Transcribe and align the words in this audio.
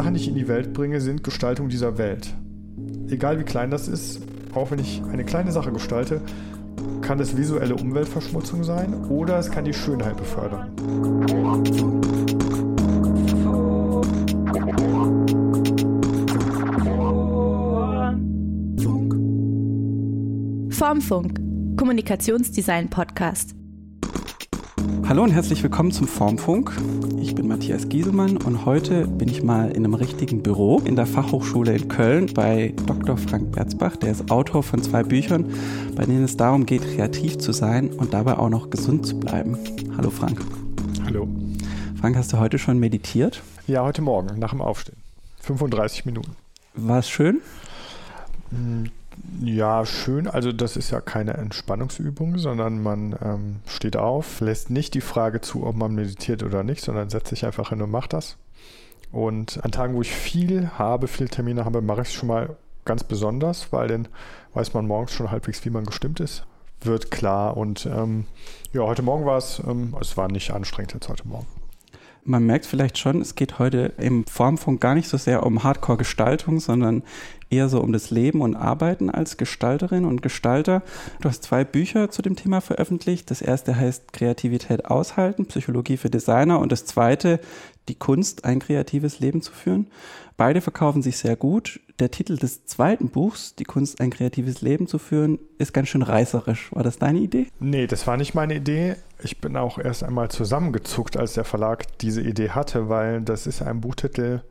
Sachen, 0.00 0.14
die 0.14 0.20
ich 0.20 0.28
in 0.28 0.34
die 0.34 0.48
Welt 0.48 0.72
bringe, 0.72 0.98
sind 0.98 1.22
Gestaltung 1.22 1.68
dieser 1.68 1.98
Welt. 1.98 2.32
Egal 3.10 3.38
wie 3.38 3.44
klein 3.44 3.70
das 3.70 3.86
ist, 3.86 4.22
auch 4.54 4.70
wenn 4.70 4.78
ich 4.78 5.02
eine 5.12 5.26
kleine 5.26 5.52
Sache 5.52 5.72
gestalte, 5.72 6.22
kann 7.02 7.20
es 7.20 7.36
visuelle 7.36 7.74
Umweltverschmutzung 7.74 8.64
sein 8.64 8.94
oder 9.10 9.38
es 9.38 9.50
kann 9.50 9.66
die 9.66 9.74
Schönheit 9.74 10.16
befördern. 10.16 10.70
Formfunk, 20.70 21.38
Kommunikationsdesign 21.76 22.88
Podcast. 22.88 23.54
Hallo 25.06 25.24
und 25.24 25.32
herzlich 25.32 25.62
willkommen 25.62 25.92
zum 25.92 26.08
Formfunk. 26.08 26.72
Ich 27.20 27.34
bin 27.34 27.48
Matthias 27.48 27.88
Gieselmann 27.90 28.38
und 28.38 28.64
heute 28.64 29.06
bin 29.06 29.28
ich 29.28 29.42
mal 29.42 29.70
in 29.70 29.84
einem 29.84 29.92
richtigen 29.92 30.42
Büro 30.42 30.80
in 30.80 30.96
der 30.96 31.04
Fachhochschule 31.04 31.76
in 31.76 31.88
Köln 31.88 32.32
bei 32.32 32.72
Dr. 32.86 33.18
Frank 33.18 33.52
Berzbach. 33.52 33.96
Der 33.96 34.12
ist 34.12 34.30
Autor 34.30 34.62
von 34.62 34.82
zwei 34.82 35.02
Büchern, 35.02 35.52
bei 35.94 36.06
denen 36.06 36.24
es 36.24 36.38
darum 36.38 36.64
geht, 36.64 36.82
kreativ 36.82 37.36
zu 37.36 37.52
sein 37.52 37.90
und 37.90 38.14
dabei 38.14 38.38
auch 38.38 38.48
noch 38.48 38.70
gesund 38.70 39.06
zu 39.06 39.20
bleiben. 39.20 39.58
Hallo 39.98 40.08
Frank. 40.08 40.40
Hallo. 41.04 41.28
Frank, 42.00 42.16
hast 42.16 42.32
du 42.32 42.38
heute 42.38 42.58
schon 42.58 42.78
meditiert? 42.78 43.42
Ja, 43.66 43.84
heute 43.84 44.00
Morgen 44.00 44.38
nach 44.38 44.50
dem 44.50 44.62
Aufstehen. 44.62 44.96
35 45.42 46.06
Minuten. 46.06 46.34
War 46.74 47.00
es 47.00 47.10
schön? 47.10 47.42
Ja, 49.42 49.86
schön. 49.86 50.26
Also 50.26 50.52
das 50.52 50.76
ist 50.76 50.90
ja 50.90 51.00
keine 51.00 51.34
Entspannungsübung, 51.34 52.38
sondern 52.38 52.82
man 52.82 53.16
ähm, 53.22 53.56
steht 53.66 53.96
auf, 53.96 54.40
lässt 54.40 54.70
nicht 54.70 54.94
die 54.94 55.00
Frage 55.00 55.40
zu, 55.40 55.66
ob 55.66 55.76
man 55.76 55.94
meditiert 55.94 56.42
oder 56.42 56.62
nicht, 56.62 56.84
sondern 56.84 57.10
setzt 57.10 57.28
sich 57.28 57.46
einfach 57.46 57.70
hin 57.70 57.82
und 57.82 57.90
macht 57.90 58.12
das. 58.12 58.36
Und 59.12 59.62
an 59.64 59.72
Tagen, 59.72 59.94
wo 59.94 60.02
ich 60.02 60.12
viel 60.12 60.70
habe, 60.78 61.08
viele 61.08 61.28
Termine 61.28 61.64
habe, 61.64 61.82
mache 61.82 62.02
ich 62.02 62.08
es 62.08 62.14
schon 62.14 62.28
mal 62.28 62.56
ganz 62.84 63.04
besonders, 63.04 63.72
weil 63.72 63.88
dann 63.88 64.08
weiß 64.54 64.74
man 64.74 64.86
morgens 64.86 65.12
schon 65.12 65.30
halbwegs, 65.30 65.64
wie 65.64 65.70
man 65.70 65.84
gestimmt 65.84 66.20
ist. 66.20 66.44
Wird 66.82 67.10
klar. 67.10 67.56
Und 67.56 67.86
ähm, 67.86 68.26
ja, 68.72 68.82
heute 68.82 69.02
Morgen 69.02 69.26
war 69.26 69.38
es, 69.38 69.60
ähm, 69.66 69.94
es 70.00 70.16
war 70.16 70.28
nicht 70.28 70.52
anstrengend 70.52 70.94
jetzt 70.94 71.08
heute 71.08 71.26
Morgen. 71.26 71.46
Man 72.24 72.44
merkt 72.44 72.66
vielleicht 72.66 72.98
schon, 72.98 73.20
es 73.20 73.34
geht 73.34 73.58
heute 73.58 73.92
im 73.96 74.26
Formfunk 74.26 74.80
gar 74.80 74.94
nicht 74.94 75.08
so 75.08 75.16
sehr 75.16 75.44
um 75.44 75.62
Hardcore-Gestaltung, 75.62 76.60
sondern 76.60 77.02
eher 77.50 77.68
so 77.68 77.80
um 77.80 77.92
das 77.92 78.10
Leben 78.10 78.40
und 78.40 78.56
Arbeiten 78.56 79.10
als 79.10 79.36
Gestalterin 79.36 80.04
und 80.04 80.22
Gestalter. 80.22 80.82
Du 81.20 81.28
hast 81.28 81.42
zwei 81.42 81.64
Bücher 81.64 82.10
zu 82.10 82.22
dem 82.22 82.36
Thema 82.36 82.60
veröffentlicht. 82.60 83.30
Das 83.30 83.42
erste 83.42 83.76
heißt 83.76 84.12
Kreativität 84.12 84.86
aushalten, 84.86 85.46
Psychologie 85.46 85.96
für 85.96 86.10
Designer 86.10 86.60
und 86.60 86.72
das 86.72 86.86
zweite 86.86 87.40
die 87.88 87.96
Kunst, 87.96 88.44
ein 88.44 88.60
kreatives 88.60 89.18
Leben 89.18 89.42
zu 89.42 89.52
führen. 89.52 89.88
Beide 90.36 90.60
verkaufen 90.60 91.02
sich 91.02 91.18
sehr 91.18 91.36
gut. 91.36 91.80
Der 91.98 92.10
Titel 92.10 92.36
des 92.36 92.64
zweiten 92.64 93.10
Buchs, 93.10 93.56
Die 93.56 93.64
Kunst, 93.64 94.00
ein 94.00 94.10
kreatives 94.10 94.62
Leben 94.62 94.86
zu 94.86 94.98
führen, 94.98 95.38
ist 95.58 95.74
ganz 95.74 95.88
schön 95.88 96.02
reißerisch. 96.02 96.72
War 96.72 96.82
das 96.82 96.98
deine 96.98 97.18
Idee? 97.18 97.48
Nee, 97.58 97.86
das 97.86 98.06
war 98.06 98.16
nicht 98.16 98.34
meine 98.34 98.54
Idee. 98.54 98.96
Ich 99.22 99.40
bin 99.40 99.56
auch 99.56 99.78
erst 99.78 100.02
einmal 100.04 100.30
zusammengezuckt, 100.30 101.16
als 101.16 101.34
der 101.34 101.44
Verlag 101.44 101.98
diese 101.98 102.22
Idee 102.22 102.50
hatte, 102.50 102.88
weil 102.88 103.20
das 103.20 103.46
ist 103.46 103.60
ein 103.60 103.80
Buchtitel, 103.80 104.42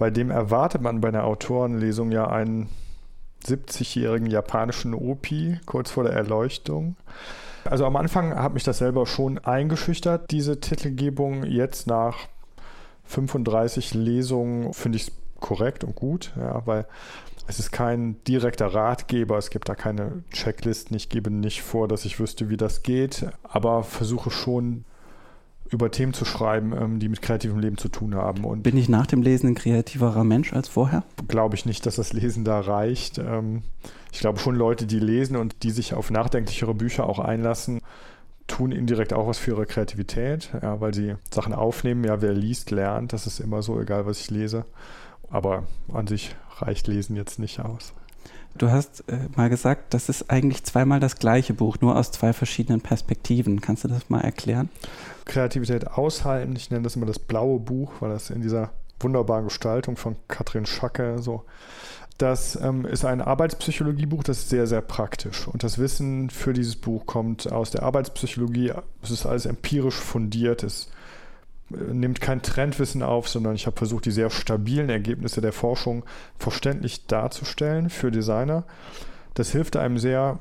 bei 0.00 0.08
dem 0.08 0.30
erwartet 0.30 0.80
man 0.80 1.02
bei 1.02 1.08
einer 1.08 1.24
Autorenlesung 1.24 2.10
ja 2.10 2.26
einen 2.26 2.70
70-jährigen 3.44 4.30
japanischen 4.30 4.94
Opi 4.94 5.60
kurz 5.66 5.90
vor 5.90 6.04
der 6.04 6.14
Erleuchtung. 6.14 6.96
Also 7.66 7.84
am 7.84 7.96
Anfang 7.96 8.34
hat 8.34 8.54
mich 8.54 8.64
das 8.64 8.78
selber 8.78 9.04
schon 9.04 9.36
eingeschüchtert, 9.38 10.30
diese 10.30 10.58
Titelgebung. 10.58 11.44
Jetzt 11.44 11.86
nach 11.86 12.16
35 13.04 13.92
Lesungen 13.92 14.72
finde 14.72 14.96
ich 14.96 15.08
es 15.08 15.12
korrekt 15.38 15.84
und 15.84 15.96
gut, 15.96 16.32
ja, 16.34 16.62
weil 16.64 16.86
es 17.46 17.58
ist 17.58 17.70
kein 17.70 18.24
direkter 18.24 18.72
Ratgeber, 18.72 19.36
es 19.36 19.50
gibt 19.50 19.68
da 19.68 19.74
keine 19.74 20.24
Checklisten, 20.32 20.96
ich 20.96 21.10
gebe 21.10 21.30
nicht 21.30 21.60
vor, 21.60 21.88
dass 21.88 22.06
ich 22.06 22.18
wüsste, 22.18 22.48
wie 22.48 22.56
das 22.56 22.82
geht, 22.82 23.26
aber 23.42 23.82
versuche 23.82 24.30
schon 24.30 24.86
über 25.70 25.90
Themen 25.90 26.12
zu 26.12 26.24
schreiben, 26.24 26.72
ähm, 26.72 26.98
die 26.98 27.08
mit 27.08 27.22
kreativem 27.22 27.58
Leben 27.58 27.78
zu 27.78 27.88
tun 27.88 28.14
haben. 28.14 28.44
Und 28.44 28.62
Bin 28.62 28.76
ich 28.76 28.88
nach 28.88 29.06
dem 29.06 29.22
Lesen 29.22 29.48
ein 29.48 29.54
kreativerer 29.54 30.24
Mensch 30.24 30.52
als 30.52 30.68
vorher? 30.68 31.04
Glaube 31.28 31.54
ich 31.54 31.64
nicht, 31.64 31.86
dass 31.86 31.96
das 31.96 32.12
Lesen 32.12 32.44
da 32.44 32.60
reicht. 32.60 33.18
Ähm, 33.18 33.62
ich 34.12 34.20
glaube 34.20 34.38
schon 34.38 34.56
Leute, 34.56 34.86
die 34.86 34.98
lesen 34.98 35.36
und 35.36 35.62
die 35.62 35.70
sich 35.70 35.94
auf 35.94 36.10
nachdenklichere 36.10 36.74
Bücher 36.74 37.08
auch 37.08 37.20
einlassen, 37.20 37.80
tun 38.48 38.72
indirekt 38.72 39.12
auch 39.12 39.28
was 39.28 39.38
für 39.38 39.52
ihre 39.52 39.66
Kreativität, 39.66 40.50
ja, 40.60 40.80
weil 40.80 40.92
sie 40.92 41.14
Sachen 41.32 41.52
aufnehmen. 41.52 42.02
Ja, 42.04 42.20
wer 42.20 42.32
liest, 42.32 42.72
lernt. 42.72 43.12
Das 43.12 43.26
ist 43.26 43.38
immer 43.38 43.62
so, 43.62 43.80
egal 43.80 44.06
was 44.06 44.20
ich 44.20 44.30
lese. 44.30 44.64
Aber 45.30 45.64
an 45.92 46.08
sich 46.08 46.34
reicht 46.58 46.88
Lesen 46.88 47.14
jetzt 47.14 47.38
nicht 47.38 47.60
aus. 47.60 47.94
Du 48.56 48.70
hast 48.70 49.04
äh, 49.08 49.28
mal 49.36 49.48
gesagt, 49.48 49.94
das 49.94 50.08
ist 50.08 50.30
eigentlich 50.30 50.64
zweimal 50.64 51.00
das 51.00 51.16
gleiche 51.16 51.54
Buch, 51.54 51.78
nur 51.80 51.96
aus 51.96 52.10
zwei 52.10 52.32
verschiedenen 52.32 52.80
Perspektiven. 52.80 53.60
Kannst 53.60 53.84
du 53.84 53.88
das 53.88 54.10
mal 54.10 54.20
erklären? 54.20 54.68
Kreativität 55.24 55.86
aushalten, 55.86 56.54
ich 56.56 56.70
nenne 56.70 56.82
das 56.82 56.96
immer 56.96 57.06
das 57.06 57.18
blaue 57.18 57.60
Buch, 57.60 57.92
weil 58.00 58.10
das 58.10 58.30
in 58.30 58.42
dieser 58.42 58.70
wunderbaren 58.98 59.44
Gestaltung 59.44 59.96
von 59.96 60.16
Katrin 60.28 60.66
Schacke 60.66 61.18
so. 61.20 61.44
Das 62.18 62.58
ähm, 62.60 62.84
ist 62.84 63.06
ein 63.06 63.22
Arbeitspsychologiebuch, 63.22 64.22
das 64.22 64.40
ist 64.40 64.50
sehr, 64.50 64.66
sehr 64.66 64.82
praktisch. 64.82 65.48
Und 65.48 65.62
das 65.62 65.78
Wissen 65.78 66.28
für 66.28 66.52
dieses 66.52 66.76
Buch 66.76 67.06
kommt 67.06 67.50
aus 67.50 67.70
der 67.70 67.82
Arbeitspsychologie. 67.82 68.72
Es 69.02 69.10
ist 69.10 69.24
alles 69.24 69.46
empirisch 69.46 69.94
fundiert. 69.94 70.62
Es 70.62 70.90
nimmt 71.70 72.20
kein 72.20 72.42
Trendwissen 72.42 73.02
auf, 73.02 73.28
sondern 73.28 73.54
ich 73.54 73.66
habe 73.66 73.76
versucht, 73.76 74.04
die 74.04 74.10
sehr 74.10 74.30
stabilen 74.30 74.90
Ergebnisse 74.90 75.40
der 75.40 75.52
Forschung 75.52 76.04
verständlich 76.36 77.06
darzustellen 77.06 77.90
für 77.90 78.10
Designer. 78.10 78.64
Das 79.34 79.52
hilft 79.52 79.76
einem 79.76 79.98
sehr, 79.98 80.40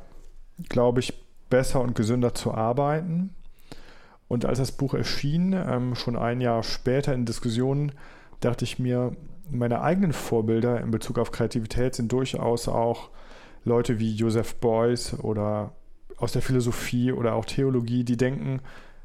glaube 0.69 0.99
ich, 0.99 1.13
besser 1.49 1.81
und 1.81 1.95
gesünder 1.95 2.33
zu 2.33 2.53
arbeiten. 2.53 3.35
Und 4.27 4.45
als 4.45 4.59
das 4.59 4.71
Buch 4.71 4.93
erschien, 4.93 5.53
ähm, 5.53 5.95
schon 5.95 6.15
ein 6.15 6.41
Jahr 6.41 6.63
später 6.63 7.13
in 7.13 7.25
Diskussionen, 7.25 7.93
dachte 8.41 8.65
ich 8.65 8.79
mir, 8.79 9.15
meine 9.49 9.81
eigenen 9.81 10.13
Vorbilder 10.13 10.79
in 10.81 10.91
Bezug 10.91 11.17
auf 11.17 11.31
Kreativität 11.31 11.95
sind 11.95 12.11
durchaus 12.11 12.67
auch 12.67 13.09
Leute 13.65 13.99
wie 13.99 14.15
Joseph 14.15 14.55
Beuys 14.55 15.15
oder 15.19 15.73
aus 16.17 16.33
der 16.33 16.41
Philosophie 16.41 17.11
oder 17.11 17.33
auch 17.33 17.45
Theologie, 17.45 18.03
die 18.03 18.17
denken, 18.17 18.61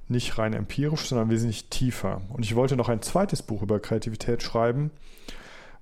nicht 0.09 0.39
rein 0.39 0.53
empirisch, 0.53 1.09
sondern 1.09 1.31
wesentlich 1.31 1.69
tiefer. 1.69 2.21
Und 2.29 2.45
ich 2.45 2.55
wollte 2.55 2.77
noch 2.77 2.89
ein 2.89 3.03
zweites 3.03 3.43
Buch 3.43 3.63
über 3.63 3.81
Kreativität 3.81 4.43
schreiben, 4.43 4.91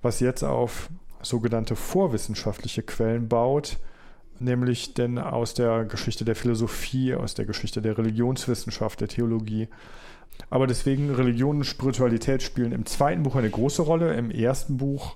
was 0.01 0.19
jetzt 0.19 0.43
auf 0.43 0.89
sogenannte 1.21 1.75
vorwissenschaftliche 1.75 2.83
Quellen 2.83 3.27
baut, 3.27 3.77
nämlich 4.39 4.93
denn 4.93 5.17
aus 5.17 5.53
der 5.53 5.85
Geschichte 5.85 6.25
der 6.25 6.35
Philosophie, 6.35 7.15
aus 7.15 7.33
der 7.33 7.45
Geschichte 7.45 7.81
der 7.81 7.97
Religionswissenschaft, 7.97 9.01
der 9.01 9.07
Theologie. 9.07 9.69
Aber 10.49 10.67
deswegen 10.67 11.13
Religion 11.13 11.57
und 11.57 11.63
Spiritualität 11.63 12.43
spielen 12.43 12.71
im 12.71 12.85
zweiten 12.85 13.23
Buch 13.23 13.35
eine 13.35 13.49
große 13.49 13.81
Rolle, 13.81 14.13
im 14.15 14.31
ersten 14.31 14.77
Buch 14.77 15.15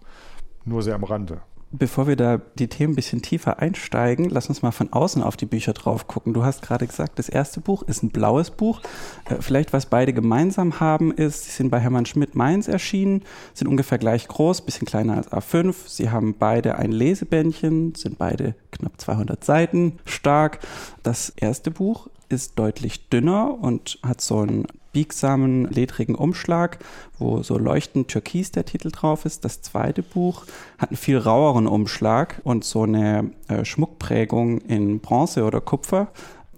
nur 0.64 0.84
sehr 0.84 0.96
am 0.96 1.04
Rande. 1.04 1.42
Bevor 1.72 2.08
wir 2.08 2.16
da 2.16 2.40
die 2.58 2.70
Themen 2.70 2.94
ein 2.94 2.96
bisschen 2.96 3.22
tiefer 3.22 3.60
einsteigen, 3.60 4.30
lass 4.30 4.48
uns 4.48 4.62
mal 4.62 4.72
von 4.72 4.94
außen 4.94 5.22
auf 5.22 5.36
die 5.36 5.46
Bücher 5.46 5.74
drauf 5.74 6.08
gucken. 6.08 6.34
Du 6.34 6.46
hast 6.46 6.62
gerade 6.62 6.88
gesagt, 6.88 7.20
das 7.20 7.28
erste 7.28 7.60
Buch 7.60 7.84
ist 7.84 8.04
ein 8.04 8.10
blaues 8.10 8.52
Buch. 8.52 8.82
Äh, 9.26 9.42
vielleicht, 9.42 9.74
was 9.74 9.86
beide 9.86 10.14
gemeinsam 10.14 10.80
haben, 10.80 11.12
ist, 11.12 11.44
sie 11.44 11.52
sind 11.52 11.70
bei 11.70 11.82
Hermann 11.82 12.06
Schmidt 12.06 12.36
Mainz 12.36 12.70
erschienen, 12.70 13.24
sind 13.54 13.68
ungefähr 13.68 13.98
gleich 13.98 14.30
groß, 14.30 14.62
bisschen 14.62 14.88
kleiner 14.88 15.18
als 15.18 15.30
A5. 15.30 15.76
Sie 15.88 16.10
haben 16.10 16.36
beide 16.40 16.78
ein 16.78 16.94
Lesebändchen, 16.94 17.96
sind 17.96 18.18
beide 18.18 18.56
knapp 18.72 18.94
200 19.02 19.44
Seiten 19.44 20.00
stark. 20.06 20.60
Das 21.04 21.30
erste 21.30 21.70
Buch 21.70 22.08
ist 22.30 22.58
deutlich 22.58 23.10
dünner 23.10 23.58
und 23.60 24.00
hat 24.04 24.22
so 24.22 24.40
einen 24.40 24.68
biegsamen, 24.98 25.66
ledrigen 25.66 26.16
Umschlag, 26.16 26.80
wo 27.20 27.44
so 27.44 27.60
leuchtend 27.60 28.08
türkis 28.08 28.50
der 28.52 28.66
Titel 28.66 28.90
drauf 28.90 29.26
ist. 29.26 29.46
Das 29.46 29.62
zweite 29.62 30.02
Buch 30.02 30.48
hat 30.80 30.90
einen 30.90 30.98
viel 30.98 31.20
raueren 31.20 31.68
Umschlag 31.68 32.42
und 32.44 32.64
so 32.64 32.82
eine 32.82 33.30
äh, 33.48 33.64
Schmuckprägung 33.64 34.60
in 34.62 35.00
Bronze 35.00 35.44
oder 35.44 35.62
Kupfer. 35.62 36.08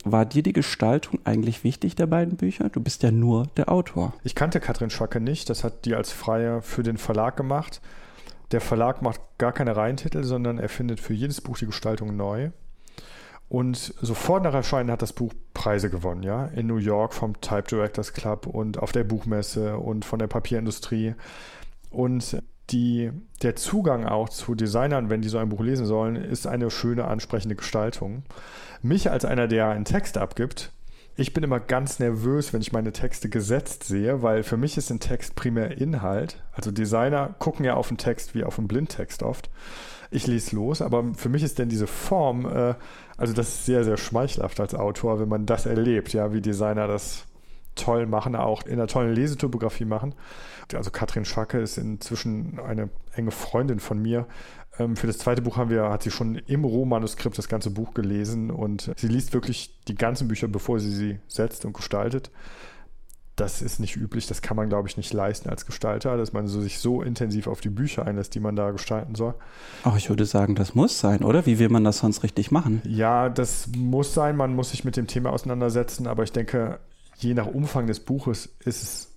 War 0.05 0.25
dir 0.25 0.41
die 0.41 0.53
Gestaltung 0.53 1.19
eigentlich 1.25 1.65
wichtig 1.65 1.97
der 1.97 2.07
beiden 2.07 2.37
Bücher? 2.37 2.69
Du 2.69 2.79
bist 2.79 3.03
ja 3.03 3.11
nur 3.11 3.47
der 3.57 3.69
Autor. 3.69 4.13
Ich 4.23 4.35
kannte 4.35 4.61
Katrin 4.61 4.89
Schacke 4.89 5.19
nicht. 5.19 5.49
Das 5.49 5.65
hat 5.65 5.83
die 5.83 5.93
als 5.93 6.13
Freie 6.13 6.61
für 6.61 6.81
den 6.81 6.97
Verlag 6.97 7.35
gemacht. 7.35 7.81
Der 8.53 8.61
Verlag 8.61 9.01
macht 9.01 9.19
gar 9.37 9.51
keine 9.51 9.75
Reihentitel, 9.75 10.23
sondern 10.23 10.59
er 10.59 10.69
findet 10.69 11.01
für 11.01 11.13
jedes 11.13 11.41
Buch 11.41 11.57
die 11.57 11.65
Gestaltung 11.65 12.15
neu. 12.15 12.51
Und 13.49 13.77
sofort 13.99 14.43
nach 14.43 14.53
Erscheinen 14.53 14.91
hat 14.91 15.01
das 15.01 15.11
Buch 15.11 15.33
Preise 15.55 15.89
gewonnen, 15.89 16.21
ja. 16.21 16.45
In 16.45 16.67
New 16.67 16.77
York 16.77 17.13
vom 17.15 17.41
Type 17.41 17.63
Directors 17.63 18.13
Club 18.13 18.45
und 18.45 18.77
auf 18.77 18.91
der 18.91 19.03
Buchmesse 19.03 19.77
und 19.77 20.05
von 20.05 20.19
der 20.19 20.27
Papierindustrie. 20.27 21.15
Und 21.89 22.43
die, 22.69 23.11
der 23.41 23.55
Zugang 23.55 24.05
auch 24.05 24.29
zu 24.29 24.53
Designern, 24.53 25.09
wenn 25.09 25.21
die 25.21 25.29
so 25.29 25.39
ein 25.39 25.49
Buch 25.49 25.61
lesen 25.61 25.87
sollen, 25.87 26.15
ist 26.15 26.45
eine 26.45 26.69
schöne, 26.69 27.05
ansprechende 27.05 27.55
Gestaltung. 27.55 28.23
Mich 28.83 29.09
als 29.09 29.25
einer, 29.25 29.47
der 29.47 29.69
einen 29.69 29.85
Text 29.85 30.19
abgibt, 30.19 30.71
ich 31.15 31.33
bin 31.33 31.43
immer 31.43 31.59
ganz 31.59 31.99
nervös, 31.99 32.53
wenn 32.53 32.61
ich 32.61 32.71
meine 32.71 32.93
Texte 32.93 33.27
gesetzt 33.27 33.83
sehe, 33.83 34.21
weil 34.21 34.43
für 34.43 34.55
mich 34.55 34.77
ist 34.77 34.89
ein 34.89 35.01
Text 35.01 35.35
primär 35.35 35.77
Inhalt. 35.77 36.41
Also 36.53 36.71
Designer 36.71 37.35
gucken 37.39 37.65
ja 37.65 37.73
auf 37.73 37.89
den 37.89 37.97
Text 37.97 38.35
wie 38.35 38.45
auf 38.45 38.57
einen 38.57 38.69
Blindtext 38.69 39.21
oft. 39.23 39.49
Ich 40.11 40.27
lese 40.27 40.55
los, 40.55 40.81
aber 40.81 41.13
für 41.15 41.27
mich 41.27 41.43
ist 41.43 41.59
denn 41.59 41.67
diese 41.67 41.87
Form, 41.87 42.45
äh, 42.45 42.75
also 43.19 43.33
das 43.33 43.49
ist 43.49 43.65
sehr, 43.65 43.83
sehr 43.83 43.97
schmeichelhaft 43.97 44.59
als 44.59 44.73
Autor, 44.73 45.19
wenn 45.19 45.29
man 45.29 45.45
das 45.45 45.65
erlebt, 45.65 46.13
ja, 46.13 46.33
wie 46.33 46.41
Designer 46.41 46.87
das 46.87 47.25
toll 47.75 48.05
machen, 48.05 48.35
auch 48.35 48.63
in 48.63 48.73
einer 48.73 48.87
tollen 48.87 49.13
Lesetypografie 49.13 49.85
machen. 49.85 50.15
Also 50.73 50.91
Katrin 50.91 51.25
Schacke 51.25 51.59
ist 51.59 51.77
inzwischen 51.77 52.59
eine 52.59 52.89
enge 53.13 53.31
Freundin 53.31 53.79
von 53.79 54.01
mir. 54.01 54.27
Ähm, 54.77 54.95
für 54.95 55.07
das 55.07 55.17
zweite 55.17 55.41
Buch 55.41 55.57
haben 55.57 55.69
wir, 55.69 55.89
hat 55.89 56.03
sie 56.03 56.11
schon 56.11 56.35
im 56.35 56.63
Rohmanuskript 56.63 57.37
das 57.37 57.49
ganze 57.49 57.71
Buch 57.71 57.93
gelesen 57.93 58.51
und 58.51 58.91
sie 58.95 59.07
liest 59.07 59.33
wirklich 59.33 59.75
die 59.87 59.95
ganzen 59.95 60.27
Bücher, 60.27 60.47
bevor 60.47 60.79
sie 60.79 60.91
sie 60.91 61.19
setzt 61.27 61.65
und 61.65 61.73
gestaltet. 61.73 62.31
Das 63.39 63.61
ist 63.61 63.79
nicht 63.79 63.95
üblich, 63.95 64.27
das 64.27 64.41
kann 64.41 64.57
man, 64.57 64.67
glaube 64.67 64.89
ich, 64.89 64.97
nicht 64.97 65.13
leisten 65.13 65.49
als 65.49 65.65
Gestalter, 65.65 66.17
dass 66.17 66.33
man 66.33 66.47
so, 66.47 66.59
sich 66.59 66.79
so 66.79 67.01
intensiv 67.01 67.47
auf 67.47 67.61
die 67.61 67.69
Bücher 67.69 68.05
einlässt, 68.05 68.35
die 68.35 68.41
man 68.41 68.57
da 68.57 68.71
gestalten 68.71 69.15
soll. 69.15 69.33
Ach, 69.83 69.95
ich 69.95 70.09
würde 70.09 70.25
sagen, 70.25 70.55
das 70.55 70.75
muss 70.75 70.99
sein, 70.99 71.23
oder? 71.23 71.45
Wie 71.45 71.57
will 71.57 71.69
man 71.69 71.85
das 71.85 71.99
sonst 71.99 72.23
richtig 72.23 72.51
machen? 72.51 72.81
Ja, 72.83 73.29
das 73.29 73.69
muss 73.77 74.13
sein, 74.13 74.35
man 74.35 74.53
muss 74.55 74.71
sich 74.71 74.83
mit 74.83 74.97
dem 74.97 75.07
Thema 75.07 75.31
auseinandersetzen, 75.31 76.05
aber 76.05 76.23
ich 76.23 76.33
denke, 76.33 76.79
je 77.15 77.33
nach 77.33 77.47
Umfang 77.47 77.87
des 77.87 78.01
Buches 78.01 78.49
ist 78.65 78.83
es, 78.83 79.07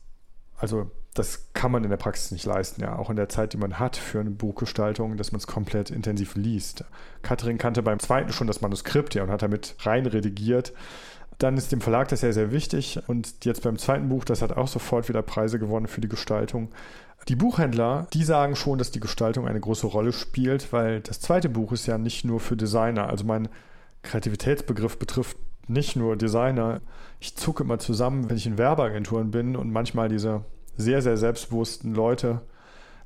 also 0.57 0.89
das 1.15 1.53
kann 1.53 1.73
man 1.73 1.85
in 1.85 1.91
der 1.91 1.97
Praxis 1.97 2.31
nicht 2.31 2.47
leisten, 2.47 2.81
ja, 2.81 2.97
auch 2.97 3.11
in 3.11 3.17
der 3.17 3.29
Zeit, 3.29 3.53
die 3.53 3.59
man 3.59 3.79
hat 3.79 3.97
für 3.97 4.21
eine 4.21 4.31
Buchgestaltung, 4.31 5.17
dass 5.17 5.33
man 5.33 5.41
es 5.41 5.47
komplett 5.47 5.91
intensiv 5.91 6.37
liest. 6.37 6.85
Katrin 7.21 7.59
kannte 7.59 7.83
beim 7.83 7.99
zweiten 7.99 8.33
schon 8.33 8.47
das 8.47 8.61
Manuskript 8.61 9.15
ja 9.15 9.23
und 9.23 9.31
hat 9.31 9.43
damit 9.43 9.75
rein 9.81 10.07
redigiert. 10.07 10.73
Dann 11.43 11.57
ist 11.57 11.73
dem 11.73 11.81
Verlag 11.81 12.07
das 12.07 12.21
sehr, 12.21 12.33
sehr 12.33 12.53
wichtig 12.53 13.01
und 13.09 13.45
jetzt 13.45 13.65
beim 13.65 13.77
zweiten 13.77 14.09
Buch, 14.09 14.25
das 14.25 14.43
hat 14.43 14.57
auch 14.57 14.69
sofort 14.69 15.09
wieder 15.09 15.23
Preise 15.23 15.59
gewonnen 15.59 15.89
für 15.89 16.01
die 16.01 16.09
Gestaltung. 16.09 16.69
Die 17.27 17.35
Buchhändler, 17.35 18.07
die 18.13 18.23
sagen 18.23 18.55
schon, 18.55 18.79
dass 18.79 18.93
die 18.93 19.01
Gestaltung 19.01 19.49
eine 19.49 19.59
große 19.59 19.89
Rolle 19.89 20.13
spielt, 20.13 20.73
weil 20.73 21.01
das 21.01 21.21
zweite 21.21 21.49
Buch 21.49 21.73
ist 21.73 21.87
ja 21.87 21.99
nicht 21.99 22.25
nur 22.25 22.39
für 22.39 22.57
Designer. 22.57 23.09
Also 23.09 23.25
mein 23.25 23.49
Kreativitätsbegriff 24.03 25.01
betrifft 25.01 25.37
nicht 25.67 25.97
nur 25.97 26.17
Designer. 26.17 26.81
Ich 27.19 27.35
zucke 27.35 27.65
immer 27.65 27.81
zusammen, 27.81 28.31
wenn 28.31 28.37
ich 28.37 28.47
in 28.47 28.57
Werbeagenturen 28.57 29.33
bin 29.33 29.57
und 29.57 29.73
manchmal 29.73 30.09
diese 30.09 30.45
sehr, 30.77 31.03
sehr 31.03 31.17
selbstbewussten 31.17 31.93
Leute 31.93 32.41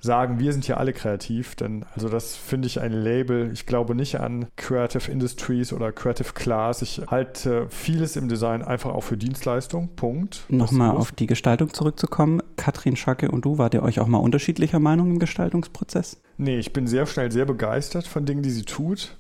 sagen, 0.06 0.38
wir 0.38 0.52
sind 0.52 0.64
hier 0.64 0.78
alle 0.78 0.94
kreativ, 0.94 1.54
denn 1.54 1.84
also 1.94 2.08
das 2.08 2.34
finde 2.34 2.66
ich 2.66 2.80
ein 2.80 2.92
Label. 2.92 3.50
Ich 3.52 3.66
glaube 3.66 3.94
nicht 3.94 4.18
an 4.20 4.46
Creative 4.56 5.10
Industries 5.10 5.72
oder 5.74 5.92
Creative 5.92 6.32
Class. 6.32 6.80
Ich 6.80 7.02
halte 7.08 7.66
vieles 7.68 8.16
im 8.16 8.28
Design 8.28 8.62
einfach 8.62 8.94
auch 8.94 9.02
für 9.02 9.18
Dienstleistung. 9.18 9.90
Punkt. 9.96 10.44
Nochmal 10.48 10.96
auf 10.96 11.12
die 11.12 11.26
Gestaltung 11.26 11.74
zurückzukommen. 11.74 12.40
Katrin 12.56 12.96
Schacke 12.96 13.30
und 13.30 13.44
du, 13.44 13.58
wart 13.58 13.74
ihr 13.74 13.82
euch 13.82 14.00
auch 14.00 14.06
mal 14.06 14.18
unterschiedlicher 14.18 14.78
Meinung 14.78 15.10
im 15.10 15.18
Gestaltungsprozess? 15.18 16.22
Nee, 16.38 16.58
ich 16.58 16.72
bin 16.72 16.86
sehr 16.86 17.06
schnell 17.06 17.30
sehr 17.30 17.44
begeistert 17.44 18.06
von 18.06 18.24
Dingen, 18.24 18.42
die 18.42 18.50
sie 18.50 18.64
tut 18.64 19.16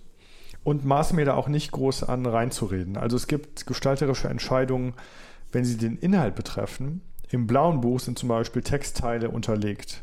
und 0.64 0.84
maß 0.84 1.12
mir 1.12 1.24
da 1.24 1.34
auch 1.34 1.48
nicht 1.48 1.70
groß 1.72 2.04
an, 2.04 2.26
reinzureden. 2.26 2.96
Also 2.96 3.16
es 3.16 3.26
gibt 3.26 3.66
gestalterische 3.66 4.28
Entscheidungen, 4.28 4.94
wenn 5.52 5.64
sie 5.64 5.76
den 5.76 5.96
Inhalt 5.98 6.34
betreffen. 6.34 7.02
Im 7.30 7.46
blauen 7.46 7.80
Buch 7.80 8.00
sind 8.00 8.18
zum 8.18 8.28
Beispiel 8.28 8.62
Textteile 8.62 9.30
unterlegt, 9.30 10.02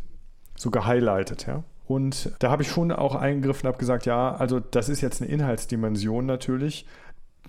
so 0.56 0.72
gehighlightet, 0.72 1.48
ja. 1.48 1.64
Und 1.86 2.32
da 2.40 2.50
habe 2.50 2.64
ich 2.64 2.70
schon 2.70 2.92
auch 2.92 3.16
eingegriffen 3.16 3.68
habe 3.68 3.78
gesagt, 3.78 4.06
ja, 4.06 4.36
also 4.36 4.60
das 4.60 4.90
ist 4.90 5.02
jetzt 5.02 5.22
eine 5.22 5.30
Inhaltsdimension 5.30 6.26
natürlich. 6.26 6.86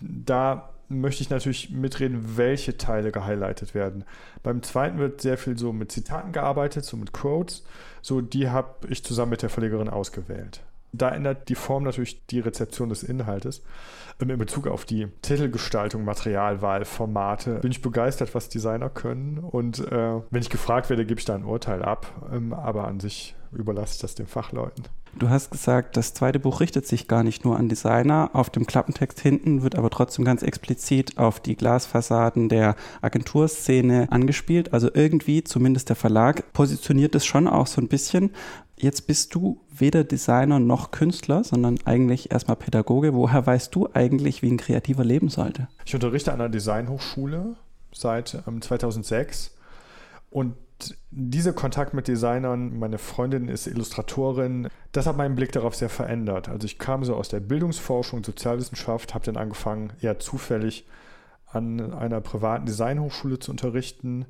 Da 0.00 0.70
möchte 0.88 1.22
ich 1.22 1.30
natürlich 1.30 1.70
mitreden, 1.70 2.36
welche 2.36 2.76
Teile 2.76 3.12
gehighlightet 3.12 3.74
werden. 3.74 4.04
Beim 4.42 4.62
zweiten 4.62 4.98
wird 4.98 5.20
sehr 5.20 5.38
viel 5.38 5.56
so 5.56 5.72
mit 5.72 5.92
Zitaten 5.92 6.32
gearbeitet, 6.32 6.84
so 6.84 6.96
mit 6.96 7.12
Quotes. 7.12 7.64
So, 8.02 8.20
die 8.20 8.50
habe 8.50 8.88
ich 8.88 9.04
zusammen 9.04 9.30
mit 9.30 9.42
der 9.42 9.50
Verlegerin 9.50 9.88
ausgewählt. 9.88 10.62
Da 10.96 11.10
ändert 11.10 11.48
die 11.48 11.54
Form 11.54 11.84
natürlich 11.84 12.24
die 12.26 12.40
Rezeption 12.40 12.88
des 12.88 13.02
Inhaltes. 13.02 13.62
Ähm, 14.20 14.30
in 14.30 14.38
Bezug 14.38 14.66
auf 14.66 14.84
die 14.84 15.08
Titelgestaltung, 15.22 16.04
Materialwahl, 16.04 16.84
Formate 16.84 17.56
bin 17.60 17.72
ich 17.72 17.82
begeistert, 17.82 18.34
was 18.34 18.48
Designer 18.48 18.90
können. 18.90 19.38
Und 19.38 19.80
äh, 19.80 20.20
wenn 20.30 20.42
ich 20.42 20.50
gefragt 20.50 20.90
werde, 20.90 21.04
gebe 21.04 21.18
ich 21.18 21.24
da 21.26 21.34
ein 21.34 21.44
Urteil 21.44 21.82
ab. 21.82 22.06
Ähm, 22.32 22.52
aber 22.52 22.86
an 22.86 23.00
sich 23.00 23.34
überlasse 23.52 23.94
ich 23.94 24.00
das 24.00 24.14
den 24.14 24.26
Fachleuten. 24.26 24.84
Du 25.16 25.28
hast 25.28 25.52
gesagt, 25.52 25.96
das 25.96 26.12
zweite 26.12 26.40
Buch 26.40 26.60
richtet 26.60 26.88
sich 26.88 27.06
gar 27.06 27.22
nicht 27.22 27.44
nur 27.44 27.56
an 27.56 27.68
Designer. 27.68 28.30
Auf 28.32 28.50
dem 28.50 28.66
Klappentext 28.66 29.20
hinten 29.20 29.62
wird 29.62 29.76
aber 29.76 29.88
trotzdem 29.88 30.24
ganz 30.24 30.42
explizit 30.42 31.18
auf 31.18 31.38
die 31.38 31.54
Glasfassaden 31.54 32.48
der 32.48 32.74
Agenturszene 33.00 34.08
angespielt. 34.10 34.72
Also 34.72 34.90
irgendwie, 34.92 35.44
zumindest 35.44 35.88
der 35.88 35.96
Verlag, 35.96 36.52
positioniert 36.52 37.14
es 37.14 37.24
schon 37.24 37.46
auch 37.46 37.68
so 37.68 37.80
ein 37.80 37.86
bisschen. 37.86 38.32
Jetzt 38.76 39.06
bist 39.06 39.34
du 39.34 39.60
weder 39.70 40.04
Designer 40.04 40.58
noch 40.58 40.90
Künstler, 40.90 41.44
sondern 41.44 41.78
eigentlich 41.84 42.32
erstmal 42.32 42.56
Pädagoge. 42.56 43.14
Woher 43.14 43.46
weißt 43.46 43.74
du 43.74 43.88
eigentlich, 43.92 44.42
wie 44.42 44.50
ein 44.50 44.56
Kreativer 44.56 45.04
leben 45.04 45.28
sollte? 45.28 45.68
Ich 45.84 45.94
unterrichte 45.94 46.32
an 46.32 46.40
einer 46.40 46.50
Designhochschule 46.50 47.56
seit 47.92 48.42
ähm, 48.46 48.60
2006 48.60 49.54
und 50.30 50.54
dieser 51.10 51.52
Kontakt 51.52 51.94
mit 51.94 52.08
Designern, 52.08 52.78
meine 52.78 52.98
Freundin 52.98 53.48
ist 53.48 53.66
Illustratorin, 53.66 54.68
das 54.92 55.06
hat 55.06 55.16
meinen 55.16 55.36
Blick 55.36 55.52
darauf 55.52 55.74
sehr 55.74 55.88
verändert. 55.88 56.48
Also 56.48 56.66
ich 56.66 56.78
kam 56.78 57.04
so 57.04 57.14
aus 57.14 57.28
der 57.28 57.40
Bildungsforschung, 57.40 58.24
Sozialwissenschaft, 58.24 59.14
habe 59.14 59.24
dann 59.24 59.36
angefangen, 59.36 59.92
eher 60.00 60.18
zufällig 60.18 60.86
an 61.46 61.92
einer 61.92 62.20
privaten 62.20 62.66
Designhochschule 62.66 63.38
zu 63.38 63.52
unterrichten. 63.52 64.26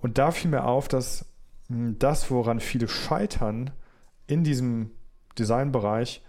Und 0.00 0.18
da 0.18 0.30
fiel 0.30 0.50
mir 0.50 0.64
auf, 0.64 0.86
dass 0.86 1.26
das, 1.68 2.30
woran 2.30 2.60
viele 2.60 2.88
scheitern 2.88 3.70
in 4.26 4.44
diesem 4.44 4.90
Designbereich, 5.38 6.22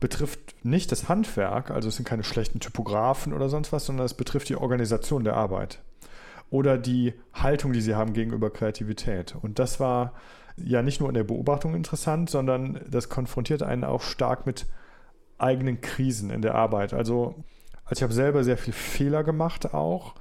betrifft 0.00 0.64
nicht 0.64 0.92
das 0.92 1.08
Handwerk, 1.08 1.70
also 1.70 1.88
es 1.88 1.96
sind 1.96 2.06
keine 2.06 2.24
schlechten 2.24 2.60
Typografen 2.60 3.32
oder 3.32 3.48
sonst 3.48 3.72
was, 3.72 3.86
sondern 3.86 4.04
es 4.04 4.14
betrifft 4.14 4.48
die 4.48 4.56
Organisation 4.56 5.24
der 5.24 5.34
Arbeit 5.34 5.80
oder 6.50 6.78
die 6.78 7.14
Haltung, 7.32 7.72
die 7.72 7.80
sie 7.80 7.94
haben 7.94 8.12
gegenüber 8.12 8.50
Kreativität. 8.50 9.34
Und 9.40 9.58
das 9.58 9.80
war 9.80 10.12
ja 10.56 10.82
nicht 10.82 11.00
nur 11.00 11.08
in 11.08 11.14
der 11.14 11.24
Beobachtung 11.24 11.74
interessant, 11.74 12.30
sondern 12.30 12.80
das 12.88 13.08
konfrontiert 13.08 13.62
einen 13.62 13.84
auch 13.84 14.02
stark 14.02 14.46
mit 14.46 14.66
eigenen 15.38 15.80
Krisen 15.80 16.30
in 16.30 16.42
der 16.42 16.54
Arbeit. 16.54 16.94
Also, 16.94 17.44
also 17.84 17.98
ich 17.98 18.02
habe 18.02 18.12
selber 18.12 18.44
sehr 18.44 18.56
viel 18.56 18.72
Fehler 18.72 19.22
gemacht 19.22 19.74
auch, 19.74 20.14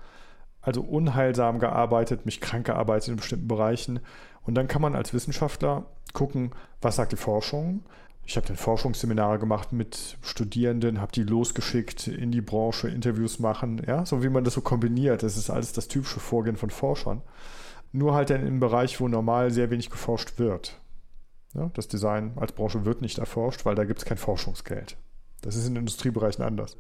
also 0.62 0.82
unheilsam 0.82 1.60
gearbeitet, 1.60 2.26
mich 2.26 2.42
krank 2.42 2.66
gearbeitet 2.66 3.10
in 3.10 3.16
bestimmten 3.18 3.48
Bereichen. 3.48 4.00
Und 4.46 4.56
dann 4.56 4.68
kann 4.68 4.82
man 4.82 4.96
als 4.96 5.14
Wissenschaftler 5.14 5.86
gucken, 6.14 6.52
was 6.82 6.96
sagt 6.96 7.12
die 7.12 7.18
Forschung, 7.18 7.84
ich 8.28 8.38
habe 8.38 8.48
dann 8.48 8.58
Forschungsseminare 8.58 9.38
gemacht 9.38 9.72
mit 9.72 10.18
Studierenden, 10.24 11.00
habe 11.00 11.12
die 11.12 11.24
losgeschickt 11.24 12.08
in 12.08 12.32
die 12.32 12.42
Branche, 12.42 12.90
Interviews 12.90 13.38
machen, 13.38 13.82
ja, 13.86 14.04
so 14.06 14.24
wie 14.24 14.30
man 14.30 14.44
das 14.44 14.56
so 14.56 14.62
kombiniert. 14.62 15.22
Das 15.22 15.38
ist 15.38 15.52
alles 15.52 15.74
das 15.74 15.88
typische 15.88 16.20
Vorgehen 16.20 16.56
von 16.56 16.72
Forschern. 16.72 17.22
Nur 17.92 18.16
halt 18.16 18.32
dann 18.32 18.46
im 18.46 18.60
Bereich, 18.60 19.00
wo 19.00 19.08
normal 19.08 19.52
sehr 19.52 19.70
wenig 19.70 19.92
geforscht 19.92 20.40
wird. 20.40 20.82
Ja, 21.54 21.70
das 21.76 21.88
Design 21.88 22.34
als 22.36 22.52
Branche 22.52 22.84
wird 22.84 23.02
nicht 23.02 23.20
erforscht, 23.20 23.64
weil 23.64 23.76
da 23.76 23.86
gibt 23.86 24.00
es 24.00 24.06
kein 24.06 24.18
Forschungsgeld. 24.18 24.98
Das 25.42 25.56
ist 25.56 25.68
in 25.68 25.76
Industriebereichen 25.76 26.44
anders. 26.44 26.78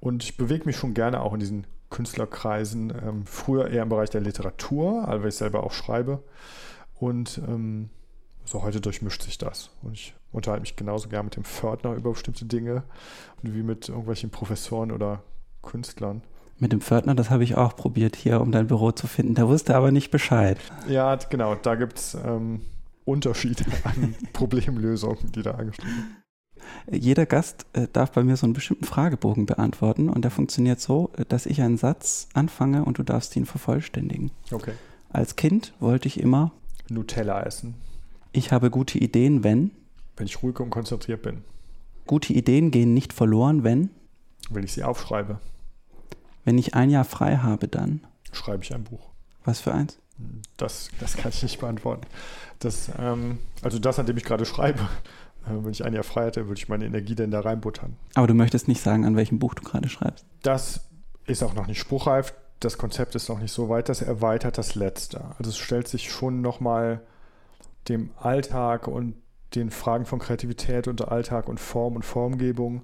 Und 0.00 0.24
ich 0.24 0.36
bewege 0.38 0.64
mich 0.64 0.76
schon 0.76 0.94
gerne 0.94 1.20
auch 1.20 1.34
in 1.34 1.40
diesen 1.40 1.66
Künstlerkreisen, 1.90 2.92
ähm, 3.02 3.26
früher 3.26 3.68
eher 3.68 3.82
im 3.82 3.88
Bereich 3.90 4.10
der 4.10 4.20
Literatur, 4.22 5.04
weil 5.06 5.28
ich 5.28 5.36
selber 5.36 5.62
auch 5.62 5.72
schreibe. 5.72 6.22
Und 6.98 7.40
ähm, 7.46 7.90
so 8.44 8.62
heute 8.62 8.80
durchmischt 8.80 9.22
sich 9.22 9.38
das. 9.38 9.70
Und 9.82 9.92
ich 9.92 10.14
unterhalte 10.32 10.62
mich 10.62 10.76
genauso 10.76 11.08
gern 11.08 11.26
mit 11.26 11.36
dem 11.36 11.44
Pförtner 11.44 11.94
über 11.94 12.12
bestimmte 12.12 12.44
Dinge 12.44 12.82
wie 13.42 13.62
mit 13.62 13.88
irgendwelchen 13.88 14.30
Professoren 14.30 14.90
oder 14.90 15.22
Künstlern. 15.62 16.22
Mit 16.58 16.72
dem 16.72 16.80
Pförtner, 16.80 17.14
das 17.14 17.30
habe 17.30 17.44
ich 17.44 17.56
auch 17.56 17.76
probiert 17.76 18.16
hier, 18.16 18.40
um 18.40 18.50
dein 18.50 18.66
Büro 18.66 18.90
zu 18.90 19.06
finden. 19.06 19.34
Der 19.36 19.48
wusste 19.48 19.76
aber 19.76 19.92
nicht 19.92 20.10
Bescheid. 20.10 20.58
Ja, 20.88 21.14
genau. 21.14 21.54
Da 21.54 21.76
gibt 21.76 21.98
es 21.98 22.14
ähm, 22.14 22.62
Unterschiede 23.04 23.64
an 23.84 24.16
Problemlösungen, 24.32 25.30
die 25.32 25.42
da 25.42 25.52
angestellt 25.52 25.88
werden. 25.88 26.16
Jeder 26.90 27.26
Gast 27.26 27.66
äh, 27.74 27.86
darf 27.92 28.12
bei 28.12 28.24
mir 28.24 28.36
so 28.36 28.46
einen 28.46 28.54
bestimmten 28.54 28.84
Fragebogen 28.84 29.46
beantworten 29.46 30.08
und 30.08 30.22
der 30.22 30.30
funktioniert 30.30 30.80
so, 30.80 31.12
äh, 31.16 31.24
dass 31.26 31.46
ich 31.46 31.62
einen 31.62 31.76
Satz 31.76 32.28
anfange 32.34 32.84
und 32.84 32.98
du 32.98 33.02
darfst 33.04 33.36
ihn 33.36 33.46
vervollständigen. 33.46 34.32
Okay. 34.50 34.72
Als 35.10 35.36
Kind 35.36 35.72
wollte 35.80 36.08
ich 36.08 36.20
immer 36.20 36.52
Nutella 36.90 37.42
essen. 37.42 37.74
Ich 38.32 38.52
habe 38.52 38.70
gute 38.70 38.98
Ideen, 38.98 39.44
wenn 39.44 39.70
wenn 40.18 40.26
ich 40.26 40.42
ruhig 40.42 40.58
und 40.60 40.70
konzentriert 40.70 41.22
bin. 41.22 41.44
Gute 42.06 42.32
Ideen 42.32 42.70
gehen 42.70 42.92
nicht 42.92 43.12
verloren, 43.12 43.64
wenn? 43.64 43.90
Wenn 44.50 44.64
ich 44.64 44.72
sie 44.72 44.82
aufschreibe. 44.82 45.38
Wenn 46.44 46.58
ich 46.58 46.74
ein 46.74 46.90
Jahr 46.90 47.04
frei 47.04 47.36
habe, 47.36 47.68
dann? 47.68 48.00
Schreibe 48.32 48.64
ich 48.64 48.74
ein 48.74 48.84
Buch. 48.84 49.10
Was 49.44 49.60
für 49.60 49.72
eins? 49.72 49.98
Das, 50.56 50.88
das 50.98 51.16
kann 51.16 51.30
ich 51.30 51.42
nicht 51.42 51.60
beantworten. 51.60 52.06
Das, 52.58 52.90
ähm, 52.98 53.38
also 53.62 53.78
das, 53.78 53.98
an 53.98 54.06
dem 54.06 54.16
ich 54.16 54.24
gerade 54.24 54.44
schreibe. 54.44 54.80
Äh, 55.46 55.50
wenn 55.62 55.70
ich 55.70 55.84
ein 55.84 55.94
Jahr 55.94 56.02
frei 56.02 56.26
hätte, 56.26 56.48
würde 56.48 56.58
ich 56.58 56.68
meine 56.68 56.86
Energie 56.86 57.14
denn 57.14 57.30
da 57.30 57.40
reinbuttern. 57.40 57.96
Aber 58.14 58.26
du 58.26 58.34
möchtest 58.34 58.66
nicht 58.66 58.80
sagen, 58.80 59.04
an 59.04 59.14
welchem 59.14 59.38
Buch 59.38 59.54
du 59.54 59.62
gerade 59.62 59.88
schreibst. 59.88 60.24
Das 60.42 60.88
ist 61.26 61.42
auch 61.42 61.54
noch 61.54 61.66
nicht 61.66 61.78
spruchreif. 61.78 62.34
Das 62.60 62.78
Konzept 62.78 63.14
ist 63.14 63.28
noch 63.28 63.38
nicht 63.38 63.52
so 63.52 63.68
weit, 63.68 63.88
das 63.88 64.02
erweitert 64.02 64.58
das 64.58 64.74
Letzte. 64.74 65.24
Also 65.38 65.50
es 65.50 65.58
stellt 65.58 65.88
sich 65.88 66.10
schon 66.10 66.40
nochmal 66.40 67.00
dem 67.88 68.10
Alltag 68.18 68.88
und 68.88 69.14
den 69.54 69.70
Fragen 69.70 70.04
von 70.04 70.18
Kreativität 70.18 70.88
und 70.88 71.08
Alltag 71.08 71.48
und 71.48 71.60
Form 71.60 71.96
und 71.96 72.04
Formgebung. 72.04 72.82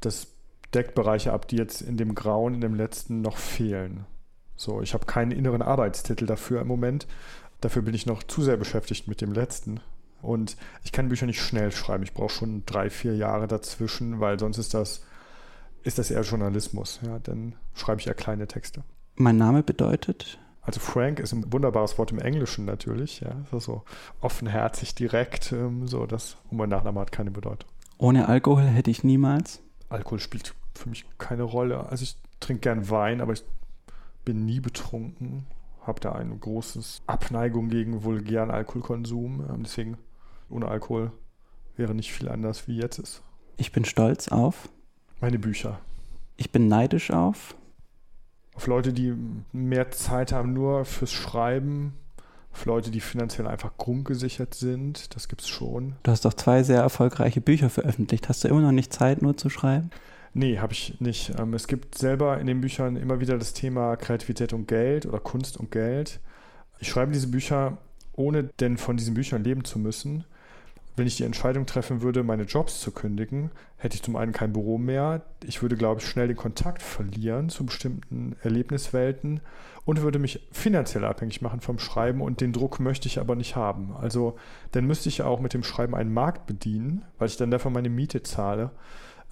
Das 0.00 0.28
deckt 0.72 0.94
Bereiche 0.94 1.32
ab, 1.32 1.46
die 1.48 1.56
jetzt 1.56 1.82
in 1.82 1.96
dem 1.96 2.14
Grauen, 2.14 2.54
in 2.54 2.60
dem 2.60 2.74
letzten 2.74 3.20
noch 3.20 3.36
fehlen. 3.36 4.06
So, 4.56 4.80
ich 4.80 4.94
habe 4.94 5.06
keinen 5.06 5.30
inneren 5.30 5.62
Arbeitstitel 5.62 6.26
dafür 6.26 6.60
im 6.60 6.68
Moment. 6.68 7.06
Dafür 7.60 7.82
bin 7.82 7.94
ich 7.94 8.06
noch 8.06 8.22
zu 8.22 8.42
sehr 8.42 8.56
beschäftigt 8.56 9.06
mit 9.06 9.20
dem 9.20 9.32
letzten. 9.32 9.80
Und 10.22 10.56
ich 10.82 10.92
kann 10.92 11.08
Bücher 11.08 11.26
nicht 11.26 11.42
schnell 11.42 11.70
schreiben. 11.70 12.02
Ich 12.02 12.14
brauche 12.14 12.30
schon 12.30 12.64
drei, 12.66 12.90
vier 12.90 13.14
Jahre 13.14 13.46
dazwischen, 13.46 14.20
weil 14.20 14.38
sonst 14.38 14.58
ist 14.58 14.74
das, 14.74 15.04
ist 15.84 15.98
das 15.98 16.10
eher 16.10 16.22
Journalismus. 16.22 17.00
Ja, 17.06 17.18
dann 17.20 17.54
schreibe 17.74 18.00
ich 18.00 18.06
eher 18.06 18.14
kleine 18.14 18.48
Texte. 18.48 18.82
Mein 19.16 19.36
Name 19.36 19.62
bedeutet? 19.62 20.38
Also 20.62 20.80
Frank 20.80 21.20
ist 21.20 21.32
ein 21.32 21.52
wunderbares 21.52 21.98
Wort 21.98 22.10
im 22.10 22.18
Englischen 22.18 22.64
natürlich. 22.64 23.20
Ja, 23.20 23.36
das 23.50 23.60
ist 23.60 23.64
so 23.66 23.84
offenherzig, 24.20 24.94
direkt. 24.94 25.52
Ähm, 25.52 25.86
so, 25.86 26.06
das 26.06 26.36
und 26.50 26.56
mein 26.56 26.70
Nachname 26.70 27.00
hat 27.00 27.12
keine 27.12 27.30
Bedeutung. 27.30 27.70
Ohne 27.98 28.28
Alkohol 28.28 28.64
hätte 28.64 28.90
ich 28.90 29.04
niemals. 29.04 29.60
Alkohol 29.88 30.18
spielt 30.18 30.54
für 30.74 30.88
mich 30.88 31.04
keine 31.18 31.42
Rolle. 31.42 31.88
Also 31.90 32.02
ich 32.02 32.16
trinke 32.40 32.62
gern 32.62 32.90
Wein, 32.90 33.20
aber 33.20 33.34
ich 33.34 33.44
bin 34.24 34.46
nie 34.46 34.60
betrunken. 34.60 35.46
Habe 35.82 36.00
da 36.00 36.12
eine 36.12 36.34
große 36.34 36.80
Abneigung 37.06 37.68
gegen 37.68 38.02
vulgären 38.02 38.50
Alkoholkonsum. 38.50 39.44
Ähm, 39.50 39.62
deswegen 39.62 39.98
ohne 40.48 40.66
Alkohol 40.68 41.12
wäre 41.76 41.94
nicht 41.94 42.12
viel 42.12 42.30
anders, 42.30 42.66
wie 42.68 42.78
jetzt 42.78 42.98
ist. 42.98 43.22
Ich 43.58 43.70
bin 43.70 43.84
stolz 43.84 44.28
auf. 44.28 44.70
Meine 45.24 45.38
Bücher. 45.38 45.80
Ich 46.36 46.52
bin 46.52 46.68
neidisch 46.68 47.10
auf. 47.10 47.56
Auf 48.54 48.66
Leute, 48.66 48.92
die 48.92 49.14
mehr 49.52 49.90
Zeit 49.90 50.32
haben 50.32 50.52
nur 50.52 50.84
fürs 50.84 51.12
Schreiben. 51.12 51.94
Auf 52.52 52.66
Leute, 52.66 52.90
die 52.90 53.00
finanziell 53.00 53.46
einfach 53.46 53.78
grundgesichert 53.78 54.52
sind. 54.52 55.16
Das 55.16 55.28
gibt 55.28 55.40
es 55.40 55.48
schon. 55.48 55.94
Du 56.02 56.10
hast 56.10 56.26
doch 56.26 56.34
zwei 56.34 56.62
sehr 56.62 56.82
erfolgreiche 56.82 57.40
Bücher 57.40 57.70
veröffentlicht. 57.70 58.28
Hast 58.28 58.44
du 58.44 58.48
immer 58.48 58.60
noch 58.60 58.72
nicht 58.72 58.92
Zeit, 58.92 59.22
nur 59.22 59.34
zu 59.34 59.48
schreiben? 59.48 59.88
Nee, 60.34 60.58
habe 60.58 60.74
ich 60.74 61.00
nicht. 61.00 61.32
Ähm, 61.38 61.54
es 61.54 61.68
gibt 61.68 61.96
selber 61.96 62.38
in 62.38 62.46
den 62.46 62.60
Büchern 62.60 62.96
immer 62.96 63.18
wieder 63.18 63.38
das 63.38 63.54
Thema 63.54 63.96
Kreativität 63.96 64.52
und 64.52 64.68
Geld 64.68 65.06
oder 65.06 65.20
Kunst 65.20 65.56
und 65.56 65.70
Geld. 65.70 66.20
Ich 66.80 66.88
schreibe 66.90 67.12
diese 67.12 67.28
Bücher, 67.28 67.78
ohne 68.12 68.44
denn 68.60 68.76
von 68.76 68.98
diesen 68.98 69.14
Büchern 69.14 69.42
leben 69.42 69.64
zu 69.64 69.78
müssen 69.78 70.26
wenn 70.96 71.06
ich 71.06 71.16
die 71.16 71.24
Entscheidung 71.24 71.66
treffen 71.66 72.02
würde, 72.02 72.22
meine 72.22 72.44
Jobs 72.44 72.80
zu 72.80 72.92
kündigen, 72.92 73.50
hätte 73.76 73.96
ich 73.96 74.02
zum 74.02 74.16
einen 74.16 74.32
kein 74.32 74.52
Büro 74.52 74.78
mehr. 74.78 75.22
Ich 75.44 75.60
würde, 75.60 75.76
glaube 75.76 76.00
ich, 76.00 76.06
schnell 76.06 76.28
den 76.28 76.36
Kontakt 76.36 76.82
verlieren 76.82 77.48
zu 77.48 77.66
bestimmten 77.66 78.36
Erlebniswelten 78.42 79.40
und 79.84 80.02
würde 80.02 80.18
mich 80.18 80.46
finanziell 80.52 81.04
abhängig 81.04 81.42
machen 81.42 81.60
vom 81.60 81.78
Schreiben 81.78 82.20
und 82.20 82.40
den 82.40 82.52
Druck 82.52 82.80
möchte 82.80 83.08
ich 83.08 83.18
aber 83.18 83.34
nicht 83.34 83.56
haben. 83.56 83.94
Also 84.00 84.36
dann 84.72 84.86
müsste 84.86 85.08
ich 85.08 85.18
ja 85.18 85.26
auch 85.26 85.40
mit 85.40 85.52
dem 85.52 85.64
Schreiben 85.64 85.94
einen 85.94 86.14
Markt 86.14 86.46
bedienen, 86.46 87.04
weil 87.18 87.28
ich 87.28 87.36
dann 87.36 87.50
dafür 87.50 87.70
meine 87.70 87.90
Miete 87.90 88.22
zahle. 88.22 88.70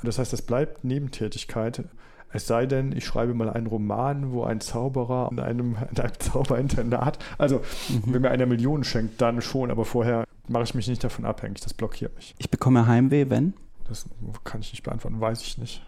Das 0.02 0.19
heißt, 0.19 0.33
das 0.33 0.42
bleibt 0.42 0.83
Nebentätigkeit. 0.83 1.85
Es 2.33 2.47
sei 2.47 2.66
denn, 2.66 2.92
ich 2.92 3.04
schreibe 3.04 3.35
mal 3.35 3.50
einen 3.50 3.66
Roman, 3.66 4.33
wo 4.33 4.42
ein 4.42 4.61
Zauberer 4.61 5.28
in 5.31 5.38
einem, 5.38 5.76
in 5.90 5.99
einem 6.00 6.12
Zauberinternat, 6.19 7.19
also 7.38 7.61
mhm. 7.88 8.02
wenn 8.07 8.23
mir 8.23 8.31
einer 8.31 8.47
Millionen 8.47 8.85
schenkt, 8.85 9.21
dann 9.21 9.42
schon, 9.42 9.71
aber 9.71 9.85
vorher 9.85 10.25
mache 10.49 10.64
ich 10.64 10.75
mich 10.75 10.88
nicht 10.88 11.02
davon 11.04 11.25
abhängig. 11.25 11.61
Das 11.61 11.75
blockiert 11.75 12.14
mich. 12.16 12.34
Ich 12.38 12.50
bekomme 12.50 12.87
Heimweh, 12.87 13.30
wenn? 13.30 13.54
Das 13.84 14.06
kann 14.44 14.61
ich 14.61 14.72
nicht 14.72 14.82
beantworten, 14.82 15.20
weiß 15.20 15.42
ich 15.42 15.58
nicht. 15.58 15.84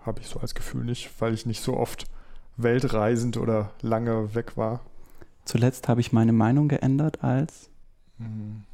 Habe 0.00 0.20
ich 0.20 0.28
so 0.28 0.40
als 0.40 0.54
Gefühl 0.54 0.84
nicht, 0.84 1.10
weil 1.20 1.34
ich 1.34 1.46
nicht 1.46 1.60
so 1.62 1.76
oft 1.76 2.06
weltreisend 2.56 3.36
oder 3.36 3.72
lange 3.82 4.34
weg 4.34 4.56
war. 4.56 4.80
Zuletzt 5.44 5.88
habe 5.88 6.00
ich 6.00 6.12
meine 6.12 6.32
Meinung 6.32 6.68
geändert 6.68 7.24
als. 7.24 7.70
Mhm. 8.18 8.64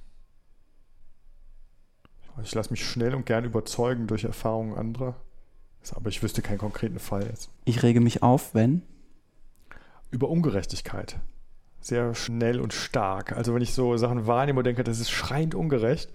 Ich 2.42 2.54
lasse 2.54 2.70
mich 2.70 2.84
schnell 2.84 3.14
und 3.14 3.26
gern 3.26 3.44
überzeugen 3.44 4.06
durch 4.06 4.24
Erfahrungen 4.24 4.74
anderer. 4.76 5.14
Aber 5.94 6.08
ich 6.08 6.22
wüsste 6.22 6.42
keinen 6.42 6.58
konkreten 6.58 6.98
Fall 6.98 7.26
jetzt. 7.26 7.50
Ich 7.64 7.82
rege 7.82 8.00
mich 8.00 8.22
auf, 8.22 8.54
wenn? 8.54 8.82
Über 10.10 10.28
Ungerechtigkeit. 10.28 11.20
Sehr 11.84 12.14
schnell 12.14 12.62
und 12.62 12.72
stark. 12.72 13.36
Also 13.36 13.54
wenn 13.54 13.60
ich 13.60 13.74
so 13.74 13.98
Sachen 13.98 14.26
wahrnehme 14.26 14.60
und 14.60 14.64
denke, 14.64 14.84
das 14.84 15.00
ist 15.00 15.10
schreiend 15.10 15.54
ungerecht, 15.54 16.10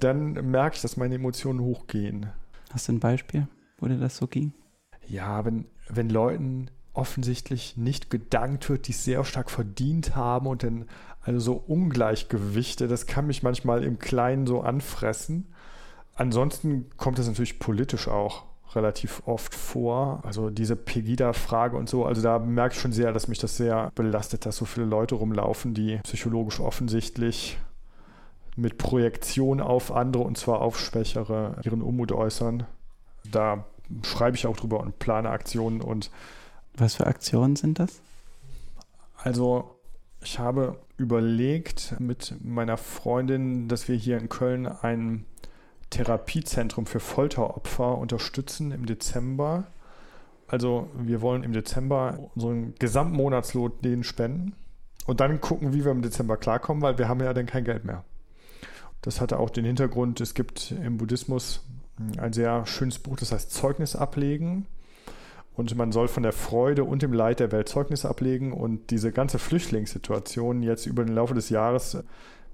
dann 0.00 0.32
merke 0.50 0.74
ich, 0.74 0.82
dass 0.82 0.96
meine 0.96 1.14
Emotionen 1.14 1.60
hochgehen. 1.60 2.32
Hast 2.72 2.88
du 2.88 2.94
ein 2.94 2.98
Beispiel, 2.98 3.46
wo 3.78 3.86
dir 3.86 3.96
das 3.96 4.16
so 4.16 4.26
ging? 4.26 4.54
Ja, 5.06 5.44
wenn, 5.44 5.66
wenn 5.88 6.10
Leuten 6.10 6.68
offensichtlich 6.94 7.76
nicht 7.76 8.10
gedankt 8.10 8.68
wird, 8.68 8.88
die 8.88 8.90
es 8.90 9.04
sehr 9.04 9.24
stark 9.24 9.52
verdient 9.52 10.16
haben 10.16 10.48
und 10.48 10.64
dann 10.64 10.86
also 11.20 11.38
so 11.38 11.52
Ungleichgewichte, 11.54 12.88
das 12.88 13.06
kann 13.06 13.28
mich 13.28 13.44
manchmal 13.44 13.84
im 13.84 14.00
Kleinen 14.00 14.48
so 14.48 14.62
anfressen. 14.62 15.46
Ansonsten 16.16 16.90
kommt 16.96 17.20
das 17.20 17.28
natürlich 17.28 17.60
politisch 17.60 18.08
auch 18.08 18.46
relativ 18.76 19.22
oft 19.26 19.54
vor. 19.54 20.20
Also 20.24 20.50
diese 20.50 20.76
Pegida-Frage 20.76 21.76
und 21.76 21.88
so. 21.88 22.04
Also 22.04 22.22
da 22.22 22.38
merke 22.38 22.74
ich 22.74 22.80
schon 22.80 22.92
sehr, 22.92 23.12
dass 23.12 23.28
mich 23.28 23.38
das 23.38 23.56
sehr 23.56 23.90
belastet, 23.94 24.46
dass 24.46 24.56
so 24.56 24.64
viele 24.64 24.86
Leute 24.86 25.14
rumlaufen, 25.14 25.74
die 25.74 25.98
psychologisch 26.04 26.60
offensichtlich 26.60 27.58
mit 28.56 28.78
Projektion 28.78 29.60
auf 29.60 29.92
andere 29.92 30.22
und 30.22 30.38
zwar 30.38 30.60
auf 30.60 30.78
Schwächere 30.78 31.56
ihren 31.64 31.82
Unmut 31.82 32.12
äußern. 32.12 32.64
Da 33.30 33.64
schreibe 34.02 34.36
ich 34.36 34.46
auch 34.46 34.56
drüber 34.56 34.80
und 34.80 34.98
plane 34.98 35.30
Aktionen 35.30 35.80
und. 35.80 36.10
Was 36.76 36.96
für 36.96 37.06
Aktionen 37.06 37.56
sind 37.56 37.78
das? 37.78 38.00
Also, 39.16 39.78
ich 40.22 40.38
habe 40.38 40.78
überlegt 40.96 41.96
mit 41.98 42.34
meiner 42.42 42.76
Freundin, 42.76 43.68
dass 43.68 43.88
wir 43.88 43.96
hier 43.96 44.18
in 44.18 44.28
Köln 44.28 44.66
ein 44.66 45.24
Therapiezentrum 45.90 46.86
für 46.86 47.00
Folteropfer 47.00 47.98
unterstützen 47.98 48.72
im 48.72 48.86
Dezember. 48.86 49.64
Also 50.46 50.88
wir 50.94 51.20
wollen 51.20 51.42
im 51.42 51.52
Dezember 51.52 52.30
unseren 52.34 52.74
gesamten 52.78 53.16
Monatslohn 53.16 53.72
denen 53.82 54.04
spenden 54.04 54.54
und 55.06 55.20
dann 55.20 55.40
gucken, 55.40 55.72
wie 55.72 55.84
wir 55.84 55.92
im 55.92 56.02
Dezember 56.02 56.36
klarkommen, 56.36 56.82
weil 56.82 56.98
wir 56.98 57.08
haben 57.08 57.20
ja 57.20 57.32
dann 57.32 57.46
kein 57.46 57.64
Geld 57.64 57.84
mehr. 57.84 58.04
Das 59.02 59.20
hatte 59.20 59.38
auch 59.38 59.50
den 59.50 59.64
Hintergrund, 59.64 60.20
es 60.20 60.34
gibt 60.34 60.70
im 60.70 60.96
Buddhismus 60.96 61.62
ein 62.18 62.32
sehr 62.32 62.66
schönes 62.66 62.98
Buch, 62.98 63.16
das 63.16 63.32
heißt 63.32 63.52
Zeugnis 63.52 63.96
ablegen. 63.96 64.66
Und 65.56 65.74
man 65.76 65.92
soll 65.92 66.08
von 66.08 66.24
der 66.24 66.32
Freude 66.32 66.82
und 66.84 67.02
dem 67.02 67.12
Leid 67.12 67.38
der 67.38 67.52
Welt 67.52 67.68
Zeugnis 67.68 68.04
ablegen. 68.04 68.52
Und 68.52 68.90
diese 68.90 69.12
ganze 69.12 69.38
Flüchtlingssituation 69.38 70.62
jetzt 70.62 70.86
über 70.86 71.04
den 71.04 71.14
Laufe 71.14 71.34
des 71.34 71.48
Jahres 71.48 71.98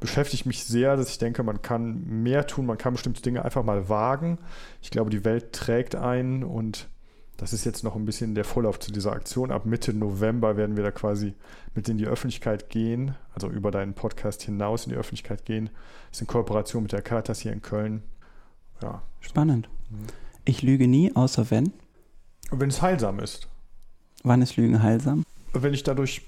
beschäftigt 0.01 0.47
mich 0.47 0.65
sehr, 0.65 0.97
dass 0.97 1.11
ich 1.11 1.19
denke, 1.19 1.43
man 1.43 1.63
kann 1.63 2.05
mehr 2.07 2.47
tun, 2.47 2.67
man 2.67 2.79
kann 2.79 2.95
bestimmte 2.95 3.23
Dinge 3.23 3.45
einfach 3.45 3.63
mal 3.63 3.89
wagen. 3.89 4.39
Ich 4.83 4.91
glaube, 4.91 5.11
die 5.11 5.25
Welt 5.25 5.53
trägt 5.53 5.95
ein 5.95 6.43
und 6.43 6.89
das 7.37 7.53
ist 7.53 7.65
jetzt 7.65 7.85
noch 7.85 7.97
ein 7.97 8.05
bisschen 8.05 8.35
der 8.35 8.45
Vorlauf 8.45 8.81
zu 8.81 8.93
dieser 8.93 9.13
Aktion. 9.13 9.51
Ab 9.51 9.65
Mitte 9.65 9.95
November 9.95 10.57
werden 10.57 10.77
wir 10.77 10.85
da 10.85 10.91
quasi 10.91 11.35
mit 11.75 11.89
in 11.89 11.97
die 11.97 12.07
Öffentlichkeit 12.07 12.69
gehen, 12.69 13.15
also 13.35 13.49
über 13.49 13.71
deinen 13.71 13.95
Podcast 13.95 14.43
hinaus 14.43 14.85
in 14.85 14.93
die 14.93 14.99
Öffentlichkeit 14.99 15.45
gehen. 15.45 15.71
Das 16.11 16.19
ist 16.19 16.21
in 16.23 16.27
Kooperation 16.27 16.83
mit 16.83 16.93
der 16.93 17.03
Caritas 17.03 17.41
hier 17.41 17.53
in 17.53 17.63
Köln. 17.63 18.03
Ja. 18.83 19.03
Spannend. 19.21 19.69
Mhm. 19.91 20.07
Ich 20.45 20.63
lüge 20.63 20.89
nie, 20.89 21.15
außer 21.15 21.51
wenn? 21.51 21.73
Wenn 22.51 22.69
es 22.69 22.83
heilsam 22.83 23.21
ist. 23.21 23.49
Wann 24.23 24.43
ist 24.43 24.57
Lügen 24.57 24.83
heilsam? 24.83 25.25
Wenn 25.53 25.75
ich 25.75 25.83
dadurch 25.83 26.23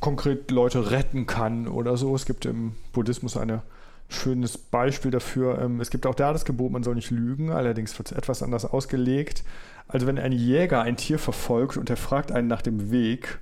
konkret 0.00 0.50
Leute 0.50 0.90
retten 0.90 1.26
kann 1.26 1.68
oder 1.68 1.96
so. 1.96 2.14
Es 2.14 2.26
gibt 2.26 2.46
im 2.46 2.72
Buddhismus 2.92 3.36
ein 3.36 3.60
schönes 4.08 4.56
Beispiel 4.56 5.10
dafür. 5.10 5.60
Ähm, 5.60 5.80
es 5.80 5.90
gibt 5.90 6.06
auch 6.06 6.14
da 6.14 6.32
das 6.32 6.44
Gebot, 6.44 6.72
man 6.72 6.82
soll 6.82 6.94
nicht 6.94 7.10
lügen, 7.10 7.50
allerdings 7.50 7.98
wird 7.98 8.10
es 8.10 8.16
etwas 8.16 8.42
anders 8.42 8.64
ausgelegt. 8.64 9.44
Also 9.86 10.06
wenn 10.06 10.18
ein 10.18 10.32
Jäger 10.32 10.82
ein 10.82 10.96
Tier 10.96 11.18
verfolgt 11.18 11.76
und 11.76 11.90
er 11.90 11.96
fragt 11.96 12.32
einen 12.32 12.48
nach 12.48 12.62
dem 12.62 12.90
Weg, 12.90 13.38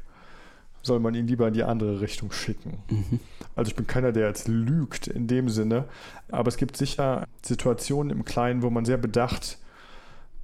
soll 0.82 1.00
man 1.00 1.14
ihn 1.14 1.26
lieber 1.26 1.48
in 1.48 1.54
die 1.54 1.64
andere 1.64 2.00
Richtung 2.00 2.30
schicken. 2.30 2.78
Mhm. 2.88 3.20
Also 3.56 3.70
ich 3.70 3.76
bin 3.76 3.86
keiner, 3.86 4.12
der 4.12 4.28
jetzt 4.28 4.46
lügt 4.46 5.08
in 5.08 5.26
dem 5.26 5.48
Sinne, 5.48 5.84
aber 6.30 6.48
es 6.48 6.56
gibt 6.56 6.76
sicher 6.76 7.26
Situationen 7.44 8.10
im 8.10 8.24
Kleinen, 8.24 8.62
wo 8.62 8.70
man 8.70 8.84
sehr 8.84 8.98
bedacht 8.98 9.58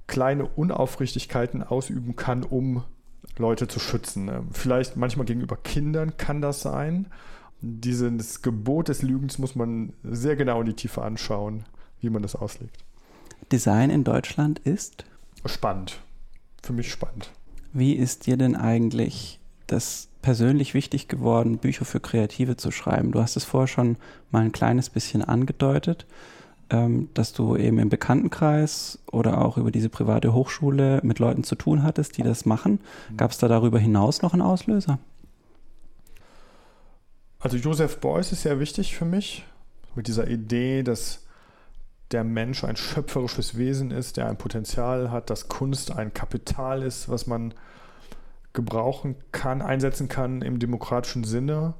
kleine 0.07 0.45
Unaufrichtigkeiten 0.45 1.63
ausüben 1.63 2.15
kann, 2.15 2.43
um 2.43 2.83
Leute 3.37 3.67
zu 3.67 3.79
schützen. 3.79 4.27
Ähm, 4.27 4.49
vielleicht 4.51 4.95
manchmal 4.95 5.25
gegenüber 5.25 5.57
Kindern 5.57 6.17
kann 6.17 6.41
das 6.41 6.61
sein. 6.61 7.07
Dieses 7.61 8.41
Gebot 8.41 8.89
des 8.89 9.01
Lügens 9.01 9.37
muss 9.37 9.55
man 9.55 9.93
sehr 10.03 10.35
genau 10.35 10.61
in 10.61 10.67
die 10.67 10.73
Tiefe 10.73 11.01
anschauen, 11.01 11.63
wie 12.01 12.09
man 12.09 12.21
das 12.21 12.35
auslegt. 12.35 12.83
Design 13.51 13.89
in 13.89 14.03
Deutschland 14.03 14.59
ist? 14.59 15.05
Spannend. 15.45 15.99
Für 16.61 16.73
mich 16.73 16.91
spannend. 16.91 17.31
Wie 17.71 17.93
ist 17.93 18.25
dir 18.25 18.37
denn 18.37 18.55
eigentlich 18.55 19.39
das 19.67 20.09
persönlich 20.21 20.73
wichtig 20.73 21.07
geworden, 21.07 21.57
Bücher 21.57 21.85
für 21.85 21.99
Kreative 21.99 22.57
zu 22.57 22.71
schreiben? 22.71 23.11
Du 23.11 23.21
hast 23.21 23.35
es 23.35 23.43
vorher 23.43 23.67
schon 23.67 23.97
mal 24.31 24.43
ein 24.43 24.51
kleines 24.51 24.89
bisschen 24.89 25.23
angedeutet. 25.23 26.05
Ähm, 26.69 27.09
dass 27.13 27.33
du 27.33 27.55
eben 27.55 27.79
im 27.79 27.89
Bekanntenkreis 27.89 28.99
oder 29.11 29.41
auch 29.41 29.57
über 29.57 29.71
diese 29.71 29.89
private 29.89 30.33
Hochschule 30.33 30.99
mit 31.03 31.19
Leuten 31.19 31.43
zu 31.43 31.55
tun 31.55 31.83
hattest, 31.83 32.17
die 32.17 32.23
das 32.23 32.45
machen. 32.45 32.79
Mhm. 33.09 33.17
Gab 33.17 33.31
es 33.31 33.37
da 33.37 33.47
darüber 33.47 33.79
hinaus 33.79 34.21
noch 34.21 34.33
einen 34.33 34.41
Auslöser? 34.41 34.99
Also 37.39 37.57
Joseph 37.57 37.99
Beuys 37.99 38.31
ist 38.31 38.43
sehr 38.43 38.59
wichtig 38.59 38.95
für 38.95 39.05
mich 39.05 39.45
mit 39.95 40.07
dieser 40.07 40.27
Idee, 40.29 40.83
dass 40.83 41.25
der 42.11 42.23
Mensch 42.23 42.63
ein 42.63 42.75
schöpferisches 42.75 43.57
Wesen 43.57 43.91
ist, 43.91 44.17
der 44.17 44.29
ein 44.29 44.37
Potenzial 44.37 45.11
hat, 45.11 45.29
dass 45.29 45.49
Kunst 45.49 45.91
ein 45.91 46.13
Kapital 46.13 46.83
ist, 46.83 47.09
was 47.09 47.27
man 47.27 47.53
gebrauchen 48.53 49.15
kann, 49.31 49.61
einsetzen 49.61 50.07
kann 50.07 50.41
im 50.41 50.59
demokratischen 50.59 51.23
Sinne. 51.23 51.73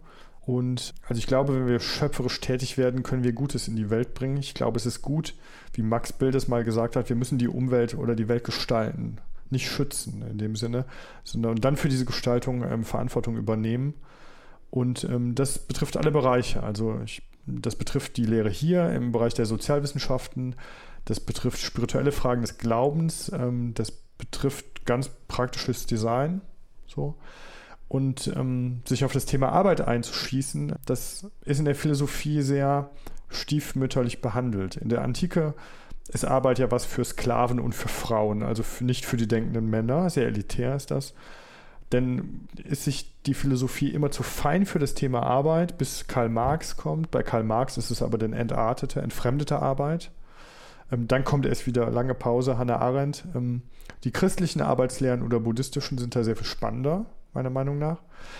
Und 0.45 0.93
also 1.07 1.19
ich 1.19 1.27
glaube, 1.27 1.55
wenn 1.55 1.67
wir 1.67 1.79
schöpferisch 1.79 2.39
tätig 2.41 2.77
werden, 2.77 3.03
können 3.03 3.23
wir 3.23 3.31
Gutes 3.31 3.67
in 3.67 3.75
die 3.75 3.89
Welt 3.89 4.13
bringen. 4.13 4.37
Ich 4.37 4.53
glaube, 4.53 4.77
es 4.77 4.85
ist 4.85 5.01
gut, 5.01 5.35
wie 5.73 5.81
Max 5.81 6.11
Bild 6.11 6.35
es 6.35 6.47
mal 6.47 6.63
gesagt 6.63 6.95
hat, 6.95 7.09
wir 7.09 7.15
müssen 7.15 7.37
die 7.37 7.47
Umwelt 7.47 7.95
oder 7.95 8.15
die 8.15 8.27
Welt 8.27 8.43
gestalten, 8.43 9.17
nicht 9.49 9.69
schützen 9.69 10.21
in 10.29 10.37
dem 10.37 10.55
Sinne, 10.55 10.85
sondern 11.23 11.55
dann 11.55 11.77
für 11.77 11.87
diese 11.87 12.05
Gestaltung 12.05 12.63
ähm, 12.63 12.83
Verantwortung 12.83 13.37
übernehmen. 13.37 13.93
Und 14.69 15.05
ähm, 15.05 15.33
das 15.33 15.59
betrifft 15.59 15.95
alle 15.95 16.11
Bereiche. 16.11 16.61
Also 16.63 16.99
ich 17.05 17.21
das 17.45 17.75
betrifft 17.75 18.17
die 18.17 18.25
Lehre 18.25 18.49
hier 18.49 18.89
im 18.91 19.11
Bereich 19.11 19.33
der 19.33 19.45
Sozialwissenschaften, 19.45 20.55
das 21.05 21.19
betrifft 21.19 21.59
spirituelle 21.59 22.11
Fragen 22.11 22.41
des 22.41 22.57
Glaubens, 22.57 23.31
ähm, 23.33 23.73
das 23.73 23.91
betrifft 23.91 24.85
ganz 24.85 25.09
praktisches 25.27 25.85
Design. 25.85 26.41
So. 26.87 27.15
Und 27.93 28.33
ähm, 28.35 28.81
sich 28.85 29.05
auf 29.05 29.13
das 29.13 29.27
Thema 29.27 29.49
Arbeit 29.49 29.81
einzuschießen, 29.81 30.73
das 30.83 31.29
ist 31.45 31.59
in 31.59 31.65
der 31.65 31.75
Philosophie 31.75 32.41
sehr 32.41 32.89
stiefmütterlich 33.29 34.19
behandelt. 34.19 34.77
In 34.77 34.89
der 34.89 35.03
Antike 35.03 35.53
ist 36.07 36.25
Arbeit 36.25 36.57
ja 36.57 36.71
was 36.71 36.85
für 36.85 37.05
Sklaven 37.05 37.59
und 37.59 37.75
für 37.75 37.89
Frauen, 37.89 38.41
also 38.41 38.63
für, 38.63 38.83
nicht 38.83 39.05
für 39.05 39.15
die 39.15 39.27
denkenden 39.27 39.69
Männer, 39.69 40.09
sehr 40.09 40.25
elitär 40.25 40.75
ist 40.75 40.89
das. 40.89 41.13
Denn 41.91 42.47
ist 42.63 42.85
sich 42.85 43.13
die 43.27 43.35
Philosophie 43.35 43.89
immer 43.89 44.09
zu 44.09 44.23
fein 44.23 44.65
für 44.65 44.79
das 44.79 44.95
Thema 44.95 45.21
Arbeit, 45.21 45.77
bis 45.77 46.07
Karl 46.07 46.29
Marx 46.29 46.77
kommt. 46.77 47.11
Bei 47.11 47.21
Karl 47.21 47.43
Marx 47.43 47.77
ist 47.77 47.91
es 47.91 48.01
aber 48.01 48.17
dann 48.17 48.33
entartete, 48.33 49.03
entfremdete 49.03 49.59
Arbeit. 49.59 50.09
Ähm, 50.91 51.07
dann 51.07 51.23
kommt 51.23 51.45
erst 51.45 51.67
wieder 51.67 51.91
lange 51.91 52.15
Pause, 52.15 52.57
Hannah 52.57 52.79
Arendt. 52.79 53.23
Ähm, 53.35 53.61
die 54.03 54.11
christlichen 54.11 54.61
Arbeitslehren 54.63 55.21
oder 55.21 55.39
buddhistischen 55.39 55.99
sind 55.99 56.15
da 56.15 56.23
sehr 56.23 56.35
viel 56.35 56.47
spannender, 56.47 57.05
meiner 57.33 57.49
Meinung 57.49 57.79
nach. 57.79 57.97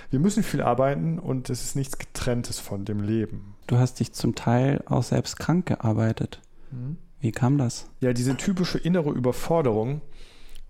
Wir 0.09 0.19
müssen 0.19 0.43
viel 0.43 0.62
arbeiten 0.62 1.19
und 1.19 1.50
es 1.50 1.63
ist 1.63 1.75
nichts 1.75 1.97
getrenntes 1.97 2.59
von 2.59 2.85
dem 2.85 3.01
Leben. 3.01 3.55
Du 3.67 3.77
hast 3.77 4.00
dich 4.00 4.13
zum 4.13 4.35
Teil 4.35 4.83
auch 4.85 5.03
selbst 5.03 5.38
krank 5.39 5.65
gearbeitet. 5.65 6.41
Mhm. 6.71 6.97
Wie 7.19 7.31
kam 7.31 7.57
das? 7.57 7.88
Ja, 8.01 8.13
diese 8.13 8.35
typische 8.35 8.77
innere 8.77 9.12
Überforderung, 9.12 10.01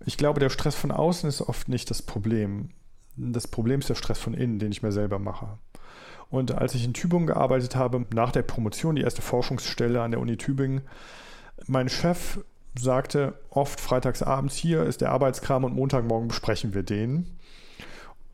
ich 0.06 0.16
glaube, 0.16 0.40
der 0.40 0.50
Stress 0.50 0.74
von 0.74 0.90
außen 0.90 1.28
ist 1.28 1.40
oft 1.40 1.68
nicht 1.68 1.90
das 1.90 2.02
Problem. 2.02 2.70
Das 3.16 3.48
Problem 3.48 3.80
ist 3.80 3.88
der 3.88 3.94
Stress 3.94 4.18
von 4.18 4.34
innen, 4.34 4.58
den 4.58 4.72
ich 4.72 4.82
mir 4.82 4.92
selber 4.92 5.18
mache. 5.18 5.58
Und 6.30 6.52
als 6.52 6.74
ich 6.74 6.84
in 6.84 6.94
Tübingen 6.94 7.26
gearbeitet 7.26 7.76
habe, 7.76 8.04
nach 8.12 8.32
der 8.32 8.42
Promotion, 8.42 8.96
die 8.96 9.02
erste 9.02 9.22
Forschungsstelle 9.22 10.02
an 10.02 10.10
der 10.10 10.20
Uni 10.20 10.36
Tübingen, 10.36 10.82
mein 11.66 11.88
Chef 11.88 12.40
sagte 12.76 13.34
oft 13.50 13.80
freitags 13.80 14.22
abends, 14.22 14.56
hier 14.56 14.82
ist 14.82 15.00
der 15.00 15.12
Arbeitskram 15.12 15.64
und 15.64 15.74
Montagmorgen 15.74 16.28
besprechen 16.28 16.74
wir 16.74 16.82
den. 16.82 17.38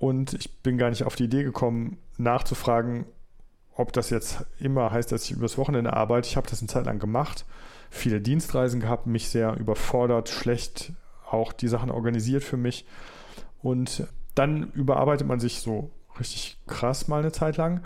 Und 0.01 0.33
ich 0.33 0.63
bin 0.63 0.79
gar 0.79 0.89
nicht 0.89 1.05
auf 1.05 1.15
die 1.15 1.25
Idee 1.25 1.45
gekommen, 1.45 1.99
nachzufragen, 2.17 3.05
ob 3.77 3.93
das 3.93 4.09
jetzt 4.09 4.47
immer 4.59 4.91
heißt, 4.91 5.13
dass 5.13 5.25
ich 5.25 5.33
übers 5.33 5.59
Wochenende 5.59 5.93
arbeite. 5.93 6.27
Ich 6.27 6.39
habe 6.39 6.49
das 6.49 6.61
eine 6.61 6.69
Zeit 6.69 6.87
lang 6.87 6.99
gemacht, 6.99 7.45
viele 7.91 8.23
Dienstreisen 8.23 8.81
gehabt, 8.81 9.07
mich 9.07 9.29
sehr 9.29 9.59
überfordert, 9.59 10.31
schlecht 10.31 10.95
auch 11.31 11.53
die 11.53 11.69
Sachen 11.69 11.91
organisiert 11.91 12.43
für 12.43 12.57
mich. 12.57 12.87
Und 13.63 14.07
dann 14.35 14.71
überarbeitet 14.73 15.29
man 15.29 15.39
sich 15.39 15.61
so 15.61 15.91
richtig 16.19 16.57
krass 16.67 17.07
mal 17.07 17.21
eine 17.21 17.33
Zeit 17.33 17.59
lang. 17.59 17.83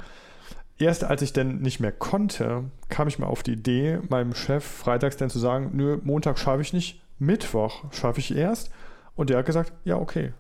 Erst 0.79 1.03
als 1.03 1.21
ich 1.21 1.33
dann 1.33 1.63
nicht 1.63 1.81
mehr 1.81 1.93
konnte, 1.93 2.71
kam 2.91 3.09
ich 3.09 3.19
mal 3.19 3.27
auf 3.27 3.43
die 3.43 3.55
Idee, 3.55 3.99
meinem 4.09 4.37
Chef 4.37 4.65
freitags 4.65 5.17
dann 5.17 5.31
zu 5.31 5.41
sagen, 5.41 5.71
nö, 5.73 5.99
Montag 6.05 6.39
schaffe 6.39 6.63
ich 6.63 6.73
nicht, 6.73 7.03
Mittwoch 7.19 7.93
schaffe 7.93 8.21
ich 8.21 8.37
erst. 8.37 8.71
Und 9.17 9.31
der 9.31 9.39
hat 9.39 9.47
gesagt, 9.47 9.73
ja, 9.83 9.97
okay. 9.97 10.33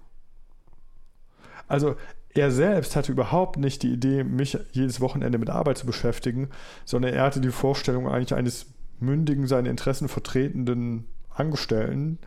Also 1.69 1.97
er 2.35 2.51
selbst 2.51 2.97
hatte 2.97 3.13
überhaupt 3.13 3.59
nicht 3.59 3.83
die 3.83 3.93
Idee, 3.93 4.25
mich 4.25 4.59
jedes 4.73 5.01
Wochenende 5.01 5.39
mit 5.39 5.51
Arbeit 5.51 5.79
zu 5.79 5.87
beschäftigen, 5.87 6.49
sondern 6.85 7.15
er 7.15 7.23
hatte 7.23 7.41
die 7.41 7.51
Vorstellung 7.51 8.09
eigentlich 8.09 8.35
eines 8.35 8.67
mündigen, 8.99 9.47
seine 9.47 9.69
Interessen 9.69 10.09
vertretenden 10.09 11.07
Angestellten, 11.31 12.19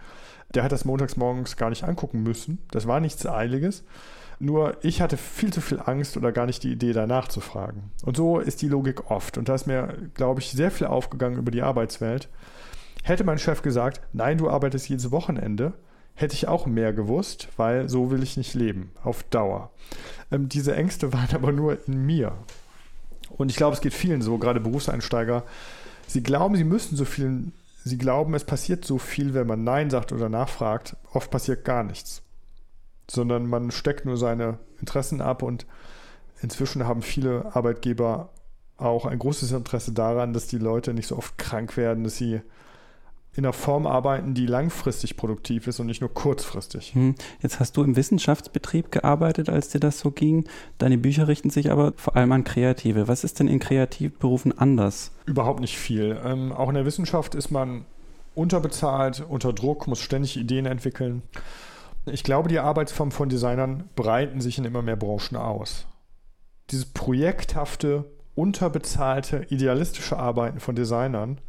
der 0.54 0.64
hat 0.64 0.72
das 0.72 0.86
montags 0.86 1.18
morgens 1.18 1.58
gar 1.58 1.70
nicht 1.70 1.84
angucken 1.84 2.24
müssen. 2.24 2.60
Das 2.72 2.88
war 2.88 3.00
nichts 3.00 3.26
Eiliges. 3.26 3.84
Nur 4.40 4.78
ich 4.82 5.02
hatte 5.02 5.18
viel 5.18 5.52
zu 5.52 5.62
viel 5.62 5.80
Angst 5.84 6.16
oder 6.16 6.32
gar 6.32 6.46
nicht 6.46 6.64
die 6.64 6.72
Idee, 6.72 6.94
danach 6.94 7.28
zu 7.28 7.42
fragen. 7.42 7.92
Und 8.04 8.16
so 8.16 8.40
ist 8.40 8.62
die 8.62 8.70
Logik 8.70 9.10
oft. 9.10 9.38
Und 9.38 9.50
da 9.50 9.56
ist 9.56 9.68
mir, 9.68 9.96
glaube 10.14 10.42
ich, 10.42 10.52
sehr 10.52 10.72
viel 10.72 10.88
aufgegangen 10.88 11.40
über 11.40 11.52
die 11.52 11.64
Arbeitswelt. 11.64 12.30
Hätte 13.04 13.24
mein 13.24 13.40
Chef 13.40 13.62
gesagt, 13.62 14.02
nein, 14.14 14.38
du 14.38 14.50
arbeitest 14.50 14.90
jedes 14.90 15.12
Wochenende, 15.12 15.74
hätte 16.18 16.34
ich 16.34 16.48
auch 16.48 16.66
mehr 16.66 16.94
gewusst, 16.94 17.48
weil 17.58 17.88
so 17.90 18.12
will 18.12 18.24
ich 18.24 18.38
nicht 18.38 18.54
leben, 18.54 18.92
auf 19.04 19.24
Dauer. 19.24 19.72
Ähm, 20.32 20.50
diese 20.50 20.76
Ängste 20.76 21.14
waren 21.14 21.34
aber 21.34 21.52
nur 21.52 21.78
in 21.88 22.06
mir. 22.06 22.34
Und 23.38 23.50
ich 23.52 23.56
glaube, 23.56 23.76
es 23.76 23.82
geht 23.82 23.94
vielen 23.94 24.22
so, 24.22 24.38
gerade 24.38 24.60
Berufseinsteiger. 24.60 25.44
Sie 26.08 26.24
glauben, 26.24 26.56
sie 26.56 26.64
müssen 26.64 26.98
so 26.98 27.06
viel 27.06 27.52
sie 27.88 27.98
glauben, 27.98 28.34
es 28.34 28.44
passiert 28.44 28.86
so 28.86 28.98
viel, 28.98 29.34
wenn 29.34 29.48
man 29.48 29.64
Nein 29.64 29.90
sagt 29.90 30.12
oder 30.12 30.30
nachfragt. 30.30 30.96
Oft 31.14 31.32
passiert 31.32 31.66
gar 31.66 31.84
nichts. 31.84 32.22
Sondern 33.10 33.48
man 33.48 33.72
steckt 33.72 34.06
nur 34.06 34.18
seine 34.18 34.60
Interessen 34.80 35.22
ab 35.22 35.42
und 35.42 35.66
inzwischen 36.42 36.86
haben 36.86 37.02
viele 37.02 37.56
Arbeitgeber 37.56 38.30
auch 38.78 39.06
ein 39.06 39.20
großes 39.20 39.52
Interesse 39.54 39.92
daran, 39.92 40.34
dass 40.34 40.48
die 40.48 40.58
Leute 40.58 40.94
nicht 40.94 41.08
so 41.08 41.18
oft 41.18 41.38
krank 41.38 41.78
werden, 41.78 42.04
dass 42.04 42.18
sie 42.18 42.42
in 43.38 43.46
einer 43.46 43.54
Form 43.54 43.86
arbeiten, 43.86 44.34
die 44.34 44.48
langfristig 44.48 45.16
produktiv 45.16 45.68
ist 45.68 45.80
und 45.80 45.86
nicht 45.86 46.02
nur 46.02 46.14
kurzfristig. 46.14 46.94
Hm. 46.94 47.16
Jetzt 47.42 47.60
hast 47.60 47.78
du 47.78 47.84
im 47.84 47.96
Wissenschaftsbetrieb 47.96 48.92
gearbeitet, 48.92 49.50
als 49.50 49.70
dir 49.70 49.80
das 49.80 50.00
so 50.00 50.12
ging. 50.12 50.46
Deine 50.80 50.98
Bücher 50.98 51.28
richten 51.28 51.50
sich 51.50 51.72
aber 51.72 51.94
vor 51.98 52.16
allem 52.16 52.32
an 52.32 52.44
Kreative. 52.44 53.08
Was 53.08 53.24
ist 53.24 53.40
denn 53.40 53.48
in 53.48 53.60
Kreativberufen 53.60 54.58
anders? 54.58 55.12
Überhaupt 55.26 55.60
nicht 55.60 55.78
viel. 55.78 56.20
Ähm, 56.26 56.52
auch 56.52 56.70
in 56.70 56.76
der 56.76 56.86
Wissenschaft 56.86 57.36
ist 57.36 57.52
man 57.52 57.86
unterbezahlt, 58.34 59.24
unter 59.28 59.54
Druck, 59.54 59.88
muss 59.88 60.00
ständig 60.00 60.38
Ideen 60.38 60.66
entwickeln. 60.66 61.22
Ich 62.06 62.24
glaube, 62.24 62.50
die 62.50 62.60
Arbeitsformen 62.60 63.12
von 63.12 63.30
Designern 63.30 63.90
breiten 63.96 64.42
sich 64.42 64.58
in 64.58 64.66
immer 64.66 64.82
mehr 64.82 64.96
Branchen 64.96 65.36
aus. 65.36 65.86
Dieses 66.72 66.86
projekthafte, 66.86 68.06
unterbezahlte, 68.36 69.46
idealistische 69.50 70.18
Arbeiten 70.18 70.60
von 70.60 70.76
Designern, 70.76 71.40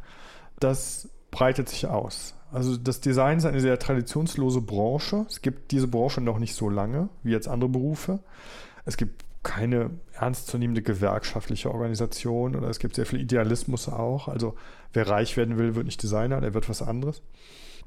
das 0.59 1.09
breitet 1.31 1.69
sich 1.69 1.87
aus. 1.87 2.35
Also 2.51 2.77
das 2.77 2.99
Design 3.01 3.37
ist 3.37 3.45
eine 3.45 3.59
sehr 3.59 3.77
traditionslose 3.77 4.61
Branche. 4.61 5.25
Es 5.27 5.41
gibt 5.41 5.71
diese 5.71 5.87
Branche 5.87 6.21
noch 6.21 6.39
nicht 6.39 6.55
so 6.55 6.69
lange 6.69 7.09
wie 7.23 7.31
jetzt 7.31 7.47
andere 7.47 7.69
Berufe. 7.69 8.19
Es 8.85 8.97
gibt 8.97 9.23
keine 9.43 9.91
ernstzunehmende 10.13 10.81
gewerkschaftliche 10.81 11.71
Organisation 11.71 12.55
oder 12.55 12.69
es 12.69 12.79
gibt 12.79 12.95
sehr 12.95 13.05
viel 13.05 13.21
Idealismus 13.21 13.87
auch. 13.87 14.27
Also 14.27 14.55
wer 14.93 15.07
reich 15.07 15.37
werden 15.37 15.57
will, 15.57 15.75
wird 15.75 15.85
nicht 15.85 16.01
Designer, 16.01 16.41
der 16.41 16.53
wird 16.53 16.67
was 16.67 16.81
anderes. 16.81 17.21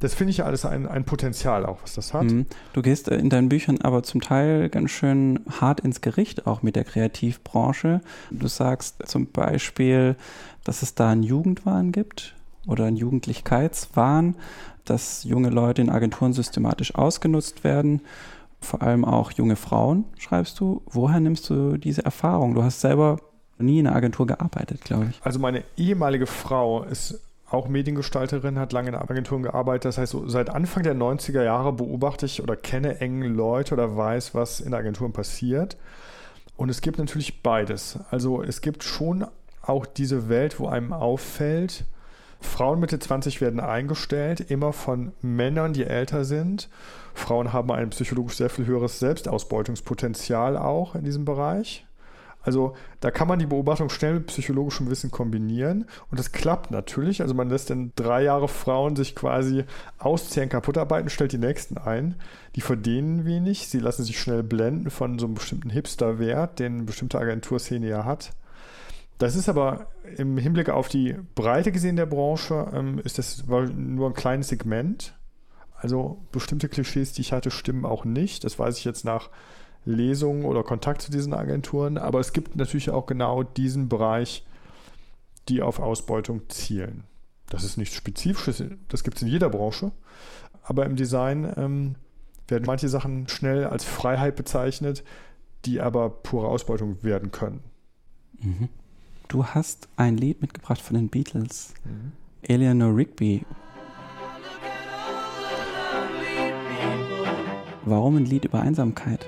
Das 0.00 0.14
finde 0.14 0.30
ich 0.30 0.38
ja 0.38 0.46
alles 0.46 0.64
ein, 0.64 0.88
ein 0.88 1.04
Potenzial 1.04 1.64
auch, 1.66 1.82
was 1.82 1.94
das 1.94 2.12
hat. 2.12 2.24
Mhm. 2.24 2.46
Du 2.72 2.82
gehst 2.82 3.08
in 3.08 3.30
deinen 3.30 3.48
Büchern 3.48 3.80
aber 3.82 4.02
zum 4.02 4.20
Teil 4.20 4.68
ganz 4.68 4.90
schön 4.90 5.40
hart 5.60 5.80
ins 5.80 6.00
Gericht 6.00 6.46
auch 6.46 6.62
mit 6.62 6.74
der 6.74 6.84
Kreativbranche. 6.84 8.00
Du 8.30 8.48
sagst 8.48 9.06
zum 9.06 9.26
Beispiel, 9.26 10.16
dass 10.64 10.82
es 10.82 10.94
da 10.94 11.10
einen 11.10 11.22
Jugendwahn 11.22 11.92
gibt 11.92 12.34
oder 12.66 12.84
ein 12.84 12.96
Jugendlichkeitswahn, 12.96 14.36
dass 14.84 15.24
junge 15.24 15.50
Leute 15.50 15.82
in 15.82 15.90
Agenturen 15.90 16.32
systematisch 16.32 16.94
ausgenutzt 16.94 17.64
werden, 17.64 18.02
vor 18.60 18.82
allem 18.82 19.04
auch 19.04 19.32
junge 19.32 19.56
Frauen, 19.56 20.04
schreibst 20.18 20.60
du. 20.60 20.82
Woher 20.86 21.20
nimmst 21.20 21.50
du 21.50 21.76
diese 21.76 22.04
Erfahrung? 22.04 22.54
Du 22.54 22.62
hast 22.62 22.80
selber 22.80 23.18
nie 23.58 23.80
in 23.80 23.86
einer 23.86 23.96
Agentur 23.96 24.26
gearbeitet, 24.26 24.82
glaube 24.82 25.08
ich. 25.10 25.20
Also 25.22 25.38
meine 25.38 25.64
ehemalige 25.76 26.26
Frau 26.26 26.84
ist 26.84 27.20
auch 27.50 27.68
Mediengestalterin, 27.68 28.58
hat 28.58 28.72
lange 28.72 28.88
in 28.90 28.94
Agenturen 28.94 29.42
gearbeitet. 29.42 29.84
Das 29.86 29.98
heißt, 29.98 30.12
so 30.12 30.28
seit 30.28 30.50
Anfang 30.50 30.82
der 30.82 30.94
90er 30.94 31.42
Jahre 31.42 31.72
beobachte 31.72 32.26
ich 32.26 32.42
oder 32.42 32.56
kenne 32.56 33.00
enge 33.00 33.28
Leute 33.28 33.74
oder 33.74 33.96
weiß, 33.96 34.34
was 34.34 34.60
in 34.60 34.74
Agenturen 34.74 35.12
passiert. 35.12 35.76
Und 36.56 36.70
es 36.70 36.80
gibt 36.80 36.98
natürlich 36.98 37.42
beides. 37.42 37.98
Also 38.10 38.42
es 38.42 38.60
gibt 38.60 38.84
schon 38.84 39.26
auch 39.60 39.86
diese 39.86 40.28
Welt, 40.28 40.58
wo 40.60 40.68
einem 40.68 40.92
auffällt, 40.92 41.84
Frauen 42.42 42.80
Mitte 42.80 42.98
20 42.98 43.40
werden 43.40 43.60
eingestellt, 43.60 44.40
immer 44.40 44.72
von 44.72 45.12
Männern, 45.22 45.72
die 45.72 45.84
älter 45.84 46.24
sind. 46.24 46.68
Frauen 47.14 47.52
haben 47.52 47.70
ein 47.70 47.90
psychologisch 47.90 48.36
sehr 48.36 48.50
viel 48.50 48.66
höheres 48.66 48.98
Selbstausbeutungspotenzial 48.98 50.56
auch 50.56 50.94
in 50.94 51.04
diesem 51.04 51.24
Bereich. 51.24 51.86
Also 52.42 52.74
da 53.00 53.10
kann 53.10 53.28
man 53.28 53.38
die 53.38 53.46
Beobachtung 53.46 53.88
schnell 53.88 54.14
mit 54.14 54.26
psychologischem 54.26 54.90
Wissen 54.90 55.10
kombinieren 55.10 55.86
und 56.10 56.18
das 56.18 56.32
klappt 56.32 56.70
natürlich. 56.70 57.22
Also 57.22 57.34
man 57.34 57.48
lässt 57.48 57.70
dann 57.70 57.92
drei 57.94 58.24
Jahre 58.24 58.48
Frauen 58.48 58.96
sich 58.96 59.14
quasi 59.14 59.64
auszehren, 59.98 60.48
kaputt 60.48 60.76
arbeiten, 60.76 61.08
stellt 61.08 61.32
die 61.32 61.38
nächsten 61.38 61.78
ein. 61.78 62.16
Die 62.56 62.60
verdienen 62.60 63.24
wenig, 63.24 63.68
sie 63.68 63.78
lassen 63.78 64.02
sich 64.04 64.20
schnell 64.20 64.42
blenden 64.42 64.90
von 64.90 65.18
so 65.18 65.26
einem 65.26 65.34
bestimmten 65.34 65.70
Hipster-Wert, 65.70 66.58
den 66.58 66.74
eine 66.74 66.82
bestimmte 66.82 67.18
Agenturszene 67.18 67.86
ja 67.86 68.04
hat. 68.04 68.32
Das 69.22 69.36
ist 69.36 69.48
aber 69.48 69.86
im 70.16 70.36
Hinblick 70.36 70.68
auf 70.68 70.88
die 70.88 71.14
Breite 71.36 71.70
gesehen 71.70 71.94
der 71.94 72.06
Branche, 72.06 72.68
ähm, 72.74 72.98
ist 72.98 73.18
das 73.18 73.44
nur 73.46 74.10
ein 74.10 74.14
kleines 74.14 74.48
Segment. 74.48 75.14
Also 75.76 76.18
bestimmte 76.32 76.68
Klischees, 76.68 77.12
die 77.12 77.20
ich 77.20 77.32
hatte, 77.32 77.52
stimmen 77.52 77.84
auch 77.84 78.04
nicht. 78.04 78.42
Das 78.42 78.58
weiß 78.58 78.78
ich 78.78 78.84
jetzt 78.84 79.04
nach 79.04 79.30
Lesungen 79.84 80.44
oder 80.44 80.64
Kontakt 80.64 81.02
zu 81.02 81.12
diesen 81.12 81.34
Agenturen. 81.34 81.98
Aber 81.98 82.18
es 82.18 82.32
gibt 82.32 82.56
natürlich 82.56 82.90
auch 82.90 83.06
genau 83.06 83.44
diesen 83.44 83.88
Bereich, 83.88 84.44
die 85.48 85.62
auf 85.62 85.78
Ausbeutung 85.78 86.48
zielen. 86.48 87.04
Das 87.48 87.62
ist 87.62 87.76
nichts 87.76 87.94
Spezifisches, 87.94 88.64
das 88.88 89.04
gibt 89.04 89.18
es 89.18 89.22
in 89.22 89.28
jeder 89.28 89.50
Branche. 89.50 89.92
Aber 90.64 90.84
im 90.84 90.96
Design 90.96 91.44
ähm, 91.56 91.94
werden 92.48 92.64
manche 92.66 92.88
Sachen 92.88 93.28
schnell 93.28 93.66
als 93.66 93.84
Freiheit 93.84 94.34
bezeichnet, 94.34 95.04
die 95.64 95.80
aber 95.80 96.10
pure 96.10 96.48
Ausbeutung 96.48 97.04
werden 97.04 97.30
können. 97.30 97.62
Mhm. 98.40 98.68
Du 99.32 99.46
hast 99.46 99.88
ein 99.96 100.18
Lied 100.18 100.42
mitgebracht 100.42 100.82
von 100.82 100.94
den 100.94 101.08
Beatles. 101.08 101.72
Mhm. 101.86 102.12
Eleanor 102.42 102.94
Rigby. 102.94 103.46
Warum 107.86 108.18
ein 108.18 108.26
Lied 108.26 108.44
über 108.44 108.60
Einsamkeit? 108.60 109.26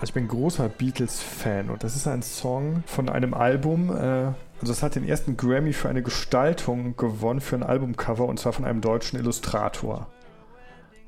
Also 0.00 0.04
ich 0.04 0.14
bin 0.14 0.26
großer 0.26 0.70
Beatles-Fan 0.70 1.68
und 1.68 1.84
das 1.84 1.94
ist 1.94 2.08
ein 2.08 2.22
Song 2.22 2.82
von 2.86 3.10
einem 3.10 3.34
Album. 3.34 3.90
Äh, 3.90 4.32
also 4.58 4.72
es 4.72 4.82
hat 4.82 4.94
den 4.94 5.06
ersten 5.06 5.36
Grammy 5.36 5.74
für 5.74 5.90
eine 5.90 6.02
Gestaltung 6.02 6.96
gewonnen 6.96 7.42
für 7.42 7.56
ein 7.56 7.62
Albumcover 7.62 8.24
und 8.24 8.40
zwar 8.40 8.54
von 8.54 8.64
einem 8.64 8.80
deutschen 8.80 9.18
Illustrator. 9.18 10.06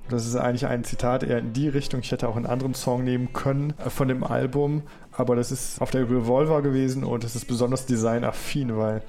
Das 0.09 0.27
ist 0.27 0.37
eigentlich 0.37 0.67
ein 0.67 0.85
Zitat 0.85 1.23
eher 1.23 1.39
in 1.39 1.53
die 1.53 1.69
Richtung. 1.69 2.01
Ich 2.01 2.11
hätte 2.11 2.29
auch 2.29 2.37
einen 2.37 2.47
anderen 2.47 2.75
Song 2.75 3.05
nehmen 3.05 3.33
können 3.33 3.75
äh, 3.85 3.91
von 3.91 4.09
dem 4.09 4.25
Album, 4.25 4.83
aber 5.13 5.37
das 5.37 5.53
ist 5.53 5.81
auf 5.81 5.91
der 5.91 6.03
Revolver 6.03 6.63
gewesen 6.63 7.05
und 7.05 7.25
das 7.25 7.37
ist 7.37 7.47
besonders 7.47 7.87
designaffin, 7.87 8.77
weil 8.77 9.03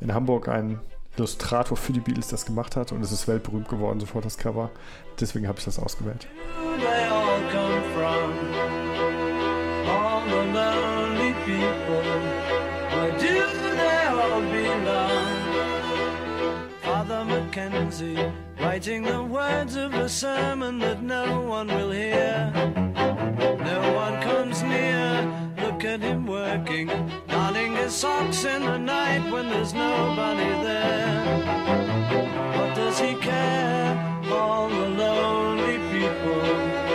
in 0.00 0.12
Hamburg 0.12 0.48
ein 0.48 0.80
Illustrator 1.16 1.76
für 1.76 1.92
die 1.92 2.00
Beatles 2.00 2.28
das 2.28 2.46
gemacht 2.46 2.76
hat 2.76 2.92
und 2.92 3.02
es 3.02 3.12
ist 3.12 3.26
weltberühmt 3.26 3.68
geworden, 3.68 4.00
sofort 4.00 4.24
das 4.24 4.38
Cover. 4.38 4.70
Deswegen 5.18 5.48
habe 5.48 5.58
ich 5.58 5.64
das 5.64 5.78
ausgewählt. 5.78 6.28
Father 17.08 17.24
Mackenzie, 17.24 18.18
writing 18.60 19.02
the 19.02 19.22
words 19.22 19.76
of 19.76 19.94
a 19.94 20.10
sermon 20.10 20.78
that 20.80 21.02
no 21.02 21.40
one 21.40 21.66
will 21.68 21.90
hear. 21.90 22.52
No 22.54 23.92
one 23.94 24.20
comes 24.20 24.62
near, 24.62 25.22
look 25.56 25.86
at 25.86 26.00
him 26.00 26.26
working, 26.26 26.88
darning 27.26 27.74
his 27.76 27.94
socks 27.94 28.44
in 28.44 28.60
the 28.62 28.76
night 28.76 29.32
when 29.32 29.48
there's 29.48 29.72
nobody 29.72 30.50
there. 30.62 31.24
What 32.58 32.76
does 32.76 32.98
he 32.98 33.14
care? 33.14 34.20
All 34.30 34.68
the 34.68 34.88
lonely 34.88 35.78
people. 35.90 36.87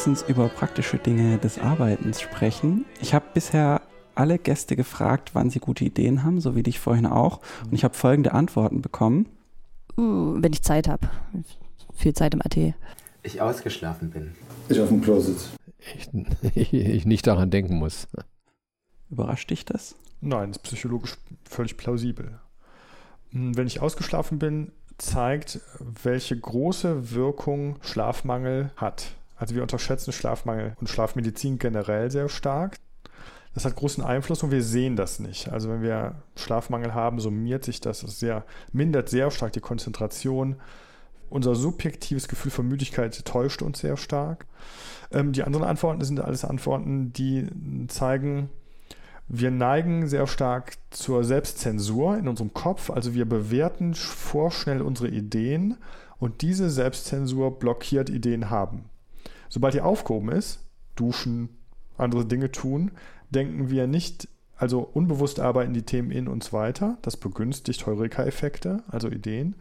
Lass 0.00 0.06
uns 0.06 0.22
über 0.22 0.48
praktische 0.48 0.96
Dinge 0.96 1.36
des 1.36 1.58
Arbeitens 1.58 2.22
sprechen. 2.22 2.86
Ich 3.02 3.12
habe 3.12 3.26
bisher 3.34 3.82
alle 4.14 4.38
Gäste 4.38 4.74
gefragt, 4.74 5.34
wann 5.34 5.50
sie 5.50 5.58
gute 5.58 5.84
Ideen 5.84 6.24
haben, 6.24 6.40
so 6.40 6.56
wie 6.56 6.62
dich 6.62 6.80
vorhin 6.80 7.04
auch. 7.04 7.40
Und 7.64 7.74
ich 7.74 7.84
habe 7.84 7.92
folgende 7.92 8.32
Antworten 8.32 8.80
bekommen. 8.80 9.26
Uh, 9.98 10.36
wenn 10.40 10.54
ich 10.54 10.62
Zeit 10.62 10.88
habe. 10.88 11.10
Viel 11.92 12.14
Zeit 12.14 12.32
im 12.32 12.40
AT. 12.40 12.56
Ich 13.22 13.42
ausgeschlafen 13.42 14.08
bin. 14.08 14.32
Ich 14.70 14.80
auf 14.80 14.88
dem 14.88 15.02
Klo 15.02 15.20
sitze. 15.20 15.50
Ich, 15.94 16.08
ich 16.72 17.04
nicht 17.04 17.26
daran 17.26 17.50
denken 17.50 17.76
muss. 17.76 18.08
Überrascht 19.10 19.50
dich 19.50 19.66
das? 19.66 19.96
Nein, 20.22 20.52
das 20.52 20.56
ist 20.56 20.62
psychologisch 20.62 21.18
völlig 21.44 21.76
plausibel. 21.76 22.40
Hm, 23.32 23.54
wenn 23.54 23.66
ich 23.66 23.82
ausgeschlafen 23.82 24.38
bin, 24.38 24.72
zeigt, 24.96 25.60
welche 25.78 26.40
große 26.40 27.10
Wirkung 27.10 27.76
Schlafmangel 27.82 28.72
hat. 28.76 29.16
Also 29.40 29.54
wir 29.54 29.62
unterschätzen 29.62 30.12
Schlafmangel 30.12 30.76
und 30.80 30.90
Schlafmedizin 30.90 31.58
generell 31.58 32.10
sehr 32.10 32.28
stark. 32.28 32.76
Das 33.54 33.64
hat 33.64 33.74
großen 33.74 34.04
Einfluss 34.04 34.42
und 34.42 34.50
wir 34.50 34.62
sehen 34.62 34.96
das 34.96 35.18
nicht. 35.18 35.48
Also 35.48 35.70
wenn 35.70 35.80
wir 35.80 36.22
Schlafmangel 36.36 36.94
haben, 36.94 37.18
summiert 37.20 37.64
sich 37.64 37.80
das 37.80 38.00
sehr, 38.00 38.44
mindert 38.72 39.08
sehr 39.08 39.30
stark 39.30 39.54
die 39.54 39.60
Konzentration. 39.60 40.56
Unser 41.30 41.54
subjektives 41.54 42.28
Gefühl 42.28 42.50
von 42.50 42.68
Müdigkeit 42.68 43.24
täuscht 43.24 43.62
uns 43.62 43.80
sehr 43.80 43.96
stark. 43.96 44.44
Ähm, 45.10 45.32
die 45.32 45.42
anderen 45.42 45.64
Antworten 45.64 46.04
sind 46.04 46.20
alles 46.20 46.44
Antworten, 46.44 47.12
die 47.14 47.48
zeigen, 47.88 48.50
wir 49.26 49.50
neigen 49.50 50.06
sehr 50.06 50.26
stark 50.26 50.74
zur 50.90 51.24
Selbstzensur 51.24 52.18
in 52.18 52.28
unserem 52.28 52.52
Kopf. 52.52 52.90
Also 52.90 53.14
wir 53.14 53.24
bewerten 53.24 53.94
vorschnell 53.94 54.82
unsere 54.82 55.08
Ideen 55.08 55.78
und 56.18 56.42
diese 56.42 56.68
Selbstzensur 56.68 57.58
blockiert 57.58 58.10
Ideen 58.10 58.50
haben. 58.50 58.90
Sobald 59.50 59.74
die 59.74 59.82
aufgehoben 59.82 60.30
ist, 60.30 60.64
duschen, 60.96 61.50
andere 61.98 62.24
Dinge 62.24 62.50
tun, 62.50 62.92
denken 63.28 63.68
wir 63.68 63.86
nicht, 63.86 64.28
also 64.56 64.80
unbewusst 64.80 65.40
arbeiten 65.40 65.74
die 65.74 65.82
Themen 65.82 66.10
in 66.10 66.28
uns 66.28 66.52
weiter. 66.52 66.96
Das 67.02 67.16
begünstigt 67.16 67.84
Heureka-Effekte, 67.86 68.82
also 68.88 69.08
Ideen. 69.08 69.56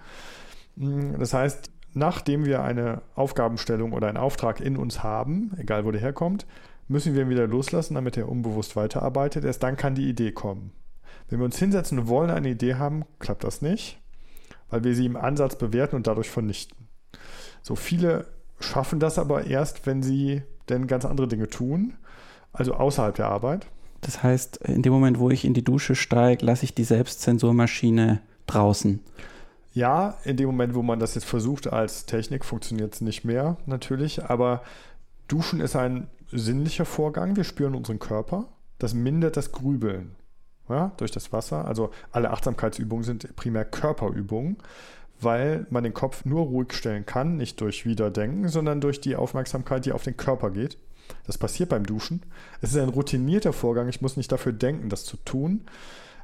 Mm, 0.75 1.17
das 1.19 1.34
heißt, 1.34 1.71
nachdem 1.93 2.45
wir 2.45 2.63
eine 2.63 3.02
Aufgabenstellung 3.15 3.93
oder 3.93 4.08
einen 4.08 4.17
Auftrag 4.17 4.62
in 4.62 4.78
uns 4.78 5.04
haben, 5.04 5.52
egal 5.58 5.86
wo 5.86 5.91
der 5.91 6.02
herkommt, 6.02 6.45
müssen 6.88 7.13
wir 7.13 7.23
ihn 7.23 7.30
wieder 7.30 7.47
loslassen, 7.47 7.95
damit 7.95 8.17
er 8.17 8.30
unbewusst 8.30 8.75
weiterarbeitet. 8.75 9.43
Erst 9.43 9.63
dann 9.63 9.78
kann 9.78 9.95
die 9.95 10.10
Idee 10.10 10.32
kommen. 10.32 10.71
Wenn 11.30 11.39
wir 11.39 11.45
uns 11.45 11.60
hinsetzen 11.60 11.99
und 11.99 12.08
wollen 12.08 12.30
eine 12.30 12.49
Idee 12.49 12.75
haben, 12.75 13.06
klappt 13.19 13.43
das 13.43 13.62
nicht, 13.62 13.99
weil 14.69 14.84
wir 14.84 14.95
sie 14.95 15.06
im 15.06 15.15
Ansatz 15.15 15.56
bewerten 15.56 15.95
und 15.95 16.08
dadurch 16.08 16.30
vernichten. 16.30 16.88
So 17.62 17.75
viele 17.75 18.25
schaffen 18.59 18.99
das 18.99 19.17
aber 19.17 19.45
erst, 19.45 19.85
wenn 19.85 20.03
sie 20.03 20.43
denn 20.69 20.87
ganz 20.87 21.05
andere 21.05 21.27
Dinge 21.27 21.47
tun, 21.47 21.93
also 22.53 22.73
außerhalb 22.73 23.15
der 23.15 23.27
Arbeit. 23.27 23.67
Das 24.01 24.23
heißt, 24.23 24.57
in 24.57 24.81
dem 24.81 24.93
Moment, 24.93 25.19
wo 25.19 25.29
ich 25.29 25.45
in 25.45 25.53
die 25.53 25.63
Dusche 25.63 25.95
steige, 25.95 26.45
lasse 26.45 26.63
ich 26.63 26.73
die 26.73 26.83
Selbstzensurmaschine 26.83 28.21
draußen. 28.47 29.01
Ja, 29.73 30.17
in 30.23 30.37
dem 30.37 30.47
Moment, 30.47 30.73
wo 30.73 30.81
man 30.81 30.99
das 30.99 31.15
jetzt 31.15 31.25
versucht 31.25 31.71
als 31.71 32.05
Technik, 32.05 32.43
funktioniert 32.45 32.95
es 32.95 33.01
nicht 33.01 33.23
mehr 33.23 33.57
natürlich, 33.65 34.25
aber 34.25 34.63
Duschen 35.27 35.59
ist 35.59 35.75
ein 35.75 36.07
sinnlicher 36.31 36.85
Vorgang. 36.85 37.35
Wir 37.35 37.43
spüren 37.43 37.75
unseren 37.75 37.99
Körper. 37.99 38.45
Das 38.79 38.93
mindert 38.93 39.37
das 39.37 39.51
Grübeln 39.51 40.15
ja, 40.69 40.91
durch 40.97 41.11
das 41.11 41.31
Wasser. 41.33 41.65
Also 41.65 41.91
alle 42.11 42.31
Achtsamkeitsübungen 42.31 43.03
sind 43.03 43.35
primär 43.35 43.65
Körperübungen 43.65 44.57
weil 45.21 45.65
man 45.69 45.84
den 45.84 45.93
Kopf 45.93 46.25
nur 46.25 46.45
ruhig 46.45 46.73
stellen 46.73 47.05
kann, 47.05 47.38
nicht 47.38 47.62
durch 47.62 47.86
Wiederdenken, 47.86 48.47
sondern 48.47 48.82
durch 48.82 49.01
die 49.01 49.15
Aufmerksamkeit, 49.15 49.86
die 49.86 49.91
auf 49.91 50.03
den 50.03 50.17
Körper 50.17 50.51
geht. 50.51 50.77
Das 51.25 51.38
passiert 51.38 51.69
beim 51.69 51.86
Duschen. 51.86 52.23
Es 52.62 52.71
ist 52.71 52.77
ein 52.77 52.89
routinierter 52.89 53.53
Vorgang, 53.53 53.89
ich 53.89 54.01
muss 54.01 54.17
nicht 54.17 54.32
dafür 54.32 54.53
denken, 54.53 54.89
das 54.89 55.05
zu 55.05 55.17
tun. 55.17 55.65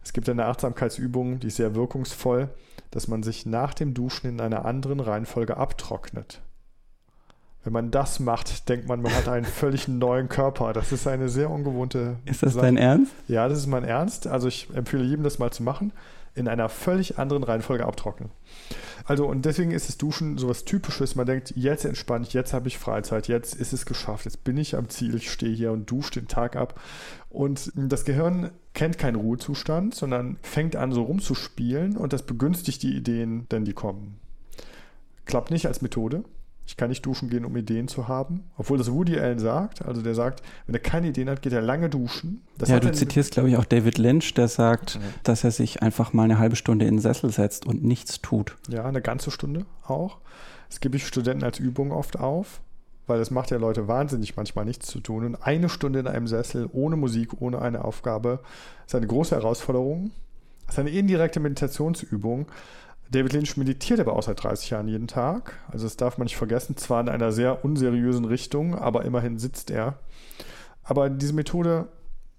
Es 0.03 0.13
gibt 0.13 0.29
eine 0.29 0.45
Achtsamkeitsübung, 0.45 1.39
die 1.39 1.47
ist 1.47 1.55
sehr 1.55 1.73
wirkungsvoll, 1.73 2.49
dass 2.91 3.07
man 3.07 3.23
sich 3.23 3.45
nach 3.45 3.73
dem 3.73 3.93
Duschen 3.93 4.29
in 4.29 4.39
einer 4.39 4.65
anderen 4.65 4.99
Reihenfolge 4.99 5.57
abtrocknet. 5.57 6.41
Wenn 7.63 7.73
man 7.73 7.89
das 7.89 8.19
macht, 8.19 8.69
denkt 8.69 8.87
man, 8.87 9.01
man 9.01 9.11
hat 9.11 9.27
einen 9.27 9.45
völlig 9.45 9.87
neuen 9.87 10.29
Körper. 10.29 10.71
Das 10.71 10.91
ist 10.91 11.07
eine 11.07 11.29
sehr 11.29 11.49
ungewohnte. 11.49 12.17
Ist 12.25 12.43
das 12.43 12.55
dein 12.55 12.77
Ernst? 12.77 13.11
Ja, 13.27 13.49
das 13.49 13.57
ist 13.57 13.65
mein 13.65 13.83
Ernst. 13.83 14.27
Also 14.27 14.47
ich 14.47 14.69
empfehle 14.75 15.03
jedem, 15.03 15.23
das 15.23 15.39
mal 15.39 15.49
zu 15.49 15.63
machen. 15.63 15.91
In 16.35 16.47
einer 16.47 16.69
völlig 16.69 17.17
anderen 17.17 17.43
Reihenfolge 17.43 17.85
abtrocknen. 17.85 18.29
Also 19.05 19.25
und 19.25 19.45
deswegen 19.45 19.71
ist 19.71 19.87
das 19.87 19.97
Duschen 19.97 20.37
sowas 20.37 20.65
Typisches. 20.65 21.15
Man 21.15 21.25
denkt, 21.25 21.53
jetzt 21.55 21.85
entspanne 21.85 22.25
ich, 22.25 22.33
jetzt 22.33 22.53
habe 22.53 22.67
ich 22.67 22.77
Freizeit, 22.77 23.27
jetzt 23.27 23.55
ist 23.55 23.73
es 23.73 23.85
geschafft, 23.85 24.25
jetzt 24.25 24.43
bin 24.43 24.57
ich 24.57 24.75
am 24.75 24.89
Ziel, 24.89 25.15
ich 25.15 25.31
stehe 25.31 25.55
hier 25.55 25.71
und 25.71 25.89
dusche 25.89 26.19
den 26.19 26.27
Tag 26.27 26.55
ab. 26.55 26.79
Und 27.29 27.71
das 27.75 28.05
Gehirn 28.05 28.51
kennt 28.73 28.97
keinen 28.97 29.15
Ruhezustand, 29.15 29.95
sondern 29.95 30.37
fängt 30.41 30.75
an 30.75 30.91
so 30.91 31.03
rumzuspielen 31.03 31.97
und 31.97 32.13
das 32.13 32.23
begünstigt 32.23 32.83
die 32.83 32.95
Ideen, 32.95 33.47
denn 33.49 33.65
die 33.65 33.73
kommen. 33.73 34.19
Klappt 35.25 35.51
nicht 35.51 35.67
als 35.67 35.81
Methode. 35.81 36.23
Ich 36.67 36.77
kann 36.77 36.89
nicht 36.89 37.05
duschen 37.05 37.29
gehen, 37.29 37.45
um 37.45 37.55
Ideen 37.55 37.87
zu 37.87 38.07
haben. 38.07 38.43
Obwohl 38.57 38.77
das 38.77 38.91
Woody 38.91 39.19
Allen 39.19 39.37
sagt. 39.39 39.85
Also 39.85 40.01
der 40.01 40.15
sagt, 40.15 40.41
wenn 40.65 40.73
er 40.75 40.81
keine 40.81 41.07
Ideen 41.09 41.29
hat, 41.29 41.41
geht 41.41 41.53
er 41.53 41.61
lange 41.61 41.89
duschen. 41.89 42.41
Das 42.57 42.69
ja, 42.69 42.79
du 42.79 42.87
er- 42.87 42.93
zitierst, 42.93 43.31
glaube 43.31 43.49
ich, 43.49 43.57
auch 43.57 43.65
David 43.65 43.97
Lynch, 43.97 44.33
der 44.33 44.47
sagt, 44.47 44.99
dass 45.23 45.43
er 45.43 45.51
sich 45.51 45.81
einfach 45.83 46.13
mal 46.13 46.23
eine 46.23 46.39
halbe 46.39 46.55
Stunde 46.55 46.85
in 46.85 46.95
den 46.95 47.01
Sessel 47.01 47.29
setzt 47.31 47.65
und 47.65 47.83
nichts 47.83 48.21
tut. 48.21 48.55
Ja, 48.67 48.83
eine 48.85 49.01
ganze 49.01 49.29
Stunde 49.31 49.65
auch. 49.85 50.17
Das 50.69 50.79
gebe 50.79 50.97
ich 50.97 51.05
Studenten 51.05 51.43
als 51.43 51.59
Übung 51.59 51.91
oft 51.91 52.19
auf, 52.19 52.61
weil 53.05 53.19
es 53.19 53.29
macht 53.29 53.51
ja 53.51 53.57
Leute 53.57 53.87
wahnsinnig, 53.87 54.35
manchmal 54.35 54.65
nichts 54.65 54.87
zu 54.87 54.99
tun. 54.99 55.23
Und 55.23 55.35
eine 55.35 55.69
Stunde 55.69 55.99
in 55.99 56.07
einem 56.07 56.27
Sessel, 56.27 56.67
ohne 56.73 56.95
Musik, 56.95 57.39
ohne 57.39 57.61
eine 57.61 57.85
Aufgabe, 57.85 58.39
ist 58.87 58.95
eine 58.95 59.05
große 59.07 59.35
Herausforderung. 59.35 60.09
Das 60.65 60.75
ist 60.75 60.79
eine 60.79 60.89
indirekte 60.89 61.39
Meditationsübung. 61.39 62.47
David 63.11 63.33
Lynch 63.33 63.57
meditiert 63.57 63.99
aber 63.99 64.13
auch 64.13 64.23
seit 64.23 64.43
30 64.43 64.71
Jahren 64.71 64.87
jeden 64.87 65.07
Tag. 65.07 65.59
Also 65.71 65.85
das 65.85 65.97
darf 65.97 66.17
man 66.17 66.25
nicht 66.25 66.37
vergessen. 66.37 66.75
Zwar 66.77 67.01
in 67.01 67.09
einer 67.09 67.31
sehr 67.31 67.63
unseriösen 67.63 68.25
Richtung, 68.25 68.75
aber 68.75 69.05
immerhin 69.05 69.37
sitzt 69.37 69.69
er. 69.71 69.99
Aber 70.83 71.09
diese 71.09 71.33
Methode 71.33 71.87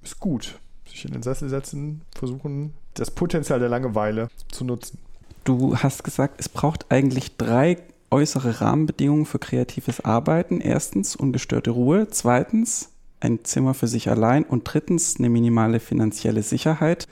ist 0.03 0.21
gut. 0.21 0.59
Sich 0.89 1.05
in 1.05 1.13
den 1.13 1.23
Sessel 1.23 1.49
setzen, 1.49 2.03
versuchen, 2.15 2.75
das 2.95 3.11
Potenzial 3.11 3.59
der 3.59 3.69
Langeweile 3.69 4.29
zu 4.51 4.65
nutzen. 4.65 4.99
Du 5.45 5.77
hast 5.77 6.05
gesagt, 6.05 6.37
es 6.39 6.49
braucht 6.49 6.91
eigentlich 6.91 7.37
drei 7.37 7.79
äußere 8.11 8.61
Rahmenbedingungen 8.61 9.27
für 9.27 9.39
kreatives 9.39 10.01
Arbeiten. 10.05 10.61
Erstens 10.61 11.17
ungestörte 11.17 11.71
Ruhe, 11.71 12.09
zweitens 12.09 12.91
ein 13.21 13.45
Zimmer 13.45 13.75
für 13.75 13.89
sich 13.89 14.09
allein 14.09 14.45
und 14.45 14.65
drittens 14.65 15.19
eine 15.19 15.29
minimale 15.29 15.81
finanzielle 15.81 16.43
Sicherheit. 16.43 17.07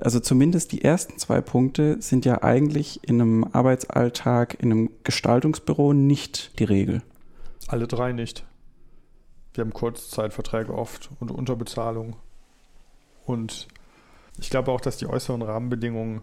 Also 0.00 0.20
zumindest 0.20 0.72
die 0.72 0.82
ersten 0.82 1.18
zwei 1.18 1.40
Punkte 1.40 2.00
sind 2.02 2.24
ja 2.24 2.42
eigentlich 2.42 3.00
in 3.08 3.20
einem 3.20 3.44
Arbeitsalltag, 3.44 4.60
in 4.60 4.72
einem 4.72 4.90
Gestaltungsbüro 5.04 5.92
nicht 5.92 6.58
die 6.58 6.64
Regel. 6.64 7.02
Alle 7.68 7.86
drei 7.86 8.12
nicht. 8.12 8.44
Wir 9.54 9.62
haben 9.62 9.72
Kurzzeitverträge 9.72 10.74
oft 10.74 11.10
und 11.20 11.30
Unterbezahlung. 11.30 12.16
Und 13.24 13.68
ich 14.38 14.50
glaube 14.50 14.72
auch, 14.72 14.80
dass 14.80 14.96
die 14.96 15.06
äußeren 15.06 15.42
Rahmenbedingungen 15.42 16.22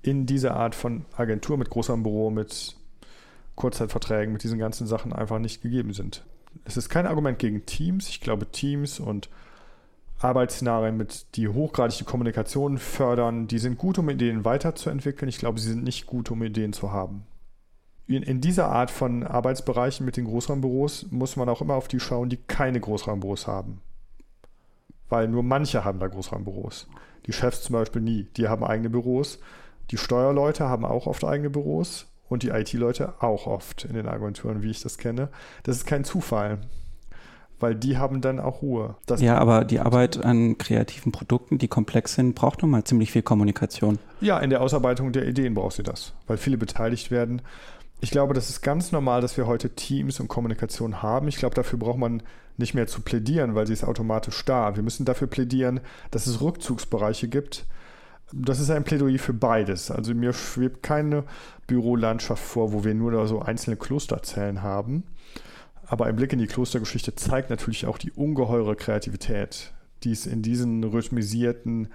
in 0.00 0.26
dieser 0.26 0.56
Art 0.56 0.74
von 0.74 1.04
Agentur 1.16 1.58
mit 1.58 1.70
großem 1.70 2.02
Büro, 2.02 2.30
mit 2.30 2.76
Kurzzeitverträgen, 3.54 4.32
mit 4.32 4.42
diesen 4.42 4.58
ganzen 4.58 4.86
Sachen 4.86 5.12
einfach 5.12 5.38
nicht 5.38 5.62
gegeben 5.62 5.92
sind. 5.92 6.24
Es 6.64 6.76
ist 6.76 6.88
kein 6.88 7.06
Argument 7.06 7.38
gegen 7.38 7.66
Teams. 7.66 8.08
Ich 8.08 8.20
glaube, 8.20 8.50
Teams 8.50 8.98
und 8.98 9.28
Arbeitsszenarien, 10.22 10.96
mit 10.96 11.36
die 11.36 11.48
hochgradige 11.48 12.04
Kommunikation 12.04 12.78
fördern, 12.78 13.46
die 13.46 13.58
sind 13.58 13.78
gut, 13.78 13.98
um 13.98 14.08
Ideen 14.08 14.44
weiterzuentwickeln. 14.44 15.28
Ich 15.28 15.38
glaube, 15.38 15.58
sie 15.58 15.70
sind 15.70 15.84
nicht 15.84 16.06
gut, 16.06 16.30
um 16.30 16.42
Ideen 16.42 16.72
zu 16.72 16.92
haben. 16.92 17.26
In, 18.06 18.22
in 18.22 18.40
dieser 18.40 18.68
Art 18.68 18.90
von 18.90 19.24
Arbeitsbereichen 19.24 20.04
mit 20.04 20.16
den 20.16 20.24
Großraumbüros 20.24 21.06
muss 21.10 21.36
man 21.36 21.48
auch 21.48 21.60
immer 21.60 21.74
auf 21.74 21.88
die 21.88 22.00
schauen, 22.00 22.28
die 22.28 22.36
keine 22.36 22.80
Großraumbüros 22.80 23.46
haben. 23.46 23.80
Weil 25.08 25.28
nur 25.28 25.42
manche 25.42 25.84
haben 25.84 25.98
da 25.98 26.08
Großraumbüros. 26.08 26.88
Die 27.26 27.32
Chefs 27.32 27.62
zum 27.62 27.74
Beispiel 27.74 28.02
nie. 28.02 28.24
Die 28.36 28.48
haben 28.48 28.64
eigene 28.64 28.90
Büros. 28.90 29.38
Die 29.90 29.96
Steuerleute 29.96 30.68
haben 30.68 30.84
auch 30.84 31.06
oft 31.06 31.24
eigene 31.24 31.50
Büros 31.50 32.06
und 32.28 32.42
die 32.42 32.48
IT-Leute 32.48 33.14
auch 33.20 33.46
oft 33.46 33.84
in 33.84 33.94
den 33.94 34.08
Agenturen, 34.08 34.62
wie 34.62 34.70
ich 34.70 34.82
das 34.82 34.98
kenne. 34.98 35.28
Das 35.64 35.76
ist 35.76 35.86
kein 35.86 36.04
Zufall, 36.04 36.60
weil 37.62 37.74
die 37.74 37.96
haben 37.96 38.20
dann 38.20 38.40
auch 38.40 38.60
Ruhe. 38.60 38.96
Das 39.06 39.20
Ja, 39.20 39.38
aber 39.38 39.64
die 39.64 39.80
Arbeit 39.80 40.22
an 40.22 40.58
kreativen 40.58 41.12
Produkten, 41.12 41.58
die 41.58 41.68
komplex 41.68 42.14
sind, 42.14 42.34
braucht 42.34 42.62
nun 42.62 42.70
mal 42.70 42.84
ziemlich 42.84 43.12
viel 43.12 43.22
Kommunikation. 43.22 43.98
Ja, 44.20 44.38
in 44.38 44.50
der 44.50 44.60
Ausarbeitung 44.60 45.12
der 45.12 45.26
Ideen 45.26 45.54
braucht 45.54 45.76
sie 45.76 45.82
das, 45.82 46.12
weil 46.26 46.36
viele 46.36 46.58
beteiligt 46.58 47.10
werden. 47.10 47.40
Ich 48.00 48.10
glaube, 48.10 48.34
das 48.34 48.50
ist 48.50 48.62
ganz 48.62 48.90
normal, 48.90 49.20
dass 49.20 49.36
wir 49.36 49.46
heute 49.46 49.70
Teams 49.70 50.18
und 50.18 50.26
Kommunikation 50.26 51.02
haben. 51.02 51.28
Ich 51.28 51.36
glaube, 51.36 51.54
dafür 51.54 51.78
braucht 51.78 51.98
man 51.98 52.22
nicht 52.56 52.74
mehr 52.74 52.88
zu 52.88 53.00
plädieren, 53.00 53.54
weil 53.54 53.66
sie 53.66 53.72
ist 53.72 53.84
automatisch 53.84 54.44
da. 54.44 54.74
Wir 54.74 54.82
müssen 54.82 55.04
dafür 55.04 55.28
plädieren, 55.28 55.80
dass 56.10 56.26
es 56.26 56.40
Rückzugsbereiche 56.40 57.28
gibt. 57.28 57.64
Das 58.32 58.60
ist 58.60 58.70
ein 58.70 58.84
Plädoyer 58.84 59.18
für 59.18 59.34
beides. 59.34 59.90
Also 59.90 60.14
mir 60.14 60.32
schwebt 60.32 60.82
keine 60.82 61.24
Bürolandschaft 61.66 62.42
vor, 62.42 62.72
wo 62.72 62.82
wir 62.82 62.94
nur 62.94 63.26
so 63.28 63.40
einzelne 63.40 63.76
Klosterzellen 63.76 64.62
haben. 64.62 65.04
Aber 65.86 66.06
ein 66.06 66.16
Blick 66.16 66.32
in 66.32 66.38
die 66.38 66.46
Klostergeschichte 66.46 67.14
zeigt 67.14 67.50
natürlich 67.50 67.86
auch 67.86 67.98
die 67.98 68.12
ungeheure 68.12 68.76
Kreativität, 68.76 69.72
die 70.04 70.12
es 70.12 70.26
in 70.26 70.42
diesen 70.42 70.82
rhythmisierten 70.84 71.88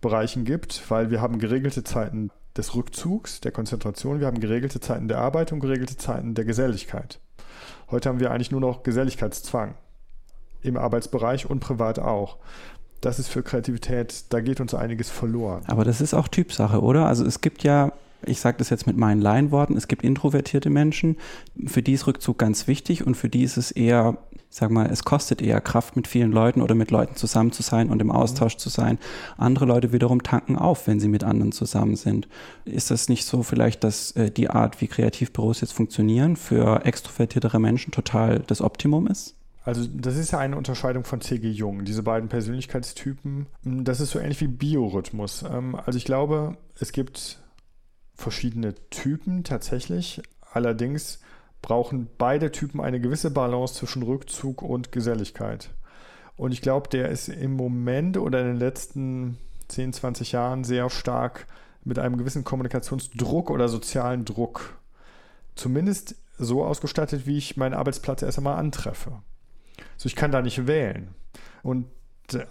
Bereichen 0.00 0.44
gibt, 0.44 0.90
weil 0.90 1.10
wir 1.10 1.20
haben 1.20 1.38
geregelte 1.38 1.84
Zeiten 1.84 2.30
des 2.56 2.74
Rückzugs, 2.74 3.40
der 3.40 3.52
Konzentration, 3.52 4.20
wir 4.20 4.26
haben 4.26 4.40
geregelte 4.40 4.80
Zeiten 4.80 5.08
der 5.08 5.18
Arbeit 5.18 5.52
und 5.52 5.60
geregelte 5.60 5.96
Zeiten 5.96 6.34
der 6.34 6.44
Geselligkeit. 6.44 7.18
Heute 7.90 8.08
haben 8.08 8.20
wir 8.20 8.30
eigentlich 8.30 8.50
nur 8.50 8.60
noch 8.60 8.82
Geselligkeitszwang 8.82 9.74
im 10.60 10.76
Arbeitsbereich 10.76 11.48
und 11.48 11.60
privat 11.60 11.98
auch. 11.98 12.38
Das 13.00 13.18
ist 13.18 13.28
für 13.28 13.42
Kreativität, 13.42 14.26
da 14.32 14.40
geht 14.40 14.60
uns 14.60 14.74
einiges 14.74 15.10
verloren. 15.10 15.62
Aber 15.66 15.84
das 15.84 16.00
ist 16.00 16.14
auch 16.14 16.28
Typsache, 16.28 16.80
oder? 16.80 17.06
Also 17.06 17.24
es 17.24 17.40
gibt 17.40 17.64
ja, 17.64 17.92
ich 18.26 18.40
sage 18.40 18.58
das 18.58 18.70
jetzt 18.70 18.86
mit 18.86 18.96
meinen 18.96 19.20
Laienworten, 19.20 19.76
es 19.76 19.88
gibt 19.88 20.04
introvertierte 20.04 20.70
Menschen, 20.70 21.16
für 21.66 21.82
die 21.82 21.92
ist 21.92 22.06
Rückzug 22.06 22.38
ganz 22.38 22.66
wichtig 22.66 23.06
und 23.06 23.16
für 23.16 23.28
die 23.28 23.42
ist 23.42 23.56
es 23.56 23.70
eher, 23.70 24.18
sag 24.48 24.70
mal, 24.70 24.86
es 24.90 25.04
kostet 25.04 25.42
eher 25.42 25.60
Kraft, 25.60 25.96
mit 25.96 26.06
vielen 26.06 26.32
Leuten 26.32 26.62
oder 26.62 26.74
mit 26.74 26.90
Leuten 26.90 27.16
zusammen 27.16 27.52
zu 27.52 27.62
sein 27.62 27.90
und 27.90 28.00
im 28.00 28.10
Austausch 28.10 28.56
zu 28.56 28.68
sein. 28.68 28.98
Andere 29.36 29.64
Leute 29.64 29.92
wiederum 29.92 30.22
tanken 30.22 30.56
auf, 30.56 30.86
wenn 30.86 31.00
sie 31.00 31.08
mit 31.08 31.24
anderen 31.24 31.52
zusammen 31.52 31.96
sind. 31.96 32.28
Ist 32.64 32.90
das 32.90 33.08
nicht 33.08 33.24
so 33.24 33.42
vielleicht, 33.42 33.84
dass 33.84 34.12
äh, 34.12 34.30
die 34.30 34.50
Art, 34.50 34.80
wie 34.80 34.88
Kreativbüros 34.88 35.60
jetzt 35.60 35.72
funktionieren, 35.72 36.36
für 36.36 36.84
extrovertiertere 36.84 37.60
Menschen 37.60 37.92
total 37.92 38.40
das 38.40 38.60
Optimum 38.60 39.06
ist? 39.06 39.36
Also 39.64 39.86
das 39.86 40.16
ist 40.16 40.32
ja 40.32 40.38
eine 40.38 40.56
Unterscheidung 40.56 41.04
von 41.04 41.20
C.G. 41.20 41.48
Jung, 41.48 41.84
diese 41.84 42.02
beiden 42.02 42.28
Persönlichkeitstypen. 42.28 43.46
Das 43.62 44.00
ist 44.00 44.10
so 44.10 44.18
ähnlich 44.18 44.40
wie 44.40 44.48
Biorhythmus. 44.48 45.44
Ähm, 45.44 45.76
Also 45.86 45.96
ich 45.96 46.04
glaube, 46.04 46.56
es 46.78 46.92
gibt 46.92 47.41
verschiedene 48.22 48.74
Typen 48.90 49.44
tatsächlich. 49.44 50.22
Allerdings 50.52 51.20
brauchen 51.60 52.08
beide 52.18 52.50
Typen 52.50 52.80
eine 52.80 53.00
gewisse 53.00 53.30
Balance 53.30 53.74
zwischen 53.74 54.02
Rückzug 54.02 54.62
und 54.62 54.92
Geselligkeit. 54.92 55.70
Und 56.36 56.52
ich 56.52 56.62
glaube, 56.62 56.88
der 56.88 57.08
ist 57.10 57.28
im 57.28 57.52
Moment 57.52 58.16
oder 58.16 58.40
in 58.40 58.46
den 58.46 58.56
letzten 58.56 59.38
10, 59.68 59.92
20 59.92 60.32
Jahren 60.32 60.64
sehr 60.64 60.90
stark 60.90 61.46
mit 61.84 61.98
einem 61.98 62.16
gewissen 62.16 62.44
Kommunikationsdruck 62.44 63.50
oder 63.50 63.68
sozialen 63.68 64.24
Druck 64.24 64.78
zumindest 65.54 66.16
so 66.38 66.64
ausgestattet, 66.64 67.26
wie 67.26 67.36
ich 67.36 67.56
meinen 67.56 67.74
Arbeitsplatz 67.74 68.22
erst 68.22 68.38
einmal 68.38 68.56
antreffe. 68.56 69.22
So, 69.96 70.06
ich 70.06 70.16
kann 70.16 70.32
da 70.32 70.42
nicht 70.42 70.66
wählen. 70.66 71.14
Und 71.62 71.86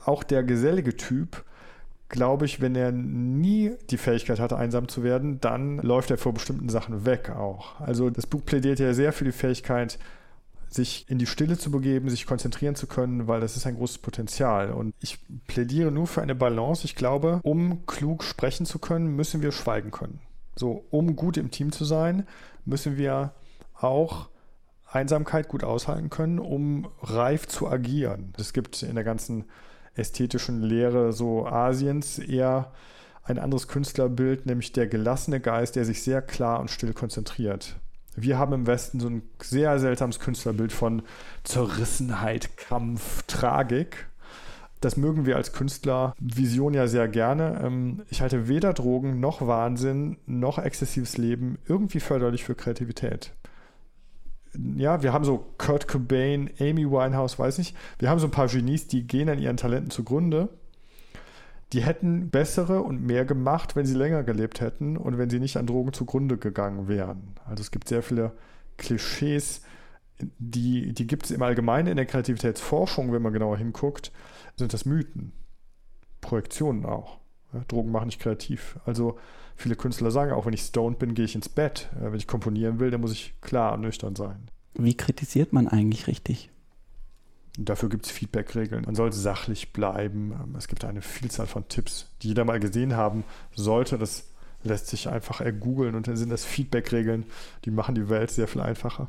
auch 0.05 0.23
der 0.23 0.43
gesellige 0.43 0.95
Typ, 0.95 1.43
glaube 2.11 2.45
ich, 2.45 2.61
wenn 2.61 2.75
er 2.75 2.91
nie 2.91 3.71
die 3.89 3.97
Fähigkeit 3.97 4.39
hatte, 4.39 4.57
einsam 4.57 4.87
zu 4.87 5.01
werden, 5.01 5.39
dann 5.39 5.77
läuft 5.77 6.11
er 6.11 6.17
vor 6.17 6.33
bestimmten 6.33 6.69
Sachen 6.69 7.05
weg 7.05 7.31
auch. 7.31 7.79
Also 7.79 8.09
das 8.09 8.27
Buch 8.27 8.45
plädiert 8.45 8.79
ja 8.79 8.93
sehr 8.93 9.13
für 9.13 9.23
die 9.23 9.31
Fähigkeit, 9.31 9.97
sich 10.69 11.09
in 11.09 11.17
die 11.17 11.25
Stille 11.25 11.57
zu 11.57 11.71
begeben, 11.71 12.09
sich 12.09 12.25
konzentrieren 12.25 12.75
zu 12.75 12.87
können, 12.87 13.27
weil 13.27 13.41
das 13.41 13.57
ist 13.57 13.65
ein 13.65 13.75
großes 13.75 13.97
Potenzial. 13.99 14.71
Und 14.71 14.93
ich 14.99 15.19
plädiere 15.47 15.91
nur 15.91 16.05
für 16.05 16.21
eine 16.21 16.35
Balance. 16.35 16.85
Ich 16.85 16.95
glaube, 16.95 17.39
um 17.43 17.85
klug 17.85 18.23
sprechen 18.23 18.65
zu 18.65 18.79
können, 18.79 19.15
müssen 19.15 19.41
wir 19.41 19.51
schweigen 19.51 19.91
können. 19.91 20.19
So, 20.55 20.85
um 20.89 21.15
gut 21.15 21.37
im 21.37 21.49
Team 21.49 21.71
zu 21.71 21.85
sein, 21.85 22.27
müssen 22.65 22.97
wir 22.97 23.33
auch 23.73 24.29
Einsamkeit 24.85 25.47
gut 25.47 25.63
aushalten 25.63 26.09
können, 26.09 26.39
um 26.39 26.89
reif 27.01 27.47
zu 27.47 27.69
agieren. 27.69 28.33
Es 28.37 28.53
gibt 28.53 28.83
in 28.83 28.95
der 28.95 29.05
ganzen 29.05 29.45
ästhetischen 29.95 30.61
Lehre 30.61 31.13
so 31.13 31.45
Asiens 31.45 32.19
eher 32.19 32.71
ein 33.23 33.39
anderes 33.39 33.67
Künstlerbild, 33.67 34.45
nämlich 34.45 34.71
der 34.71 34.87
gelassene 34.87 35.39
Geist, 35.39 35.75
der 35.75 35.85
sich 35.85 36.01
sehr 36.01 36.21
klar 36.21 36.59
und 36.59 36.69
still 36.69 36.93
konzentriert. 36.93 37.75
Wir 38.15 38.37
haben 38.37 38.53
im 38.53 38.67
Westen 38.67 38.99
so 38.99 39.07
ein 39.07 39.21
sehr 39.41 39.79
seltsames 39.79 40.19
Künstlerbild 40.19 40.73
von 40.73 41.03
Zerrissenheit, 41.43 42.57
Kampf, 42.57 43.23
Tragik. 43.23 44.07
Das 44.81 44.97
mögen 44.97 45.25
wir 45.25 45.35
als 45.35 45.53
Künstler 45.53 46.15
Vision 46.19 46.73
ja 46.73 46.87
sehr 46.87 47.07
gerne. 47.07 47.61
Ähm, 47.63 48.01
Ich 48.09 48.21
halte 48.21 48.47
weder 48.47 48.73
Drogen 48.73 49.19
noch 49.19 49.45
Wahnsinn 49.45 50.17
noch 50.25 50.57
exzessives 50.57 51.17
Leben 51.17 51.59
irgendwie 51.67 51.99
förderlich 51.99 52.43
für 52.43 52.55
Kreativität 52.55 53.33
ja, 54.75 55.01
wir 55.01 55.13
haben 55.13 55.23
so 55.23 55.45
Kurt 55.57 55.87
Cobain, 55.87 56.49
Amy 56.59 56.89
Winehouse, 56.89 57.39
weiß 57.39 57.57
nicht. 57.57 57.75
Wir 57.99 58.09
haben 58.09 58.19
so 58.19 58.27
ein 58.27 58.31
paar 58.31 58.47
Genies, 58.47 58.87
die 58.87 59.07
gehen 59.07 59.29
an 59.29 59.39
ihren 59.39 59.57
Talenten 59.57 59.91
zugrunde. 59.91 60.49
Die 61.73 61.81
hätten 61.81 62.29
bessere 62.29 62.81
und 62.81 63.01
mehr 63.01 63.23
gemacht, 63.23 63.75
wenn 63.75 63.85
sie 63.85 63.93
länger 63.93 64.23
gelebt 64.23 64.59
hätten 64.59 64.97
und 64.97 65.17
wenn 65.17 65.29
sie 65.29 65.39
nicht 65.39 65.55
an 65.55 65.67
Drogen 65.67 65.93
zugrunde 65.93 66.37
gegangen 66.37 66.89
wären. 66.89 67.35
Also 67.45 67.61
es 67.61 67.71
gibt 67.71 67.87
sehr 67.87 68.03
viele 68.03 68.33
Klischees, 68.77 69.61
die, 70.37 70.93
die 70.93 71.07
gibt 71.07 71.25
es 71.25 71.31
im 71.31 71.41
Allgemeinen 71.41 71.87
in 71.87 71.95
der 71.95 72.05
Kreativitätsforschung, 72.05 73.13
wenn 73.13 73.21
man 73.21 73.33
genauer 73.33 73.57
hinguckt, 73.57 74.11
sind 74.57 74.73
das 74.73 74.85
Mythen. 74.85 75.31
Projektionen 76.19 76.85
auch. 76.85 77.19
Ja, 77.53 77.61
Drogen 77.67 77.91
machen 77.91 78.07
nicht 78.07 78.21
kreativ. 78.21 78.77
Also 78.85 79.17
viele 79.61 79.75
Künstler 79.75 80.11
sagen, 80.11 80.31
auch 80.31 80.45
wenn 80.45 80.53
ich 80.53 80.61
stoned 80.61 80.99
bin, 80.99 81.13
gehe 81.13 81.25
ich 81.25 81.35
ins 81.35 81.49
Bett. 81.49 81.89
Äh, 81.99 82.11
wenn 82.11 82.17
ich 82.17 82.27
komponieren 82.27 82.79
will, 82.79 82.91
dann 82.91 83.01
muss 83.01 83.11
ich 83.11 83.33
klar 83.41 83.77
nüchtern 83.77 84.15
sein. 84.15 84.49
Wie 84.73 84.95
kritisiert 84.95 85.53
man 85.53 85.67
eigentlich 85.67 86.07
richtig? 86.07 86.49
Dafür 87.57 87.89
gibt 87.89 88.05
es 88.05 88.11
Feedback-Regeln. 88.11 88.83
Man 88.85 88.95
sollte 88.95 89.17
sachlich 89.17 89.73
bleiben. 89.73 90.33
Ähm, 90.33 90.55
es 90.57 90.67
gibt 90.67 90.85
eine 90.85 91.01
Vielzahl 91.01 91.47
von 91.47 91.67
Tipps, 91.67 92.09
die 92.21 92.29
jeder 92.29 92.45
mal 92.45 92.59
gesehen 92.59 92.95
haben 92.95 93.23
sollte. 93.55 93.97
Das 93.97 94.31
lässt 94.63 94.87
sich 94.87 95.09
einfach 95.09 95.41
ergoogeln 95.41 95.95
und 95.95 96.07
dann 96.07 96.17
sind 96.17 96.29
das 96.29 96.45
Feedback-Regeln, 96.45 97.25
die 97.65 97.71
machen 97.71 97.95
die 97.95 98.09
Welt 98.09 98.31
sehr 98.31 98.47
viel 98.47 98.61
einfacher. 98.61 99.07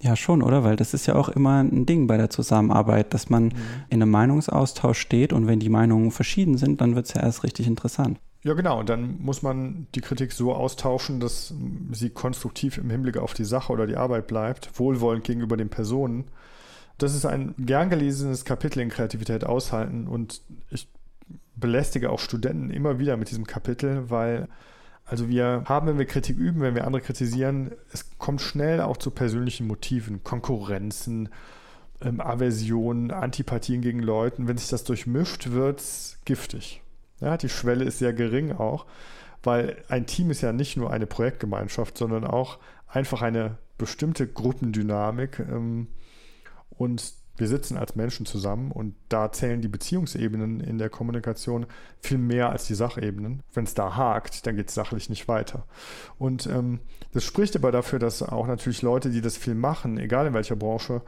Ja, 0.00 0.14
schon, 0.14 0.42
oder? 0.42 0.62
Weil 0.62 0.76
das 0.76 0.92
ist 0.92 1.06
ja 1.06 1.14
auch 1.14 1.28
immer 1.30 1.62
ein 1.62 1.86
Ding 1.86 2.06
bei 2.06 2.16
der 2.16 2.28
Zusammenarbeit, 2.28 3.14
dass 3.14 3.30
man 3.30 3.44
mhm. 3.44 3.52
in 3.88 4.02
einem 4.02 4.10
Meinungsaustausch 4.10 4.98
steht 4.98 5.32
und 5.32 5.46
wenn 5.46 5.58
die 5.58 5.70
Meinungen 5.70 6.10
verschieden 6.10 6.58
sind, 6.58 6.80
dann 6.80 6.94
wird 6.94 7.06
es 7.06 7.14
ja 7.14 7.22
erst 7.22 7.44
richtig 7.44 7.66
interessant. 7.66 8.18
Ja, 8.46 8.54
genau. 8.54 8.78
Und 8.78 8.88
dann 8.88 9.20
muss 9.20 9.42
man 9.42 9.88
die 9.96 10.00
Kritik 10.00 10.30
so 10.30 10.54
austauschen, 10.54 11.18
dass 11.18 11.52
sie 11.90 12.10
konstruktiv 12.10 12.78
im 12.78 12.90
Hinblick 12.90 13.16
auf 13.16 13.34
die 13.34 13.44
Sache 13.44 13.72
oder 13.72 13.88
die 13.88 13.96
Arbeit 13.96 14.28
bleibt, 14.28 14.78
wohlwollend 14.78 15.24
gegenüber 15.24 15.56
den 15.56 15.68
Personen. 15.68 16.26
Das 16.96 17.16
ist 17.16 17.26
ein 17.26 17.56
gern 17.58 17.90
gelesenes 17.90 18.44
Kapitel 18.44 18.78
in 18.78 18.88
Kreativität 18.88 19.42
aushalten 19.42 20.06
und 20.06 20.42
ich 20.70 20.86
belästige 21.56 22.10
auch 22.10 22.20
Studenten 22.20 22.70
immer 22.70 23.00
wieder 23.00 23.16
mit 23.16 23.30
diesem 23.30 23.48
Kapitel, 23.48 24.10
weil 24.10 24.46
also 25.04 25.28
wir 25.28 25.64
haben, 25.64 25.88
wenn 25.88 25.98
wir 25.98 26.06
Kritik 26.06 26.38
üben, 26.38 26.60
wenn 26.60 26.76
wir 26.76 26.86
andere 26.86 27.02
kritisieren, 27.02 27.72
es 27.92 28.16
kommt 28.16 28.40
schnell 28.40 28.80
auch 28.80 28.96
zu 28.96 29.10
persönlichen 29.10 29.66
Motiven, 29.66 30.22
Konkurrenzen, 30.22 31.30
ähm, 32.00 32.20
Aversionen, 32.20 33.10
Antipathien 33.10 33.80
gegen 33.80 33.98
Leuten. 33.98 34.46
Wenn 34.46 34.56
sich 34.56 34.68
das 34.68 34.84
durchmischt, 34.84 35.50
wird 35.50 35.80
es 35.80 36.20
giftig. 36.24 36.80
Ja, 37.20 37.36
die 37.36 37.48
Schwelle 37.48 37.84
ist 37.84 37.98
sehr 37.98 38.12
gering 38.12 38.52
auch, 38.52 38.86
weil 39.42 39.76
ein 39.88 40.06
Team 40.06 40.30
ist 40.30 40.42
ja 40.42 40.52
nicht 40.52 40.76
nur 40.76 40.90
eine 40.90 41.06
Projektgemeinschaft, 41.06 41.96
sondern 41.96 42.24
auch 42.24 42.58
einfach 42.88 43.22
eine 43.22 43.58
bestimmte 43.78 44.26
Gruppendynamik. 44.26 45.40
Ähm, 45.40 45.88
und 46.70 47.14
wir 47.38 47.48
sitzen 47.48 47.76
als 47.76 47.96
Menschen 47.96 48.24
zusammen 48.24 48.70
und 48.70 48.94
da 49.08 49.30
zählen 49.30 49.60
die 49.60 49.68
Beziehungsebenen 49.68 50.60
in 50.60 50.78
der 50.78 50.88
Kommunikation 50.88 51.66
viel 52.00 52.18
mehr 52.18 52.50
als 52.50 52.66
die 52.66 52.74
Sachebenen. 52.74 53.42
Wenn 53.52 53.64
es 53.64 53.74
da 53.74 53.94
hakt, 53.94 54.46
dann 54.46 54.56
geht 54.56 54.68
es 54.68 54.74
sachlich 54.74 55.10
nicht 55.10 55.28
weiter. 55.28 55.66
Und 56.18 56.46
ähm, 56.46 56.80
das 57.12 57.24
spricht 57.24 57.54
aber 57.56 57.72
dafür, 57.72 57.98
dass 57.98 58.22
auch 58.22 58.46
natürlich 58.46 58.82
Leute, 58.82 59.10
die 59.10 59.20
das 59.20 59.36
viel 59.36 59.54
machen, 59.54 59.98
egal 59.98 60.26
in 60.26 60.34
welcher 60.34 60.56
Branche, 60.56 61.02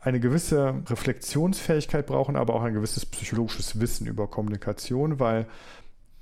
eine 0.00 0.20
gewisse 0.20 0.74
Reflexionsfähigkeit 0.88 2.06
brauchen, 2.06 2.36
aber 2.36 2.54
auch 2.54 2.62
ein 2.62 2.74
gewisses 2.74 3.06
psychologisches 3.06 3.80
Wissen 3.80 4.06
über 4.06 4.26
Kommunikation, 4.26 5.20
weil 5.20 5.46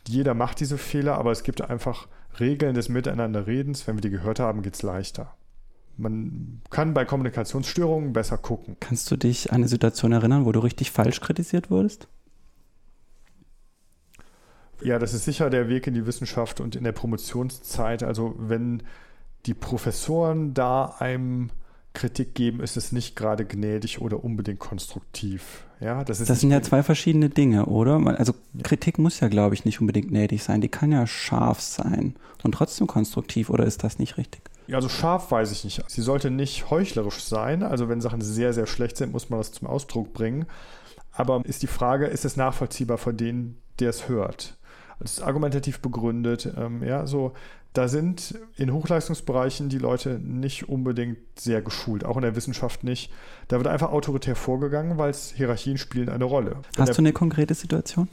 jeder 0.07 0.35
macht 0.35 0.61
diese 0.61 0.79
Fehler, 0.79 1.17
aber 1.17 1.31
es 1.31 1.43
gibt 1.43 1.63
einfach 1.63 2.09
Regeln 2.39 2.75
des 2.75 2.89
Miteinanderredens. 2.89 3.87
Wenn 3.87 3.97
wir 3.97 4.03
die 4.03 4.11
gehört 4.11 4.41
haben, 4.41 4.63
geht 4.63 4.75
es 4.75 4.83
leichter 4.83 5.35
man 6.01 6.63
kann 6.71 6.95
bei 6.95 7.05
Kommunikationsstörungen 7.05 8.13
besser 8.13 8.39
gucken. 8.39 8.77
Kannst 8.81 9.11
du 9.11 9.17
dich 9.17 9.51
an 9.51 9.57
eine 9.57 9.69
Situation 9.69 10.13
erinnern, 10.13 10.45
wo 10.45 10.53
du 10.53 10.61
richtig 10.61 10.91
falsch 10.91 11.21
kritisiert 11.21 11.71
wurdest? 11.71 12.09
Ja, 14.83 14.99
das 14.99 15.13
ist 15.13 15.25
sicher 15.25 15.51
der 15.51 15.69
Weg 15.69 15.87
in 15.87 15.95
die 15.95 16.07
Wissenschaft 16.07 16.61
und 16.61 16.75
in 16.75 16.85
der 16.85 16.93
Promotionszeit. 16.93 18.03
Also 18.03 18.35
wenn 18.39 18.83
die 19.47 19.55
Professoren 19.55 20.55
da 20.55 20.97
einem 20.99 21.51
Kritik 21.93 22.35
geben, 22.35 22.61
ist 22.61 22.77
es 22.77 22.93
nicht 22.93 23.17
gerade 23.17 23.45
gnädig 23.45 24.01
oder 24.01 24.23
unbedingt 24.23 24.61
konstruktiv. 24.61 25.65
Ja, 25.81 26.05
das, 26.05 26.23
das 26.23 26.41
sind 26.41 26.51
ja 26.51 26.63
zwei 26.63 26.83
verschiedene 26.83 27.31
Dinge, 27.31 27.67
oder? 27.67 27.95
Also 28.19 28.35
Kritik 28.63 28.99
muss 28.99 29.21
ja, 29.21 29.29
glaube 29.29 29.55
ich, 29.55 29.65
nicht 29.65 29.81
unbedingt 29.81 30.09
gnädig 30.09 30.43
sein. 30.43 30.61
Die 30.61 30.69
kann 30.69 30.93
ja 30.93 31.07
scharf 31.07 31.61
sein 31.61 32.15
und 32.43 32.53
trotzdem 32.53 32.87
konstruktiv, 32.87 33.51
oder 33.51 33.65
ist 33.65 33.83
das 33.83 33.99
nicht 33.99 34.19
richtig? 34.19 34.43
Ja, 34.67 34.77
also 34.77 34.89
scharf 34.89 35.31
weiß 35.33 35.51
ich 35.51 35.65
nicht. 35.65 35.83
Sie 35.89 36.03
sollte 36.03 36.31
nicht 36.31 36.71
heuchlerisch 36.71 37.25
sein. 37.25 37.65
Also 37.65 37.89
wenn 37.89 38.01
Sachen 38.01 38.21
sehr, 38.21 38.53
sehr 38.53 38.67
schlecht 38.67 38.97
sind, 38.97 39.11
muss 39.13 39.29
man 39.29 39.41
das 39.41 39.51
zum 39.51 39.67
Ausdruck 39.67 40.13
bringen. 40.13 40.47
Aber 41.13 41.43
ist 41.45 41.63
die 41.63 41.67
Frage, 41.67 42.07
ist 42.07 42.25
es 42.25 42.37
nachvollziehbar 42.37 42.99
für 42.99 43.13
den, 43.13 43.57
der 43.81 43.91
es 43.91 44.09
hört? 44.09 44.59
Es 45.01 45.15
ist 45.15 45.23
argumentativ 45.23 45.81
begründet. 45.81 46.53
Ähm, 46.57 46.85
ja, 46.85 47.07
so, 47.07 47.33
da 47.73 47.87
sind 47.87 48.35
in 48.57 48.73
Hochleistungsbereichen 48.73 49.69
die 49.69 49.79
Leute 49.79 50.19
nicht 50.19 50.69
unbedingt 50.69 51.19
sehr 51.39 51.63
geschult, 51.63 52.05
auch 52.05 52.17
in 52.17 52.23
der 52.23 52.35
Wissenschaft 52.35 52.83
nicht. 52.83 53.13
Da 53.47 53.59
wird 53.59 53.69
einfach 53.69 53.93
autoritär 53.93 54.35
vorgegangen, 54.35 54.99
weil 54.99 55.11
es 55.11 55.33
Hierarchien 55.37 55.79
spielen 55.79 56.09
eine 56.09 56.25
Rolle. 56.25 56.57
Hast 56.77 56.99
du 56.99 57.03
eine 57.03 57.13
konkrete 57.13 57.55
Situation? 57.55 58.09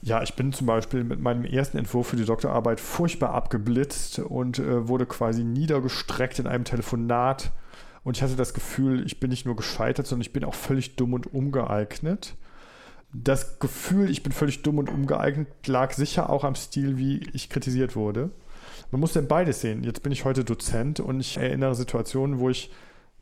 Ja, 0.00 0.22
ich 0.22 0.34
bin 0.34 0.52
zum 0.52 0.66
Beispiel 0.66 1.02
mit 1.04 1.20
meinem 1.20 1.44
ersten 1.44 1.76
Entwurf 1.78 2.08
für 2.08 2.16
die 2.16 2.24
Doktorarbeit 2.24 2.80
furchtbar 2.80 3.30
abgeblitzt 3.30 4.20
und 4.20 4.58
äh, 4.58 4.88
wurde 4.88 5.06
quasi 5.06 5.44
niedergestreckt 5.44 6.38
in 6.38 6.46
einem 6.46 6.64
Telefonat. 6.64 7.52
Und 8.04 8.16
ich 8.16 8.22
hatte 8.22 8.36
das 8.36 8.54
Gefühl, 8.54 9.04
ich 9.04 9.18
bin 9.20 9.30
nicht 9.30 9.44
nur 9.44 9.56
gescheitert, 9.56 10.06
sondern 10.06 10.22
ich 10.22 10.32
bin 10.32 10.44
auch 10.44 10.54
völlig 10.54 10.96
dumm 10.96 11.14
und 11.14 11.32
ungeeignet. 11.32 12.36
Das 13.12 13.58
Gefühl, 13.58 14.10
ich 14.10 14.22
bin 14.22 14.32
völlig 14.32 14.62
dumm 14.62 14.78
und 14.78 14.88
ungeeignet, 14.88 15.48
lag 15.66 15.92
sicher 15.92 16.30
auch 16.30 16.44
am 16.44 16.54
Stil, 16.54 16.96
wie 16.96 17.28
ich 17.32 17.48
kritisiert 17.48 17.96
wurde. 17.96 18.30
Man 18.90 19.00
muss 19.00 19.12
denn 19.12 19.28
beides 19.28 19.60
sehen. 19.60 19.84
Jetzt 19.84 20.02
bin 20.02 20.12
ich 20.12 20.24
heute 20.24 20.44
Dozent 20.44 21.00
und 21.00 21.20
ich 21.20 21.36
erinnere 21.36 21.74
Situationen, 21.74 22.38
wo 22.38 22.50
ich, 22.50 22.70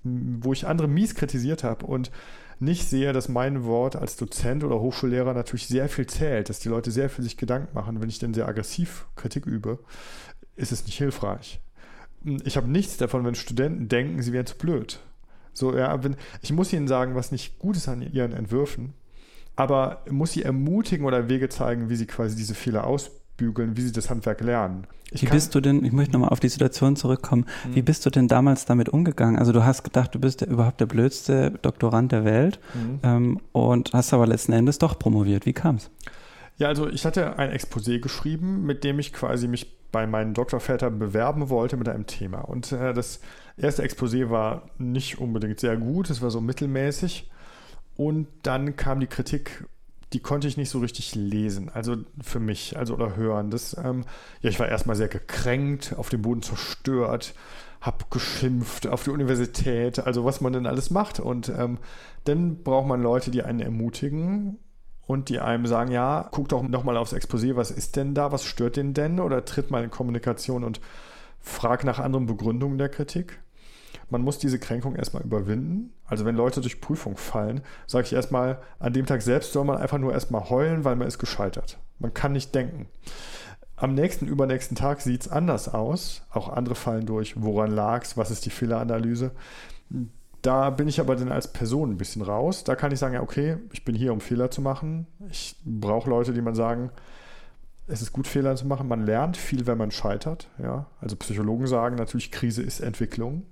wo 0.03 0.53
ich 0.53 0.66
andere 0.66 0.88
mies 0.88 1.14
kritisiert 1.14 1.64
habe 1.64 1.87
und 1.87 2.11
nicht 2.59 2.88
sehe, 2.88 3.12
dass 3.12 3.29
mein 3.29 3.64
Wort 3.64 3.97
als 3.97 4.16
Dozent 4.16 4.64
oder 4.64 4.81
Hochschullehrer 4.81 5.35
natürlich 5.35 5.66
sehr 5.66 5.88
viel 5.88 6.07
zählt, 6.07 6.49
dass 6.49 6.59
die 6.59 6.69
Leute 6.69 6.90
sehr 6.90 7.11
viel 7.11 7.23
sich 7.23 7.37
Gedanken 7.37 7.75
machen. 7.75 8.01
Wenn 8.01 8.09
ich 8.09 8.19
denn 8.19 8.33
sehr 8.35 8.49
aggressiv 8.49 9.07
Kritik 9.14 9.47
übe, 9.47 9.79
ist 10.55 10.73
es 10.73 10.85
nicht 10.87 10.97
hilfreich. 10.97 11.61
Ich 12.45 12.57
habe 12.57 12.69
nichts 12.69 12.97
davon, 12.97 13.25
wenn 13.25 13.35
Studenten 13.35 13.88
denken, 13.88 14.23
sie 14.23 14.33
wären 14.33 14.47
zu 14.47 14.57
blöd. 14.57 15.01
So, 15.53 15.77
ja, 15.77 16.03
wenn, 16.03 16.16
ich 16.42 16.53
muss 16.53 16.73
ihnen 16.73 16.88
sagen, 16.88 17.14
was 17.14 17.31
nicht 17.31 17.59
gut 17.59 17.77
ist 17.77 17.88
an 17.88 18.01
ihren 18.01 18.33
Entwürfen, 18.33 18.95
aber 19.55 20.03
muss 20.11 20.33
sie 20.33 20.42
ermutigen 20.42 21.07
oder 21.07 21.29
Wege 21.29 21.49
zeigen, 21.49 21.88
wie 21.88 21.97
sie 21.97 22.07
quasi 22.07 22.37
diese 22.37 22.55
Fehler 22.55 22.87
ausbilden 22.87 23.26
bügeln, 23.37 23.77
wie 23.77 23.83
sie 23.83 23.92
das 23.92 24.11
Handwerk 24.11 24.40
lernen. 24.40 24.87
Ich 25.11 25.22
wie 25.22 25.27
bist 25.27 25.55
du 25.55 25.61
denn, 25.61 25.85
ich 25.85 25.92
möchte 25.92 26.12
nochmal 26.12 26.31
auf 26.31 26.40
die 26.40 26.49
Situation 26.49 26.96
zurückkommen, 26.96 27.46
mhm. 27.66 27.75
wie 27.77 27.83
bist 27.83 28.05
du 28.05 28.11
denn 28.11 28.27
damals 28.27 28.64
damit 28.64 28.88
umgegangen? 28.88 29.38
Also 29.38 29.53
du 29.53 29.64
hast 29.64 29.85
gedacht, 29.85 30.14
du 30.14 30.18
bist 30.18 30.40
der, 30.40 30.49
überhaupt 30.49 30.81
der 30.81 30.87
blödste 30.87 31.53
Doktorand 31.62 32.11
der 32.12 32.25
Welt 32.25 32.59
mhm. 32.75 33.01
ähm, 33.03 33.40
und 33.53 33.92
hast 33.92 34.12
aber 34.12 34.27
letzten 34.27 34.53
Endes 34.53 34.79
doch 34.79 34.99
promoviert. 34.99 35.46
Wie 35.46 35.53
kam 35.53 35.77
es? 35.77 35.90
Ja, 36.59 36.68
also 36.68 36.88
ich 36.88 37.05
hatte 37.05 37.38
ein 37.38 37.51
Exposé 37.53 38.01
geschrieben, 38.01 38.64
mit 38.64 38.83
dem 38.83 38.99
ich 38.99 39.12
quasi 39.12 39.46
mich 39.46 39.77
bei 39.92 40.07
meinen 40.07 40.35
Doktorvätern 40.35 40.99
bewerben 40.99 41.49
wollte 41.51 41.77
mit 41.77 41.88
einem 41.88 42.07
Thema. 42.07 42.40
Und 42.40 42.72
äh, 42.72 42.92
das 42.92 43.20
erste 43.57 43.85
Exposé 43.85 44.31
war 44.31 44.68
nicht 44.79 45.18
unbedingt 45.18 45.61
sehr 45.61 45.77
gut, 45.77 46.11
es 46.11 46.20
war 46.20 46.31
so 46.31 46.40
mittelmäßig. 46.40 47.31
Und 47.96 48.27
dann 48.42 48.77
kam 48.77 49.01
die 49.01 49.07
Kritik 49.07 49.64
die 50.12 50.21
konnte 50.21 50.47
ich 50.47 50.57
nicht 50.57 50.71
so 50.71 50.79
richtig 50.79 51.14
lesen, 51.14 51.69
also 51.69 51.97
für 52.21 52.38
mich, 52.38 52.77
also 52.77 52.95
oder 52.95 53.16
hören. 53.16 53.51
Das, 53.51 53.77
ähm, 53.77 54.05
ja, 54.40 54.51
ich 54.51 54.61
war 54.61 54.69
erstmal 54.69 54.97
sehr 54.97 55.09
gekränkt, 55.09 55.95
auf 55.97 56.09
dem 56.09 56.23
Boden 56.23 56.42
zerstört, 56.42 57.35
hab 57.81 58.11
geschimpft 58.11 58.87
auf 58.87 59.05
die 59.05 59.11
Universität, 59.11 59.99
also 59.99 60.25
was 60.25 60.40
man 60.40 60.53
denn 60.53 60.66
alles 60.66 60.90
macht. 60.90 61.19
Und 61.21 61.49
ähm, 61.49 61.79
dann 62.25 62.62
braucht 62.62 62.87
man 62.87 63.03
Leute, 63.03 63.31
die 63.31 63.42
einen 63.42 63.61
ermutigen 63.61 64.59
und 65.07 65.29
die 65.29 65.40
einem 65.40 65.66
sagen, 65.66 65.90
ja, 65.90 66.29
guck 66.31 66.49
doch 66.49 66.62
nochmal 66.62 66.97
aufs 66.97 67.12
Exposé, 67.12 67.57
was 67.57 67.71
ist 67.71 67.96
denn 67.96 68.15
da, 68.15 68.33
was 68.33 68.44
stört 68.44 68.77
den 68.77 68.94
denn? 68.94 69.21
Oder 69.21 69.44
tritt 69.44 69.71
mal 69.71 69.85
in 69.85 69.90
Kommunikation 69.90 70.65
und 70.65 70.81
frag 71.40 71.85
nach 71.85 71.98
anderen 71.98 72.27
Begründungen 72.27 72.79
der 72.79 72.88
Kritik 72.88 73.40
man 74.11 74.23
muss 74.23 74.38
diese 74.38 74.59
Kränkung 74.59 74.94
erstmal 74.94 75.23
überwinden. 75.23 75.92
Also 76.04 76.25
wenn 76.25 76.37
Leute 76.37 76.61
durch 76.61 76.81
Prüfung 76.81 77.17
fallen, 77.17 77.63
sage 77.87 78.07
ich 78.07 78.13
erstmal, 78.13 78.59
an 78.79 78.92
dem 78.92 79.07
Tag 79.07 79.23
selbst 79.23 79.52
soll 79.52 79.65
man 79.65 79.79
einfach 79.79 79.98
nur 79.98 80.13
erstmal 80.13 80.48
heulen, 80.48 80.85
weil 80.85 80.96
man 80.96 81.09
ist 81.09 81.19
gescheitert. 81.19 81.79
Man 81.98 82.15
kann 82.15 82.33
nicht 82.33 82.54
denken. 82.54 82.88
Am 83.75 83.94
nächsten, 83.94 84.27
übernächsten 84.27 84.77
Tag 84.77 85.00
sieht 85.00 85.23
es 85.23 85.29
anders 85.29 85.69
aus. 85.73 86.23
Auch 86.31 86.48
andere 86.48 86.75
fallen 86.75 87.04
durch. 87.04 87.42
Woran 87.42 87.71
lag 87.71 88.04
es? 88.04 88.17
Was 88.17 88.31
ist 88.31 88.46
die 88.46 88.50
Fehleranalyse? 88.50 89.33
Da 90.40 90.71
bin 90.71 90.88
ich 90.88 91.00
aber 91.00 91.17
dann 91.17 91.33
als 91.33 91.52
Person 91.52 91.90
ein 91.90 91.98
bisschen 91.98 92.23
raus. 92.23 92.65
Da 92.65 92.75
kann 92.77 92.92
ich 92.92 92.98
sagen, 92.98 93.15
ja, 93.15 93.23
okay, 93.23 93.59
ich 93.73 93.85
bin 93.85 93.94
hier, 93.94 94.13
um 94.13 94.21
Fehler 94.21 94.50
zu 94.50 94.63
machen. 94.63 95.07
Ich 95.31 95.57
brauche 95.65 96.09
Leute, 96.09 96.33
die 96.33 96.40
man 96.40 96.54
sagen, 96.54 96.90
es 97.88 98.02
ist 98.02 98.13
gut, 98.13 98.27
Fehler 98.27 98.57
zu 98.57 98.67
machen. 98.67 98.88
Man 98.88 99.04
lernt 99.04 99.37
viel, 99.37 99.67
wenn 99.67 99.79
man 99.79 99.90
scheitert. 99.90 100.48
Ja? 100.59 100.87
Also 101.00 101.17
Psychologen 101.17 101.67
sagen 101.67 101.96
natürlich, 101.96 102.33
Krise 102.33 102.63
ist 102.63 102.81
Entwicklung. 102.81 103.42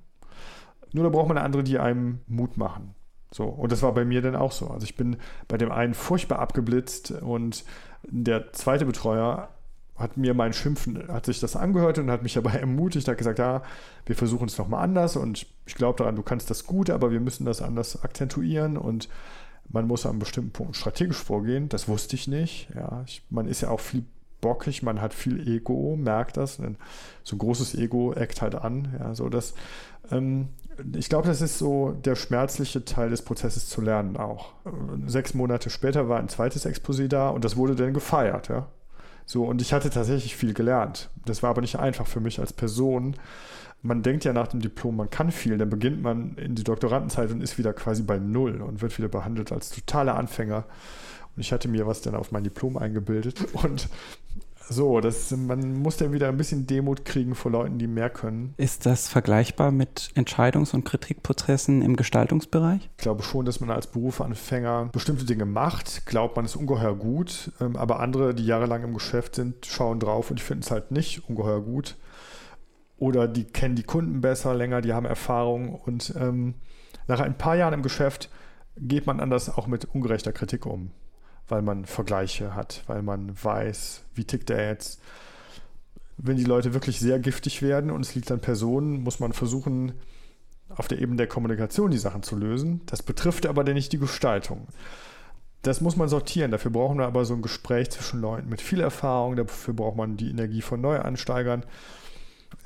Nur 0.94 1.04
da 1.04 1.10
braucht 1.10 1.28
man 1.28 1.38
andere, 1.38 1.64
die 1.64 1.78
einem 1.78 2.20
Mut 2.28 2.56
machen. 2.56 2.94
So, 3.32 3.44
und 3.46 3.72
das 3.72 3.82
war 3.82 3.92
bei 3.92 4.04
mir 4.04 4.22
dann 4.22 4.36
auch 4.36 4.52
so. 4.52 4.68
Also 4.68 4.84
ich 4.84 4.94
bin 4.94 5.16
bei 5.48 5.58
dem 5.58 5.72
einen 5.72 5.92
furchtbar 5.92 6.38
abgeblitzt 6.38 7.10
und 7.10 7.64
der 8.04 8.52
zweite 8.52 8.86
Betreuer 8.86 9.48
hat 9.96 10.16
mir 10.16 10.34
mein 10.34 10.52
Schimpfen, 10.52 11.08
hat 11.08 11.26
sich 11.26 11.40
das 11.40 11.56
angehört 11.56 11.98
und 11.98 12.12
hat 12.12 12.22
mich 12.22 12.34
dabei 12.34 12.52
ermutigt, 12.60 13.08
hat 13.08 13.18
gesagt, 13.18 13.40
ja, 13.40 13.62
wir 14.06 14.14
versuchen 14.14 14.46
es 14.46 14.56
nochmal 14.56 14.84
anders 14.84 15.16
und 15.16 15.46
ich 15.66 15.74
glaube 15.74 15.98
daran, 15.98 16.14
du 16.14 16.22
kannst 16.22 16.48
das 16.48 16.64
gut, 16.64 16.90
aber 16.90 17.10
wir 17.10 17.20
müssen 17.20 17.44
das 17.44 17.60
anders 17.60 18.04
akzentuieren 18.04 18.76
und 18.76 19.08
man 19.68 19.88
muss 19.88 20.06
an 20.06 20.10
einem 20.10 20.18
bestimmten 20.20 20.52
Punkt 20.52 20.76
strategisch 20.76 21.16
vorgehen. 21.16 21.68
Das 21.68 21.88
wusste 21.88 22.14
ich 22.14 22.28
nicht. 22.28 22.68
Ja, 22.76 23.02
ich, 23.04 23.24
man 23.30 23.48
ist 23.48 23.62
ja 23.62 23.70
auch 23.70 23.80
viel 23.80 24.04
bockig, 24.40 24.84
man 24.84 25.00
hat 25.00 25.12
viel 25.12 25.48
Ego, 25.48 25.96
merkt 25.96 26.36
das. 26.36 26.60
So 27.24 27.34
ein 27.34 27.38
großes 27.38 27.74
Ego 27.74 28.12
eckt 28.12 28.42
halt 28.42 28.54
an. 28.54 28.94
Ja, 29.00 29.14
so 29.14 29.28
das, 29.28 29.54
ähm, 30.12 30.50
ich 30.96 31.08
glaube, 31.08 31.28
das 31.28 31.40
ist 31.40 31.58
so 31.58 31.92
der 32.04 32.16
schmerzliche 32.16 32.84
Teil 32.84 33.10
des 33.10 33.22
Prozesses 33.22 33.68
zu 33.68 33.80
lernen 33.80 34.16
auch. 34.16 34.52
Sechs 35.06 35.34
Monate 35.34 35.70
später 35.70 36.08
war 36.08 36.18
ein 36.18 36.28
zweites 36.28 36.66
Exposé 36.66 37.08
da 37.08 37.28
und 37.28 37.44
das 37.44 37.56
wurde 37.56 37.74
dann 37.74 37.94
gefeiert. 37.94 38.48
Ja. 38.48 38.68
So, 39.26 39.44
und 39.44 39.62
ich 39.62 39.72
hatte 39.72 39.90
tatsächlich 39.90 40.36
viel 40.36 40.54
gelernt. 40.54 41.10
Das 41.24 41.42
war 41.42 41.50
aber 41.50 41.60
nicht 41.60 41.78
einfach 41.78 42.06
für 42.06 42.20
mich 42.20 42.40
als 42.40 42.52
Person. 42.52 43.16
Man 43.82 44.02
denkt 44.02 44.24
ja 44.24 44.32
nach 44.32 44.48
dem 44.48 44.60
Diplom, 44.60 44.96
man 44.96 45.10
kann 45.10 45.30
viel, 45.30 45.58
dann 45.58 45.70
beginnt 45.70 46.02
man 46.02 46.36
in 46.36 46.54
die 46.54 46.64
Doktorandenzeit 46.64 47.30
und 47.30 47.42
ist 47.42 47.58
wieder 47.58 47.72
quasi 47.72 48.02
bei 48.02 48.18
Null 48.18 48.62
und 48.62 48.82
wird 48.82 48.96
wieder 48.98 49.08
behandelt 49.08 49.52
als 49.52 49.70
totaler 49.70 50.16
Anfänger. 50.16 50.64
Und 51.36 51.40
ich 51.40 51.52
hatte 51.52 51.68
mir 51.68 51.86
was 51.86 52.00
dann 52.00 52.14
auf 52.14 52.32
mein 52.32 52.44
Diplom 52.44 52.76
eingebildet 52.76 53.46
und 53.54 53.88
so, 54.68 55.00
das, 55.00 55.30
man 55.30 55.82
muss 55.82 55.96
dann 55.96 56.12
wieder 56.12 56.28
ein 56.28 56.36
bisschen 56.36 56.66
Demut 56.66 57.04
kriegen 57.04 57.34
vor 57.34 57.50
Leuten, 57.50 57.78
die 57.78 57.86
mehr 57.86 58.10
können. 58.10 58.54
Ist 58.56 58.86
das 58.86 59.08
vergleichbar 59.08 59.70
mit 59.70 60.10
Entscheidungs- 60.14 60.74
und 60.74 60.84
Kritikprozessen 60.84 61.82
im 61.82 61.96
Gestaltungsbereich? 61.96 62.88
Ich 62.96 63.02
glaube 63.02 63.22
schon, 63.22 63.44
dass 63.44 63.60
man 63.60 63.70
als 63.70 63.86
Berufsanfänger 63.86 64.90
bestimmte 64.92 65.24
Dinge 65.24 65.44
macht, 65.44 66.06
glaubt 66.06 66.36
man 66.36 66.44
ist 66.44 66.56
ungeheuer 66.56 66.96
gut, 66.96 67.52
ähm, 67.60 67.76
aber 67.76 68.00
andere, 68.00 68.34
die 68.34 68.46
jahrelang 68.46 68.84
im 68.84 68.94
Geschäft 68.94 69.34
sind, 69.34 69.66
schauen 69.66 70.00
drauf 70.00 70.30
und 70.30 70.40
finden 70.40 70.62
es 70.62 70.70
halt 70.70 70.90
nicht 70.90 71.28
ungeheuer 71.28 71.60
gut. 71.60 71.96
Oder 72.96 73.28
die 73.28 73.44
kennen 73.44 73.74
die 73.74 73.82
Kunden 73.82 74.20
besser, 74.20 74.54
länger, 74.54 74.80
die 74.80 74.94
haben 74.94 75.06
Erfahrung 75.06 75.74
und 75.74 76.14
ähm, 76.18 76.54
nach 77.06 77.20
ein 77.20 77.36
paar 77.36 77.56
Jahren 77.56 77.74
im 77.74 77.82
Geschäft 77.82 78.30
geht 78.76 79.06
man 79.06 79.20
anders 79.20 79.54
auch 79.54 79.66
mit 79.66 79.84
ungerechter 79.84 80.32
Kritik 80.32 80.64
um 80.64 80.90
weil 81.48 81.62
man 81.62 81.84
Vergleiche 81.84 82.54
hat, 82.54 82.82
weil 82.86 83.02
man 83.02 83.32
weiß, 83.42 84.02
wie 84.14 84.24
tickt 84.24 84.50
er 84.50 84.68
jetzt. 84.68 85.00
Wenn 86.16 86.36
die 86.36 86.44
Leute 86.44 86.74
wirklich 86.74 87.00
sehr 87.00 87.18
giftig 87.18 87.60
werden 87.60 87.90
und 87.90 88.00
es 88.02 88.14
liegt 88.14 88.30
an 88.30 88.40
Personen, 88.40 89.02
muss 89.02 89.20
man 89.20 89.32
versuchen, 89.32 89.94
auf 90.68 90.88
der 90.88 91.00
Ebene 91.00 91.16
der 91.16 91.26
Kommunikation 91.26 91.90
die 91.90 91.98
Sachen 91.98 92.22
zu 92.22 92.36
lösen. 92.36 92.80
Das 92.86 93.02
betrifft 93.02 93.46
aber 93.46 93.64
nicht 93.64 93.92
die 93.92 93.98
Gestaltung. 93.98 94.66
Das 95.62 95.80
muss 95.80 95.96
man 95.96 96.08
sortieren. 96.08 96.50
Dafür 96.50 96.70
brauchen 96.70 96.98
wir 96.98 97.06
aber 97.06 97.24
so 97.24 97.34
ein 97.34 97.42
Gespräch 97.42 97.90
zwischen 97.90 98.20
Leuten 98.20 98.48
mit 98.48 98.60
viel 98.60 98.80
Erfahrung. 98.80 99.36
Dafür 99.36 99.74
braucht 99.74 99.96
man 99.96 100.16
die 100.16 100.30
Energie 100.30 100.62
von 100.62 100.80
Neuansteigern. 100.80 101.64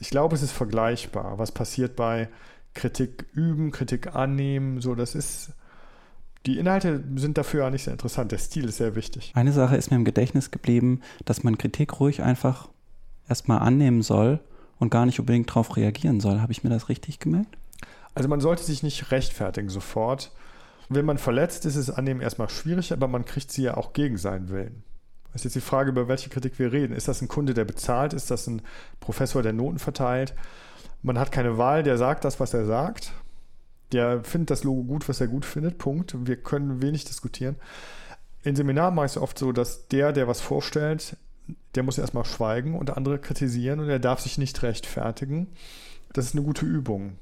Ich 0.01 0.11
glaube, 0.11 0.35
es 0.35 0.43
ist 0.43 0.53
vergleichbar. 0.53 1.39
Was 1.39 1.53
passiert 1.53 1.97
bei 1.97 2.29
Kritik 2.75 3.27
üben, 3.33 3.71
Kritik 3.71 4.15
annehmen? 4.15 4.81
So, 4.81 4.95
das 4.95 5.15
ist 5.15 5.53
die 6.49 6.59
Inhalte 6.59 7.05
sind 7.17 7.37
dafür 7.37 7.65
ja 7.65 7.71
nicht 7.71 7.85
sehr 7.85 7.93
interessant. 7.93 8.33
Der 8.33 8.39
Stil 8.39 8.65
ist 8.65 8.79
sehr 8.79 8.95
wichtig. 8.95 9.33
Eine 9.35 9.53
Sache 9.53 9.77
ist 9.77 9.91
mir 9.91 9.99
im 9.99 10.07
Gedächtnis 10.07 10.51
geblieben, 10.51 11.03
dass 11.27 11.45
man 11.45 11.59
Kritik 11.59 12.01
ruhig 12.01 12.23
einfach 12.23 12.71
erstmal 13.29 13.59
annehmen 13.59 14.01
soll 14.01 14.41
und 14.79 14.89
gar 14.89 15.05
nicht 15.05 15.21
unbedingt 15.21 15.51
darauf 15.51 15.77
reagieren 15.77 16.21
soll. 16.21 16.41
Habe 16.41 16.53
ich 16.53 16.65
mir 16.65 16.71
das 16.71 16.89
richtig 16.89 17.19
gemerkt? 17.19 17.59
Also 18.15 18.31
man 18.31 18.41
sollte 18.41 18.63
sich 18.63 18.83
nicht 18.83 19.11
rechtfertigen 19.13 19.69
sofort. 19.69 20.33
Wenn 20.89 21.05
man 21.05 21.19
verletzt 21.19 21.67
ist, 21.67 21.77
ist 21.77 21.91
es 21.91 21.95
annehmen 21.95 22.23
erstmal 22.23 22.49
schwierig, 22.49 22.95
aber 22.95 23.09
man 23.09 23.27
kriegt 23.27 23.53
sie 23.53 23.65
ja 23.65 23.77
auch 23.77 23.93
gegen 23.93 24.17
seinen 24.17 24.49
Willen. 24.49 24.83
Das 25.33 25.43
ist 25.43 25.45
jetzt 25.45 25.57
die 25.57 25.69
Frage, 25.69 25.91
über 25.91 26.09
welche 26.09 26.31
Kritik 26.31 26.59
wir 26.59 26.73
reden. 26.73 26.97
Ist 26.97 27.09
das 27.09 27.21
ein 27.21 27.29
Kunde, 27.29 27.53
der 27.53 27.67
bezahlt? 27.67 28.15
Ist 28.15 28.31
das 28.31 28.47
ein 28.47 28.63
Professor, 29.01 29.43
der 29.43 29.53
Noten 29.53 29.79
verteilt? 29.79 30.35
Man 31.03 31.19
hat 31.19 31.31
keine 31.31 31.59
Wahl, 31.59 31.83
der 31.83 31.99
sagt 31.99 32.25
das, 32.25 32.41
was 32.41 32.55
er 32.55 32.65
sagt 32.65 33.13
der 33.93 34.23
findet 34.25 34.51
das 34.51 34.65
Logo 34.65 34.83
gut, 34.83 35.09
was 35.09 35.21
er 35.21 35.29
gut 35.29 35.45
findet. 35.45 35.79
Punkt. 35.79 36.15
Wir 36.27 36.37
können 36.37 36.83
wenig 36.83 37.05
diskutieren. 37.05 37.57
In 38.43 38.57
Seminaren 38.57 38.95
mache 38.95 39.07
ich 39.07 39.13
es 39.13 39.19
oft 39.19 39.39
so, 39.39 39.53
dass 39.53 39.89
der, 39.89 40.13
der 40.13 40.29
was 40.29 40.41
vorstellt, 40.41 41.17
der 41.75 41.83
muss 41.83 41.99
erstmal 41.99 42.25
schweigen 42.25 42.75
und 42.75 42.97
andere 42.97 43.19
kritisieren 43.19 43.81
und 43.81 43.89
er 43.89 43.99
darf 43.99 44.21
sich 44.21 44.39
nicht 44.39 44.63
rechtfertigen. 44.63 45.49
Das 46.13 46.27
ist 46.27 46.35
eine 46.35 46.45
gute 46.45 46.67
Übung. 46.67 47.19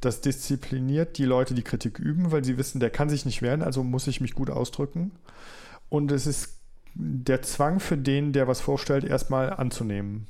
Das 0.00 0.20
diszipliniert 0.20 1.18
die 1.18 1.24
Leute, 1.24 1.54
die 1.54 1.62
Kritik 1.62 1.98
üben, 1.98 2.30
weil 2.30 2.44
sie 2.44 2.56
wissen, 2.56 2.78
der 2.78 2.90
kann 2.90 3.08
sich 3.08 3.26
nicht 3.26 3.42
wehren, 3.42 3.62
also 3.62 3.82
muss 3.82 4.06
ich 4.06 4.20
mich 4.20 4.34
gut 4.34 4.48
ausdrücken. 4.48 5.10
Und 5.88 6.12
es 6.12 6.26
ist 6.26 6.58
der 6.94 7.42
Zwang 7.42 7.80
für 7.80 7.96
den, 7.96 8.32
der 8.32 8.46
was 8.46 8.60
vorstellt, 8.60 9.04
erstmal 9.04 9.52
anzunehmen. 9.52 10.28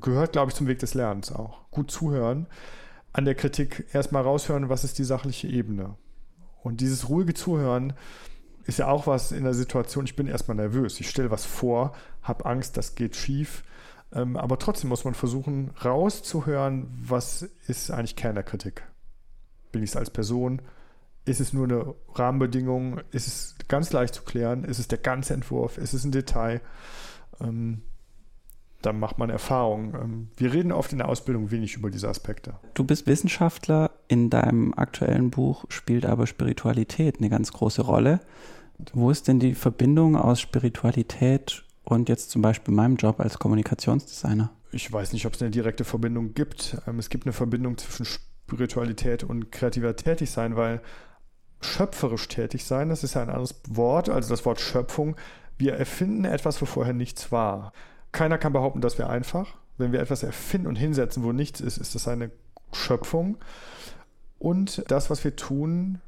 Gehört, 0.00 0.32
glaube 0.32 0.50
ich, 0.50 0.56
zum 0.56 0.66
Weg 0.66 0.78
des 0.80 0.92
Lernens 0.92 1.32
auch. 1.32 1.70
Gut 1.70 1.90
zuhören 1.90 2.46
an 3.18 3.24
der 3.24 3.34
Kritik 3.34 3.86
erstmal 3.92 4.22
raushören, 4.22 4.68
was 4.68 4.84
ist 4.84 4.96
die 4.96 5.04
sachliche 5.04 5.48
Ebene. 5.48 5.96
Und 6.62 6.80
dieses 6.80 7.08
ruhige 7.08 7.34
Zuhören 7.34 7.94
ist 8.64 8.78
ja 8.78 8.86
auch 8.86 9.08
was 9.08 9.32
in 9.32 9.42
der 9.42 9.54
Situation, 9.54 10.04
ich 10.04 10.14
bin 10.14 10.28
erstmal 10.28 10.56
nervös, 10.56 11.00
ich 11.00 11.10
stelle 11.10 11.32
was 11.32 11.44
vor, 11.44 11.96
habe 12.22 12.46
Angst, 12.46 12.76
das 12.76 12.94
geht 12.94 13.16
schief. 13.16 13.64
Ähm, 14.12 14.36
aber 14.36 14.60
trotzdem 14.60 14.88
muss 14.88 15.04
man 15.04 15.14
versuchen, 15.14 15.72
rauszuhören, 15.84 16.86
was 17.02 17.42
ist 17.66 17.90
eigentlich 17.90 18.14
Kern 18.14 18.36
der 18.36 18.44
Kritik. 18.44 18.84
Bin 19.72 19.82
ich 19.82 19.90
es 19.90 19.96
als 19.96 20.10
Person? 20.10 20.62
Ist 21.24 21.40
es 21.40 21.52
nur 21.52 21.64
eine 21.64 21.94
Rahmenbedingung? 22.14 23.00
Ist 23.10 23.26
es 23.26 23.56
ganz 23.66 23.92
leicht 23.92 24.14
zu 24.14 24.22
klären? 24.22 24.62
Ist 24.62 24.78
es 24.78 24.86
der 24.86 24.98
ganze 24.98 25.34
Entwurf? 25.34 25.76
Ist 25.76 25.92
es 25.92 26.04
ein 26.04 26.12
Detail? 26.12 26.60
Dann 28.82 29.00
macht 29.00 29.18
man 29.18 29.30
Erfahrungen. 29.30 29.94
Ähm, 29.94 30.28
wir 30.36 30.52
reden 30.52 30.72
oft 30.72 30.92
in 30.92 30.98
der 30.98 31.08
Ausbildung 31.08 31.50
wenig 31.50 31.74
über 31.74 31.90
diese 31.90 32.08
Aspekte. 32.08 32.54
Du 32.74 32.84
bist 32.84 33.06
Wissenschaftler, 33.06 33.90
in 34.06 34.30
deinem 34.30 34.72
aktuellen 34.74 35.30
Buch 35.30 35.64
spielt 35.68 36.06
aber 36.06 36.26
Spiritualität 36.26 37.18
eine 37.18 37.28
ganz 37.28 37.52
große 37.52 37.82
Rolle. 37.82 38.20
Wo 38.92 39.10
ist 39.10 39.26
denn 39.26 39.40
die 39.40 39.54
Verbindung 39.54 40.16
aus 40.16 40.40
Spiritualität 40.40 41.64
und 41.84 42.08
jetzt 42.08 42.30
zum 42.30 42.42
Beispiel 42.42 42.72
meinem 42.72 42.96
Job 42.96 43.18
als 43.20 43.38
Kommunikationsdesigner? 43.38 44.50
Ich 44.70 44.92
weiß 44.92 45.12
nicht, 45.12 45.26
ob 45.26 45.34
es 45.34 45.42
eine 45.42 45.50
direkte 45.50 45.84
Verbindung 45.84 46.34
gibt. 46.34 46.78
Ähm, 46.86 46.98
es 46.98 47.10
gibt 47.10 47.26
eine 47.26 47.32
Verbindung 47.32 47.76
zwischen 47.78 48.06
Spiritualität 48.06 49.24
und 49.24 49.50
kreativer 49.50 49.96
Tätigsein, 49.96 50.56
weil 50.56 50.80
schöpferisch 51.60 52.28
tätig 52.28 52.64
sein, 52.64 52.88
das 52.88 53.02
ist 53.02 53.14
ja 53.14 53.22
ein 53.22 53.30
anderes 53.30 53.60
Wort, 53.68 54.08
also 54.08 54.30
das 54.30 54.44
Wort 54.44 54.60
Schöpfung. 54.60 55.16
Wir 55.56 55.74
erfinden 55.74 56.24
etwas, 56.24 56.62
wo 56.62 56.66
vorher 56.66 56.94
nichts 56.94 57.32
war. 57.32 57.72
Keiner 58.12 58.38
kann 58.38 58.52
behaupten, 58.52 58.80
das 58.80 58.98
wäre 58.98 59.10
einfach. 59.10 59.54
Wenn 59.76 59.92
wir 59.92 60.00
etwas 60.00 60.22
erfinden 60.22 60.66
und 60.66 60.76
hinsetzen, 60.76 61.22
wo 61.22 61.32
nichts 61.32 61.60
ist, 61.60 61.78
ist 61.78 61.94
das 61.94 62.08
eine 62.08 62.30
Schöpfung. 62.72 63.36
Und 64.38 64.84
das, 64.88 65.10
was 65.10 65.22
wir 65.24 65.36
tun, 65.36 66.00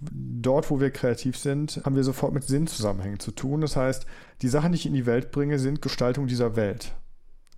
dort, 0.00 0.70
wo 0.70 0.80
wir 0.80 0.90
kreativ 0.90 1.36
sind, 1.36 1.80
haben 1.84 1.96
wir 1.96 2.04
sofort 2.04 2.32
mit 2.32 2.44
Sinnzusammenhängen 2.44 3.20
zu 3.20 3.30
tun. 3.30 3.60
Das 3.60 3.76
heißt, 3.76 4.06
die 4.42 4.48
Sachen, 4.48 4.72
die 4.72 4.78
ich 4.78 4.86
in 4.86 4.94
die 4.94 5.06
Welt 5.06 5.30
bringe, 5.30 5.58
sind 5.58 5.82
Gestaltung 5.82 6.26
dieser 6.26 6.56
Welt. 6.56 6.94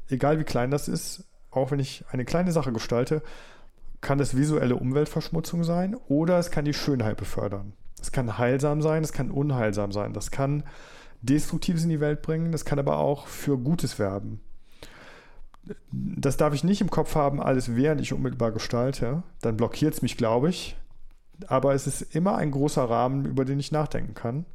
Egal 0.08 0.38
wie 0.38 0.44
klein 0.44 0.70
das 0.70 0.88
ist, 0.88 1.24
auch 1.50 1.70
wenn 1.70 1.80
ich 1.80 2.04
eine 2.10 2.24
kleine 2.24 2.52
Sache 2.52 2.72
gestalte, 2.72 3.22
kann 4.00 4.18
das 4.18 4.36
visuelle 4.36 4.76
Umweltverschmutzung 4.76 5.64
sein 5.64 5.96
oder 6.08 6.38
es 6.38 6.50
kann 6.50 6.64
die 6.64 6.74
Schönheit 6.74 7.16
befördern. 7.16 7.72
Es 8.00 8.12
kann 8.12 8.38
heilsam 8.38 8.82
sein, 8.82 9.02
es 9.02 9.12
kann 9.12 9.30
unheilsam 9.30 9.90
sein. 9.90 10.12
Das 10.12 10.30
kann 10.30 10.64
Destruktives 11.26 11.84
in 11.84 11.90
die 11.90 12.00
Welt 12.00 12.22
bringen, 12.22 12.52
das 12.52 12.64
kann 12.64 12.78
aber 12.78 12.98
auch 12.98 13.26
für 13.26 13.58
Gutes 13.58 13.98
werben. 13.98 14.40
Das 15.90 16.36
darf 16.36 16.54
ich 16.54 16.64
nicht 16.64 16.80
im 16.80 16.90
Kopf 16.90 17.16
haben, 17.16 17.42
alles 17.42 17.74
während 17.74 18.00
ich 18.00 18.12
unmittelbar 18.12 18.52
gestalte. 18.52 19.22
Dann 19.40 19.56
blockiert 19.56 19.94
es 19.94 20.02
mich, 20.02 20.16
glaube 20.16 20.48
ich. 20.48 20.76
Aber 21.48 21.74
es 21.74 21.86
ist 21.86 22.14
immer 22.14 22.36
ein 22.36 22.50
großer 22.50 22.84
Rahmen, 22.84 23.26
über 23.26 23.44
den 23.44 23.58
ich 23.58 23.72
nachdenken 23.72 24.14
kann, 24.14 24.46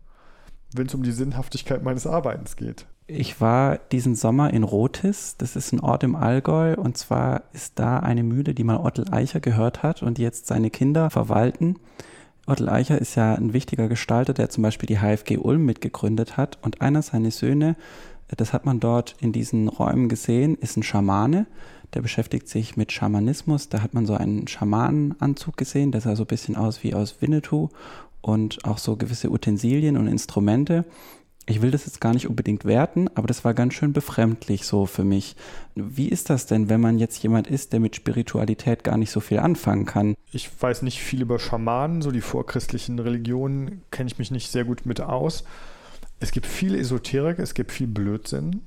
wenn 0.74 0.88
es 0.88 0.96
um 0.96 1.04
die 1.04 1.12
Sinnhaftigkeit 1.12 1.84
meines 1.84 2.08
Arbeitens 2.08 2.56
geht. 2.56 2.86
Ich 3.08 3.42
war 3.42 3.78
diesen 3.78 4.16
Sommer 4.16 4.54
in 4.54 4.64
Rotis, 4.64 5.36
das 5.38 5.58
ist 5.58 5.74
ein 5.74 5.82
Ort 5.82 6.04
im 6.04 6.16
Allgäu, 6.16 6.76
und 6.76 6.98
zwar 6.98 7.44
ist 7.52 7.78
da 7.78 8.00
eine 8.00 8.24
Mühle, 8.24 8.54
die 8.54 8.64
mal 8.64 8.78
Ottel 8.78 9.06
Eicher 9.12 9.42
gehört 9.42 9.84
hat 9.84 10.02
und 10.02 10.18
jetzt 10.18 10.48
seine 10.48 10.70
Kinder 10.70 11.10
verwalten. 11.10 11.78
Ottel 12.52 12.68
Eicher 12.68 12.99
ist 12.99 13.16
ja 13.16 13.34
ein 13.34 13.54
wichtiger 13.54 13.88
Gestalter, 13.88 14.34
der 14.34 14.49
zum 14.49 14.64
Beispiel 14.64 14.88
die 14.88 14.99
HFG 14.99 15.38
Ulm 15.38 15.66
mitgegründet 15.66 16.36
hat. 16.36 16.58
Und 16.62 16.82
einer 16.82 17.02
seiner 17.02 17.32
Söhne, 17.32 17.78
äh, 18.28 18.36
das 18.36 18.52
hat 18.52 18.66
man 18.66 18.82
dort 18.82 19.16
in 19.22 19.32
diesen 19.32 19.70
Räumen 19.70 20.10
gesehen, 20.10 20.56
ist 20.56 20.76
ein 20.76 20.84
Schamane. 20.84 21.47
Der 21.93 22.02
beschäftigt 22.02 22.49
sich 22.49 22.76
mit 22.76 22.91
Schamanismus. 22.91 23.70
Da 23.70 23.82
hat 23.82 23.93
man 23.93 24.06
so 24.06 24.16
einen 24.16 24.47
Schamanenanzug 24.47 25.56
gesehen, 25.56 25.91
der 25.93 26.02
sah 26.02 26.16
so 26.16 26.24
ein 26.24 26.28
bisschen 26.28 26.58
aus 26.58 26.84
wie 26.84 26.93
aus 26.93 27.22
Winnetou 27.22 27.70
und 28.22 28.66
auch 28.66 28.78
so 28.78 28.97
gewisse 28.97 29.32
Utensilien 29.32 29.97
und 29.97 30.08
Instrumente. 30.08 30.84
Ich 31.48 31.62
will 31.62 31.72
das 31.72 31.86
jetzt 31.86 32.00
gar 32.00 32.14
nicht 32.14 32.28
unbedingt 32.28 32.66
werten, 32.66 33.10
aber 33.16 33.28
das 33.28 33.44
war 33.44 33.54
ganz 33.54 33.74
schön 33.74 33.94
befremdlich 33.94 34.66
so 34.66 34.86
für 34.86 35.04
mich. 35.04 35.36
Wie 35.76 36.08
ist 36.08 36.30
das 36.30 36.46
denn, 36.46 36.70
wenn 36.70 36.80
man 36.80 37.00
jetzt 37.00 37.22
jemand 37.24 37.48
ist, 37.48 37.74
der 37.74 37.80
mit 37.80 37.96
Spiritualität 37.96 38.84
gar 38.84 38.98
nicht 38.98 39.12
so 39.12 39.20
viel 39.20 39.39
anfangen 39.39 39.86
kann? 39.86 40.14
Ich 40.32 40.50
weiß 40.62 40.84
nicht 40.84 41.02
viel 41.02 41.22
über 41.22 41.39
Schamanen, 41.39 42.04
so 42.04 42.12
die 42.12 42.22
vorchristlichen 42.22 43.00
Religionen 43.00 43.82
kenne 43.89 44.08
ich 44.08 44.20
mich 44.20 44.30
nicht 44.30 44.52
sehr 44.52 44.66
gut 44.66 44.86
mit 44.86 45.02
aus. 45.02 45.44
Es 46.20 46.32
gibt 46.32 46.46
viel 46.46 46.76
Esoterik, 46.76 47.39
es 47.39 47.56
gibt 47.56 47.72
viel 47.72 47.88
Blödsinn. 47.88 48.62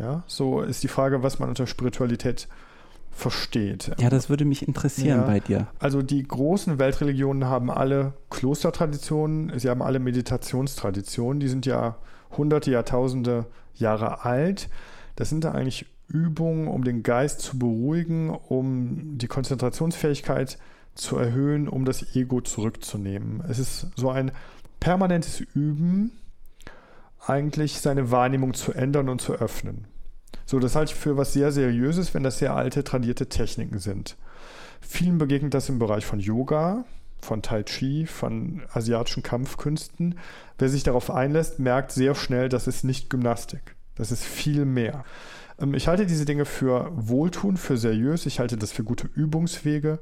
Ja, 0.00 0.24
so 0.26 0.62
ist 0.62 0.82
die 0.82 0.88
Frage, 0.88 1.22
was 1.22 1.38
man 1.38 1.48
unter 1.48 1.66
Spiritualität 1.66 2.48
versteht. 3.10 3.92
Ja, 3.98 4.08
das 4.08 4.28
würde 4.30 4.44
mich 4.44 4.66
interessieren 4.66 5.20
Ja. 5.20 5.26
bei 5.26 5.40
dir. 5.40 5.66
Also 5.78 6.02
die 6.02 6.22
großen 6.22 6.78
Weltreligionen 6.78 7.44
haben 7.46 7.70
alle 7.70 8.14
Klostertraditionen, 8.30 9.58
sie 9.58 9.68
haben 9.68 9.82
alle 9.82 9.98
Meditationstraditionen, 9.98 11.40
die 11.40 11.48
sind 11.48 11.66
ja 11.66 11.96
hunderte, 12.36 12.70
Jahrtausende 12.70 13.46
Jahre 13.74 14.24
alt. 14.24 14.68
Das 15.16 15.28
sind 15.28 15.44
da 15.44 15.52
eigentlich 15.52 15.86
Übungen, 16.08 16.66
um 16.68 16.84
den 16.84 17.02
Geist 17.02 17.40
zu 17.40 17.58
beruhigen, 17.58 18.30
um 18.30 19.18
die 19.18 19.28
Konzentrationsfähigkeit 19.28 20.58
zu 20.94 21.16
erhöhen, 21.16 21.68
um 21.68 21.84
das 21.84 22.16
Ego 22.16 22.40
zurückzunehmen. 22.40 23.42
Es 23.48 23.58
ist 23.58 23.88
so 23.96 24.10
ein 24.10 24.32
permanentes 24.80 25.40
Üben, 25.40 26.12
eigentlich 27.26 27.80
seine 27.80 28.10
Wahrnehmung 28.10 28.54
zu 28.54 28.72
ändern 28.72 29.08
und 29.08 29.20
zu 29.20 29.34
öffnen. 29.34 29.86
So, 30.50 30.58
das 30.58 30.74
halte 30.74 30.92
ich 30.92 30.98
für 30.98 31.16
was 31.16 31.32
sehr 31.32 31.52
Seriöses, 31.52 32.12
wenn 32.12 32.24
das 32.24 32.38
sehr 32.38 32.56
alte, 32.56 32.82
tradierte 32.82 33.28
Techniken 33.28 33.78
sind. 33.78 34.16
Vielen 34.80 35.16
begegnet 35.16 35.54
das 35.54 35.68
im 35.68 35.78
Bereich 35.78 36.04
von 36.04 36.18
Yoga, 36.18 36.84
von 37.20 37.40
Tai 37.40 37.62
Chi, 37.62 38.04
von 38.06 38.62
asiatischen 38.72 39.22
Kampfkünsten. 39.22 40.18
Wer 40.58 40.68
sich 40.68 40.82
darauf 40.82 41.08
einlässt, 41.08 41.60
merkt 41.60 41.92
sehr 41.92 42.16
schnell, 42.16 42.48
das 42.48 42.66
ist 42.66 42.82
nicht 42.82 43.10
Gymnastik. 43.10 43.76
Das 43.94 44.10
ist 44.10 44.24
viel 44.24 44.64
mehr. 44.64 45.04
Ähm, 45.60 45.72
Ich 45.74 45.86
halte 45.86 46.04
diese 46.04 46.24
Dinge 46.24 46.46
für 46.46 46.90
wohltun, 46.96 47.56
für 47.56 47.76
seriös. 47.76 48.26
Ich 48.26 48.40
halte 48.40 48.56
das 48.56 48.72
für 48.72 48.82
gute 48.82 49.08
Übungswege. 49.14 50.00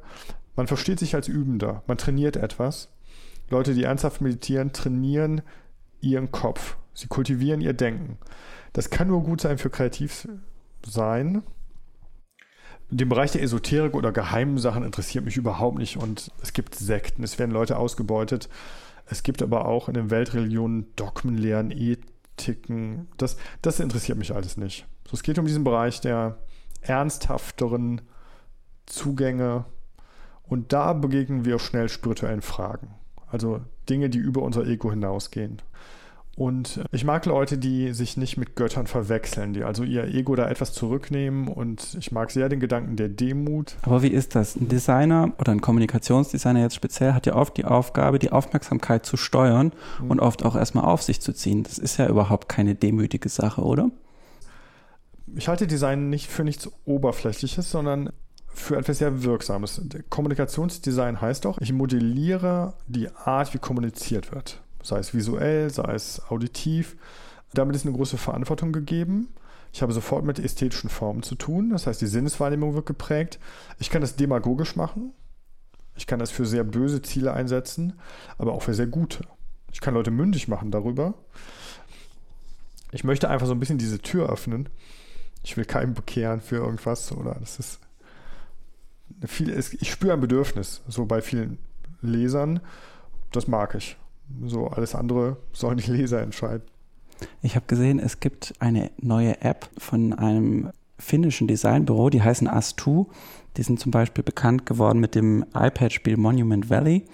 Man 0.57 0.67
versteht 0.67 0.99
sich 0.99 1.15
als 1.15 1.29
Übender. 1.29 1.83
Man 1.87 1.99
trainiert 1.99 2.37
etwas. 2.37 2.89
Leute, 3.51 3.75
die 3.75 3.85
ernsthaft 3.85 4.23
meditieren, 4.23 4.73
trainieren 4.73 5.43
ihren 6.01 6.33
Kopf. 6.33 6.79
Sie 6.95 7.07
kultivieren 7.07 7.61
ihr 7.61 7.75
Denken. 7.75 8.17
Das 8.73 8.91
kann 8.91 9.09
nur 9.09 9.23
gut 9.23 9.41
sein 9.41 9.59
für 9.59 9.71
kreativ 9.71 10.29
sein. 10.87 11.43
Den 12.91 13.09
Bereich 13.09 13.33
der 13.33 13.43
Esoterik 13.43 13.95
oder 13.95 14.13
geheimen 14.13 14.59
Sachen 14.59 14.83
interessiert 14.83 15.25
mich 15.25 15.37
überhaupt 15.37 15.79
nicht 15.79 15.99
und 15.99 16.31
es 16.43 16.55
gibt 16.55 16.75
Sekten, 16.75 17.23
es 17.23 17.39
werden 17.39 17.51
Leute 17.51 17.77
ausgebeutet. 17.77 18.49
Es 19.07 19.23
gibt 19.23 19.43
aber 19.43 19.67
auch 19.67 19.89
in 19.89 19.95
den 19.95 20.11
Weltreligionen 20.11 20.87
Dogmenlehren, 20.97 21.71
Ethiken. 21.71 23.09
Das, 23.17 23.37
das 23.63 23.81
interessiert 23.81 24.19
mich 24.19 24.35
alles 24.35 24.57
nicht. 24.57 24.87
So, 25.07 25.15
es 25.15 25.23
geht 25.23 25.39
um 25.39 25.47
diesen 25.47 25.65
Bereich 25.65 26.01
der 26.01 26.39
ernsthafteren 26.81 28.03
Zugänge 28.87 29.67
und 30.45 30.73
da 30.73 30.95
begegnen 30.95 31.45
wir 31.45 31.59
schnell 31.59 31.89
spirituellen 31.91 32.43
Fragen. 32.43 32.95
Also 33.27 33.61
Dinge, 33.89 34.09
die 34.09 34.19
über 34.19 34.43
unser 34.43 34.67
Ego 34.67 34.91
hinausgehen. 34.91 35.61
Und 36.39 36.79
ich 36.93 37.03
mag 37.03 37.27
Leute, 37.27 37.59
die 37.59 37.93
sich 37.93 38.17
nicht 38.17 38.37
mit 38.37 38.55
Göttern 38.55 38.87
verwechseln, 38.87 39.55
die 39.55 39.65
also 39.65 39.83
ihr 39.83 40.05
Ego 40.05 40.37
da 40.37 40.49
etwas 40.49 40.73
zurücknehmen. 40.73 41.49
Und 41.49 41.97
ich 41.99 42.13
mag 42.13 42.31
sehr 42.31 42.49
den 42.49 42.61
Gedanken 42.61 42.95
der 42.95 43.09
Demut. 43.09 43.75
Aber 43.83 44.05
wie 44.05 44.09
ist 44.09 44.37
das? 44.37 44.55
Ein 44.55 44.69
Designer 44.69 45.33
oder 45.41 45.51
ein 45.51 45.61
Kommunikationsdesigner 45.61 46.61
jetzt 46.61 46.77
speziell 46.77 47.13
hat 47.13 47.27
ja 47.27 47.35
oft 47.35 47.57
die 47.57 47.65
Aufgabe, 47.65 48.21
die 48.21 48.31
Aufmerksamkeit 48.31 49.05
zu 49.05 49.17
steuern 49.17 49.73
und 50.09 50.21
oft 50.21 50.45
auch 50.45 50.55
erstmal 50.55 50.85
auf 50.85 51.03
sich 51.03 51.21
zu 51.21 51.33
ziehen. 51.33 51.65
Das 51.65 51.77
ist 51.77 51.97
ja 51.97 52.07
überhaupt 52.07 52.49
keine 52.49 52.77
demütige 52.77 53.29
Sache, 53.29 53.63
oder? 53.63 53.91
Ich 55.35 55.49
halte 55.49 55.67
Design 55.67 56.09
nicht 56.09 56.29
für 56.29 56.45
nichts 56.45 56.71
Oberflächliches, 56.85 57.69
sondern 57.69 58.11
für 58.47 58.77
etwas 58.77 58.99
sehr 58.99 59.25
Wirksames. 59.25 59.83
Kommunikationsdesign 60.09 61.21
heißt 61.21 61.47
doch, 61.47 61.61
ich 61.61 61.73
modelliere 61.73 62.75
die 62.87 63.11
Art, 63.11 63.55
wie 63.55 63.59
kommuniziert 63.59 64.31
wird. 64.31 64.63
Sei 64.83 64.99
es 64.99 65.15
visuell, 65.15 65.71
sei 65.71 65.95
es 65.95 66.23
auditiv. 66.29 66.97
Damit 67.55 67.77
ist 67.77 67.87
eine 67.87 67.97
große 67.97 68.19
Verantwortung 68.19 68.73
gegeben. 68.73 69.29
Ich 69.73 69.83
habe 69.83 69.93
sofort 69.93 70.25
mit 70.25 70.39
ästhetischen 70.39 70.91
Formen 70.91 71.23
zu 71.23 71.35
tun. 71.35 71.71
Das 71.71 71.87
heißt, 71.87 72.01
die 72.01 72.07
Sinneswahrnehmung 72.07 72.75
wird 72.75 72.87
geprägt. 72.87 73.39
Ich 73.79 73.91
kann 73.91 74.01
das 74.01 74.17
demagogisch 74.17 74.77
machen. 74.77 75.13
Ich 75.97 76.07
kann 76.07 76.21
das 76.21 76.31
für 76.31 76.47
sehr 76.47 76.65
böse 76.65 77.03
Ziele 77.03 77.33
einsetzen, 77.33 77.95
aber 78.39 78.53
auch 78.53 78.63
für 78.63 78.75
sehr 78.75 78.87
gute. 78.87 79.25
Ich 79.73 79.81
kann 79.81 79.95
Leute 79.95 80.11
mündig 80.11 80.49
machen 80.49 80.71
darüber. 80.71 81.15
Ich 82.93 83.05
möchte 83.05 83.29
einfach 83.29 83.47
so 83.47 83.53
ein 83.53 83.61
bisschen 83.61 83.79
diese 83.79 83.99
Tür 83.99 84.31
öffnen. 84.31 84.69
Ich 85.43 85.57
will 85.57 85.65
keinen 85.65 85.95
bekehren 85.95 86.41
für 86.41 86.57
irgendwas 86.57 87.13
oder 87.13 87.37
das 87.41 87.59
ist 87.59 87.81
viel, 89.27 89.51
ich 89.51 89.91
spüre 89.91 90.13
ein 90.13 90.21
Bedürfnis, 90.21 90.83
so 90.89 91.05
bei 91.05 91.21
vielen 91.21 91.59
Lesern. 92.01 92.61
Das 93.33 93.47
mag 93.47 93.75
ich. 93.75 93.97
So 94.45 94.69
alles 94.69 94.95
andere 94.95 95.37
sollen 95.53 95.79
die 95.79 95.91
Leser 95.91 96.21
entscheiden. 96.21 96.63
Ich 97.43 97.57
habe 97.57 97.67
gesehen, 97.67 97.99
es 97.99 98.21
gibt 98.21 98.55
eine 98.61 98.91
neue 99.01 99.41
App 99.41 99.69
von 99.79 100.13
einem 100.13 100.71
finnischen 100.99 101.49
Designbüro, 101.49 102.11
die 102.11 102.23
heißen 102.23 102.49
As2. 102.49 103.07
Die 103.57 103.63
sind 103.63 103.81
zum 103.81 103.91
Beispiel 103.91 104.25
bekannt 104.25 104.67
geworden 104.67 105.01
mit 105.01 105.15
dem 105.15 105.45
iPad-Spiel 105.55 106.17
Monument 106.17 106.71
Valley. 106.71 107.05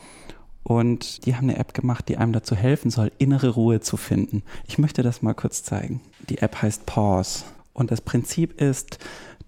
Und 0.63 1.27
die 1.27 1.37
haben 1.37 1.49
eine 1.51 1.59
App 1.59 1.75
gemacht, 1.75 2.09
die 2.09 2.17
einem 2.17 2.33
dazu 2.33 2.57
helfen 2.57 2.91
soll, 2.91 3.13
innere 3.19 3.51
Ruhe 3.51 3.81
zu 3.81 3.97
finden. 3.97 4.43
Ich 4.67 4.79
möchte 4.79 5.03
das 5.03 5.21
mal 5.21 5.35
kurz 5.35 5.63
zeigen. 5.63 6.01
Die 6.29 6.39
App 6.39 6.63
heißt 6.63 6.87
Pause. 6.87 7.45
Und 7.75 7.91
das 7.91 8.01
Prinzip 8.01 8.61
ist, 8.61 8.99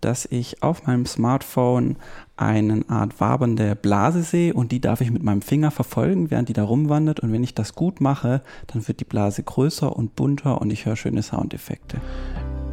dass 0.02 0.26
ich 0.26 0.62
auf 0.62 0.86
meinem 0.86 1.06
Smartphone 1.06 1.96
eine 2.36 2.82
Art 2.88 3.20
wabernde 3.20 3.74
Blase 3.76 4.22
sehe 4.22 4.52
und 4.52 4.72
die 4.72 4.80
darf 4.80 5.00
ich 5.00 5.10
mit 5.10 5.22
meinem 5.22 5.42
Finger 5.42 5.70
verfolgen, 5.70 6.30
während 6.30 6.48
die 6.48 6.52
da 6.52 6.64
rumwandert. 6.64 7.20
Und 7.20 7.32
wenn 7.32 7.42
ich 7.42 7.54
das 7.54 7.74
gut 7.74 8.00
mache, 8.00 8.42
dann 8.66 8.86
wird 8.86 9.00
die 9.00 9.04
Blase 9.04 9.42
größer 9.42 9.94
und 9.94 10.16
bunter 10.16 10.60
und 10.60 10.72
ich 10.72 10.86
höre 10.86 10.96
schöne 10.96 11.22
Soundeffekte. 11.22 11.98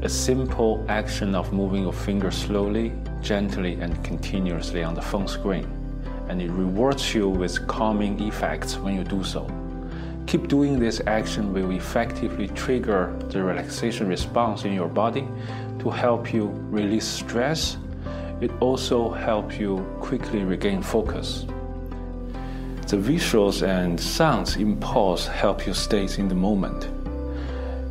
A 0.03 0.09
simple 0.09 0.79
action 0.87 1.33
of 1.33 1.51
moving 1.53 1.85
your 1.85 1.93
finger 1.93 2.29
slowly, 2.29 2.91
gently, 3.21 3.77
and 3.81 4.03
continuously 4.03 4.83
on 4.83 4.95
the 4.95 5.01
phone 5.01 5.27
screen, 5.27 5.65
and 6.27 6.41
it 6.41 6.51
rewards 6.51 7.13
you 7.13 7.29
with 7.29 7.65
calming 7.67 8.19
effects 8.19 8.77
when 8.83 8.97
you 8.97 9.03
do 9.03 9.23
so. 9.23 9.47
Keep 10.25 10.49
doing 10.49 10.79
this 10.79 11.01
action 11.07 11.53
will 11.53 11.71
effectively 11.71 12.49
trigger 12.49 13.13
the 13.29 13.41
relaxation 13.41 14.09
response 14.09 14.65
in 14.65 14.73
your 14.73 14.89
body 14.89 15.25
to 15.79 15.89
help 15.89 16.33
you 16.33 16.51
release 16.69 17.05
stress. 17.05 17.77
It 18.43 18.51
also 18.59 19.09
helps 19.09 19.57
you 19.57 19.77
quickly 20.01 20.43
regain 20.43 20.81
focus. 20.81 21.45
The 22.87 22.97
visuals 22.97 23.65
and 23.65 23.97
sounds 23.97 24.57
in 24.57 24.75
pause 24.81 25.25
help 25.25 25.65
you 25.65 25.73
stay 25.73 26.09
in 26.17 26.27
the 26.27 26.35
moment. 26.35 26.89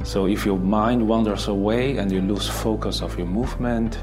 So 0.05 0.27
if 0.27 0.45
your 0.45 0.59
mind 0.59 1.09
wanders 1.09 1.49
away 1.49 1.97
and 1.97 2.13
you 2.13 2.21
lose 2.21 2.51
focus 2.51 3.01
of 3.01 3.17
your 3.17 3.27
movement, 3.27 3.97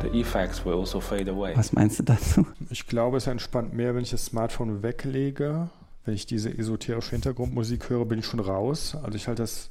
the 0.00 0.14
effects 0.14 0.66
will 0.66 0.80
also 0.80 1.00
fade 1.00 1.30
away. 1.30 1.56
Was 1.56 1.72
meinst 1.72 1.98
du 1.98 2.02
dazu? 2.02 2.44
Ich 2.68 2.86
glaube, 2.86 3.16
es 3.16 3.26
entspannt 3.26 3.72
mehr, 3.72 3.94
wenn 3.94 4.02
ich 4.02 4.10
das 4.10 4.26
Smartphone 4.26 4.82
weglege. 4.82 5.70
Wenn 6.04 6.12
ich 6.14 6.26
diese 6.26 6.50
esoterische 6.50 7.12
Hintergrundmusik 7.12 7.88
höre, 7.88 8.04
bin 8.04 8.18
ich 8.18 8.26
schon 8.26 8.40
raus. 8.40 8.98
Also 9.02 9.16
ich 9.16 9.28
halte 9.28 9.44
das, 9.44 9.70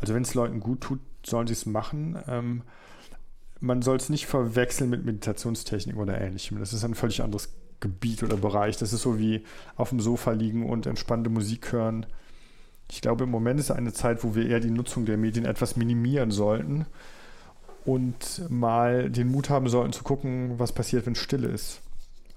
also 0.00 0.14
wenn 0.14 0.22
es 0.22 0.32
Leuten 0.32 0.60
gut 0.60 0.80
tut, 0.80 1.00
sollen 1.26 1.46
sie 1.46 1.52
es 1.52 1.66
machen. 1.66 2.16
Ähm, 2.26 2.62
man 3.60 3.82
soll 3.82 3.96
es 3.96 4.08
nicht 4.08 4.26
verwechseln 4.26 4.90
mit 4.90 5.04
Meditationstechnik 5.04 5.96
oder 5.96 6.20
ähnlichem. 6.20 6.58
Das 6.58 6.72
ist 6.72 6.84
ein 6.84 6.94
völlig 6.94 7.22
anderes 7.22 7.50
Gebiet 7.80 8.22
oder 8.22 8.36
Bereich. 8.36 8.76
Das 8.76 8.92
ist 8.92 9.02
so 9.02 9.18
wie 9.18 9.44
auf 9.76 9.90
dem 9.90 10.00
Sofa 10.00 10.32
liegen 10.32 10.68
und 10.68 10.86
entspannte 10.86 11.30
Musik 11.30 11.72
hören. 11.72 12.06
Ich 12.90 13.00
glaube, 13.00 13.24
im 13.24 13.30
Moment 13.30 13.58
ist 13.58 13.70
eine 13.70 13.92
Zeit, 13.92 14.22
wo 14.22 14.34
wir 14.34 14.48
eher 14.48 14.60
die 14.60 14.70
Nutzung 14.70 15.06
der 15.06 15.16
Medien 15.16 15.44
etwas 15.44 15.76
minimieren 15.76 16.30
sollten 16.30 16.86
und 17.84 18.48
mal 18.48 19.10
den 19.10 19.30
Mut 19.30 19.50
haben 19.50 19.68
sollten 19.68 19.92
zu 19.92 20.04
gucken, 20.04 20.58
was 20.58 20.72
passiert, 20.72 21.06
wenn 21.06 21.14
Stille 21.14 21.48
ist. 21.48 21.80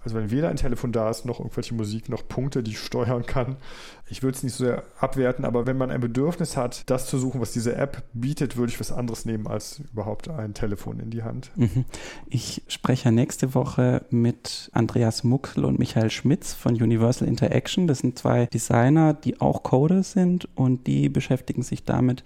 Also 0.01 0.15
wenn 0.15 0.31
weder 0.31 0.49
ein 0.49 0.55
Telefon 0.55 0.91
da 0.91 1.09
ist, 1.09 1.25
noch 1.25 1.39
irgendwelche 1.39 1.73
Musik, 1.73 2.07
noch 2.07 2.27
Punkte, 2.27 2.63
die 2.63 2.71
ich 2.71 2.79
steuern 2.79 3.25
kann. 3.25 3.57
Ich 4.09 4.23
würde 4.23 4.37
es 4.37 4.43
nicht 4.43 4.53
so 4.53 4.63
sehr 4.63 4.83
abwerten, 4.99 5.43
aber 5.43 5.67
wenn 5.67 5.77
man 5.77 5.91
ein 5.91 5.99
Bedürfnis 5.99 6.55
hat, 6.55 6.89
das 6.89 7.07
zu 7.07 7.17
suchen, 7.17 7.41
was 7.41 7.51
diese 7.51 7.75
App 7.75 8.03
bietet, 8.13 8.55
würde 8.55 8.71
ich 8.71 8.79
was 8.79 8.91
anderes 8.91 9.25
nehmen 9.25 9.45
als 9.45 9.81
überhaupt 9.91 10.29
ein 10.29 10.53
Telefon 10.53 10.99
in 10.99 11.09
die 11.09 11.23
Hand. 11.23 11.51
Mhm. 11.55 11.85
Ich 12.27 12.63
spreche 12.67 13.11
nächste 13.11 13.53
Woche 13.53 14.05
mit 14.09 14.69
Andreas 14.73 15.23
Muckl 15.23 15.65
und 15.65 15.79
Michael 15.79 16.09
Schmitz 16.09 16.53
von 16.53 16.81
Universal 16.81 17.27
Interaction. 17.27 17.87
Das 17.87 17.99
sind 17.99 18.17
zwei 18.17 18.45
Designer, 18.45 19.13
die 19.13 19.41
auch 19.41 19.63
Coder 19.63 20.03
sind 20.03 20.47
und 20.55 20.87
die 20.87 21.09
beschäftigen 21.09 21.61
sich 21.61 21.83
damit, 21.83 22.23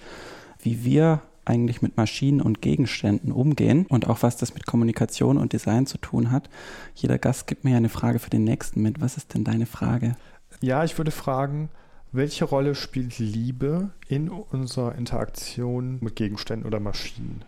wie 0.61 0.85
wir 0.85 1.21
eigentlich 1.45 1.81
mit 1.81 1.97
Maschinen 1.97 2.41
und 2.41 2.61
Gegenständen 2.61 3.31
umgehen 3.31 3.85
und 3.87 4.07
auch 4.07 4.23
was 4.23 4.37
das 4.37 4.53
mit 4.53 4.65
Kommunikation 4.65 5.37
und 5.37 5.53
Design 5.53 5.85
zu 5.85 5.97
tun 5.97 6.31
hat. 6.31 6.49
Jeder 6.95 7.17
Gast 7.17 7.47
gibt 7.47 7.63
mir 7.63 7.77
eine 7.77 7.89
Frage 7.89 8.19
für 8.19 8.29
den 8.29 8.43
nächsten 8.43 8.81
mit. 8.81 9.01
Was 9.01 9.17
ist 9.17 9.33
denn 9.33 9.43
deine 9.43 9.65
Frage? 9.65 10.15
Ja, 10.61 10.83
ich 10.83 10.97
würde 10.97 11.11
fragen, 11.11 11.69
welche 12.11 12.45
Rolle 12.45 12.75
spielt 12.75 13.17
Liebe 13.17 13.89
in 14.07 14.29
unserer 14.29 14.95
Interaktion 14.95 15.97
mit 16.01 16.15
Gegenständen 16.15 16.67
oder 16.67 16.79
Maschinen? 16.79 17.43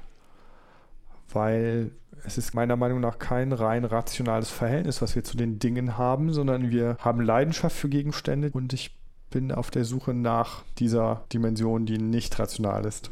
Weil 1.32 1.92
es 2.24 2.38
ist 2.38 2.56
meiner 2.56 2.76
Meinung 2.76 3.00
nach 3.00 3.20
kein 3.20 3.52
rein 3.52 3.86
rationales 3.86 4.50
Verhältnis, 4.50 5.02
was 5.02 5.16
wir 5.16 5.24
zu 5.24 5.38
den 5.38 5.60
Dingen 5.60 5.98
haben, 5.98 6.34
sondern 6.34 6.72
wir 6.72 6.98
haben 7.00 7.22
Leidenschaft 7.22 7.76
für 7.76 7.90
Gegenstände 7.90 8.50
und 8.52 8.74
ich 8.74 8.98
bin 9.30 9.52
auf 9.52 9.70
der 9.70 9.86
Suche 9.86 10.14
nach 10.14 10.64
dieser 10.80 11.26
Dimension, 11.32 11.86
die 11.86 11.98
nicht 11.98 12.40
rational 12.40 12.86
ist. 12.86 13.12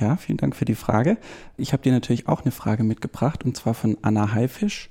Ja, 0.00 0.16
vielen 0.16 0.38
Dank 0.38 0.56
für 0.56 0.64
die 0.64 0.74
Frage. 0.74 1.18
Ich 1.56 1.72
habe 1.72 1.82
dir 1.82 1.92
natürlich 1.92 2.26
auch 2.28 2.42
eine 2.42 2.50
Frage 2.50 2.82
mitgebracht 2.82 3.44
und 3.44 3.56
zwar 3.56 3.74
von 3.74 3.96
Anna 4.02 4.32
Haifisch, 4.32 4.90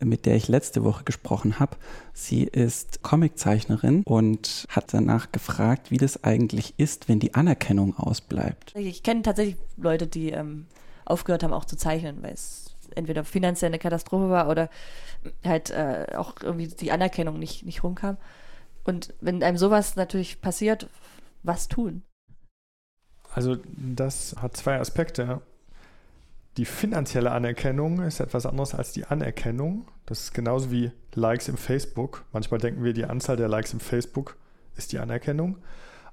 mit 0.00 0.26
der 0.26 0.36
ich 0.36 0.48
letzte 0.48 0.84
Woche 0.84 1.04
gesprochen 1.04 1.58
habe. 1.58 1.76
Sie 2.14 2.44
ist 2.44 3.02
Comiczeichnerin 3.02 4.02
und 4.04 4.64
hat 4.70 4.94
danach 4.94 5.32
gefragt, 5.32 5.90
wie 5.90 5.98
das 5.98 6.24
eigentlich 6.24 6.74
ist, 6.78 7.08
wenn 7.08 7.18
die 7.18 7.34
Anerkennung 7.34 7.96
ausbleibt. 7.96 8.74
Ich 8.76 9.02
kenne 9.02 9.22
tatsächlich 9.22 9.56
Leute, 9.76 10.06
die 10.06 10.30
ähm, 10.30 10.66
aufgehört 11.04 11.42
haben, 11.42 11.52
auch 11.52 11.64
zu 11.64 11.76
zeichnen, 11.76 12.22
weil 12.22 12.32
es 12.32 12.76
entweder 12.94 13.24
finanziell 13.24 13.70
eine 13.70 13.78
Katastrophe 13.78 14.30
war 14.30 14.48
oder 14.48 14.70
halt 15.44 15.70
äh, 15.70 16.06
auch 16.16 16.34
irgendwie 16.42 16.68
die 16.68 16.92
Anerkennung 16.92 17.38
nicht, 17.38 17.66
nicht 17.66 17.82
rumkam. 17.82 18.16
Und 18.84 19.12
wenn 19.20 19.42
einem 19.42 19.58
sowas 19.58 19.96
natürlich 19.96 20.40
passiert, 20.40 20.88
was 21.42 21.68
tun? 21.68 22.02
Also 23.38 23.56
das 23.76 24.34
hat 24.42 24.56
zwei 24.56 24.80
Aspekte. 24.80 25.40
Die 26.56 26.64
finanzielle 26.64 27.30
Anerkennung 27.30 28.02
ist 28.02 28.18
etwas 28.18 28.46
anderes 28.46 28.74
als 28.74 28.90
die 28.90 29.04
Anerkennung. 29.04 29.86
Das 30.06 30.22
ist 30.22 30.34
genauso 30.34 30.72
wie 30.72 30.90
Likes 31.14 31.46
im 31.46 31.56
Facebook. 31.56 32.24
Manchmal 32.32 32.58
denken 32.58 32.82
wir, 32.82 32.92
die 32.94 33.04
Anzahl 33.04 33.36
der 33.36 33.46
Likes 33.46 33.72
im 33.72 33.78
Facebook 33.78 34.36
ist 34.76 34.90
die 34.90 34.98
Anerkennung. 34.98 35.58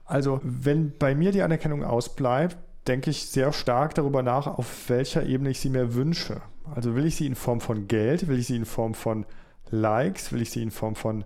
Also 0.06 0.40
wenn 0.44 0.96
bei 1.00 1.16
mir 1.16 1.32
die 1.32 1.42
Anerkennung 1.42 1.84
ausbleibt, 1.84 2.58
denke 2.86 3.10
ich 3.10 3.26
sehr 3.26 3.52
stark 3.54 3.96
darüber 3.96 4.22
nach, 4.22 4.46
auf 4.46 4.88
welcher 4.88 5.26
Ebene 5.26 5.50
ich 5.50 5.60
sie 5.60 5.72
mir 5.72 5.96
wünsche. 5.96 6.44
Also 6.76 6.94
will 6.94 7.08
ich 7.08 7.16
sie 7.16 7.26
in 7.26 7.34
Form 7.34 7.60
von 7.60 7.88
Geld, 7.88 8.28
will 8.28 8.38
ich 8.38 8.46
sie 8.46 8.56
in 8.56 8.66
Form 8.66 8.94
von 8.94 9.26
Likes, 9.72 10.32
will 10.32 10.44
ich 10.44 10.52
sie 10.52 10.62
in 10.62 10.70
Form 10.70 10.94
von 10.94 11.26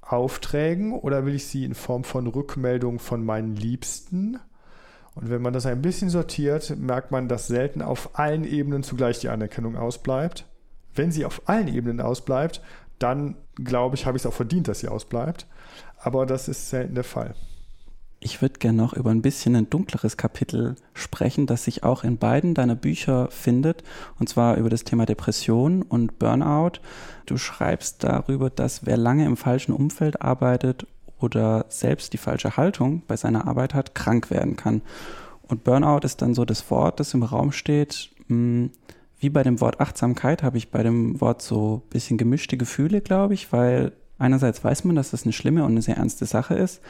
Aufträgen 0.00 0.94
oder 0.94 1.26
will 1.26 1.34
ich 1.34 1.48
sie 1.48 1.66
in 1.66 1.74
Form 1.74 2.02
von 2.02 2.26
Rückmeldungen 2.28 2.98
von 2.98 3.22
meinen 3.22 3.56
Liebsten? 3.56 4.38
Und 5.16 5.30
wenn 5.30 5.40
man 5.40 5.54
das 5.54 5.64
ein 5.64 5.80
bisschen 5.80 6.10
sortiert, 6.10 6.76
merkt 6.76 7.10
man, 7.10 7.26
dass 7.26 7.46
selten 7.46 7.80
auf 7.80 8.18
allen 8.18 8.44
Ebenen 8.44 8.82
zugleich 8.82 9.18
die 9.18 9.30
Anerkennung 9.30 9.74
ausbleibt. 9.74 10.44
Wenn 10.94 11.10
sie 11.10 11.24
auf 11.24 11.42
allen 11.46 11.68
Ebenen 11.68 12.02
ausbleibt, 12.02 12.60
dann 12.98 13.34
glaube 13.56 13.96
ich, 13.96 14.04
habe 14.04 14.16
ich 14.16 14.22
es 14.22 14.26
auch 14.26 14.34
verdient, 14.34 14.68
dass 14.68 14.80
sie 14.80 14.88
ausbleibt. 14.88 15.46
Aber 15.98 16.26
das 16.26 16.48
ist 16.48 16.68
selten 16.68 16.94
der 16.94 17.04
Fall. 17.04 17.34
Ich 18.20 18.42
würde 18.42 18.58
gerne 18.58 18.76
noch 18.76 18.92
über 18.92 19.10
ein 19.10 19.22
bisschen 19.22 19.56
ein 19.56 19.70
dunkleres 19.70 20.18
Kapitel 20.18 20.74
sprechen, 20.92 21.46
das 21.46 21.64
sich 21.64 21.82
auch 21.82 22.04
in 22.04 22.18
beiden 22.18 22.54
deiner 22.54 22.74
Bücher 22.74 23.28
findet, 23.30 23.84
und 24.18 24.28
zwar 24.28 24.56
über 24.56 24.68
das 24.68 24.84
Thema 24.84 25.06
Depression 25.06 25.82
und 25.82 26.18
Burnout. 26.18 26.80
Du 27.24 27.38
schreibst 27.38 28.04
darüber, 28.04 28.50
dass 28.50 28.84
wer 28.84 28.96
lange 28.96 29.24
im 29.24 29.36
falschen 29.36 29.72
Umfeld 29.72 30.20
arbeitet 30.20 30.86
oder 31.20 31.66
selbst 31.68 32.12
die 32.12 32.18
falsche 32.18 32.56
Haltung 32.56 33.02
bei 33.06 33.16
seiner 33.16 33.46
Arbeit 33.46 33.74
hat, 33.74 33.94
krank 33.94 34.30
werden 34.30 34.56
kann. 34.56 34.82
Und 35.48 35.64
Burnout 35.64 36.00
ist 36.04 36.22
dann 36.22 36.34
so 36.34 36.44
das 36.44 36.70
Wort, 36.70 37.00
das 37.00 37.14
im 37.14 37.22
Raum 37.22 37.52
steht. 37.52 38.10
Hm, 38.28 38.70
wie 39.18 39.30
bei 39.30 39.42
dem 39.42 39.60
Wort 39.60 39.80
Achtsamkeit 39.80 40.42
habe 40.42 40.58
ich 40.58 40.70
bei 40.70 40.82
dem 40.82 41.20
Wort 41.20 41.40
so 41.40 41.82
ein 41.84 41.90
bisschen 41.90 42.18
gemischte 42.18 42.56
Gefühle, 42.56 43.00
glaube 43.00 43.34
ich, 43.34 43.52
weil 43.52 43.92
einerseits 44.18 44.62
weiß 44.62 44.84
man, 44.84 44.96
dass 44.96 45.10
das 45.10 45.24
eine 45.24 45.32
schlimme 45.32 45.64
und 45.64 45.70
eine 45.70 45.82
sehr 45.82 45.96
ernste 45.96 46.26
Sache 46.26 46.54
ist. 46.54 46.82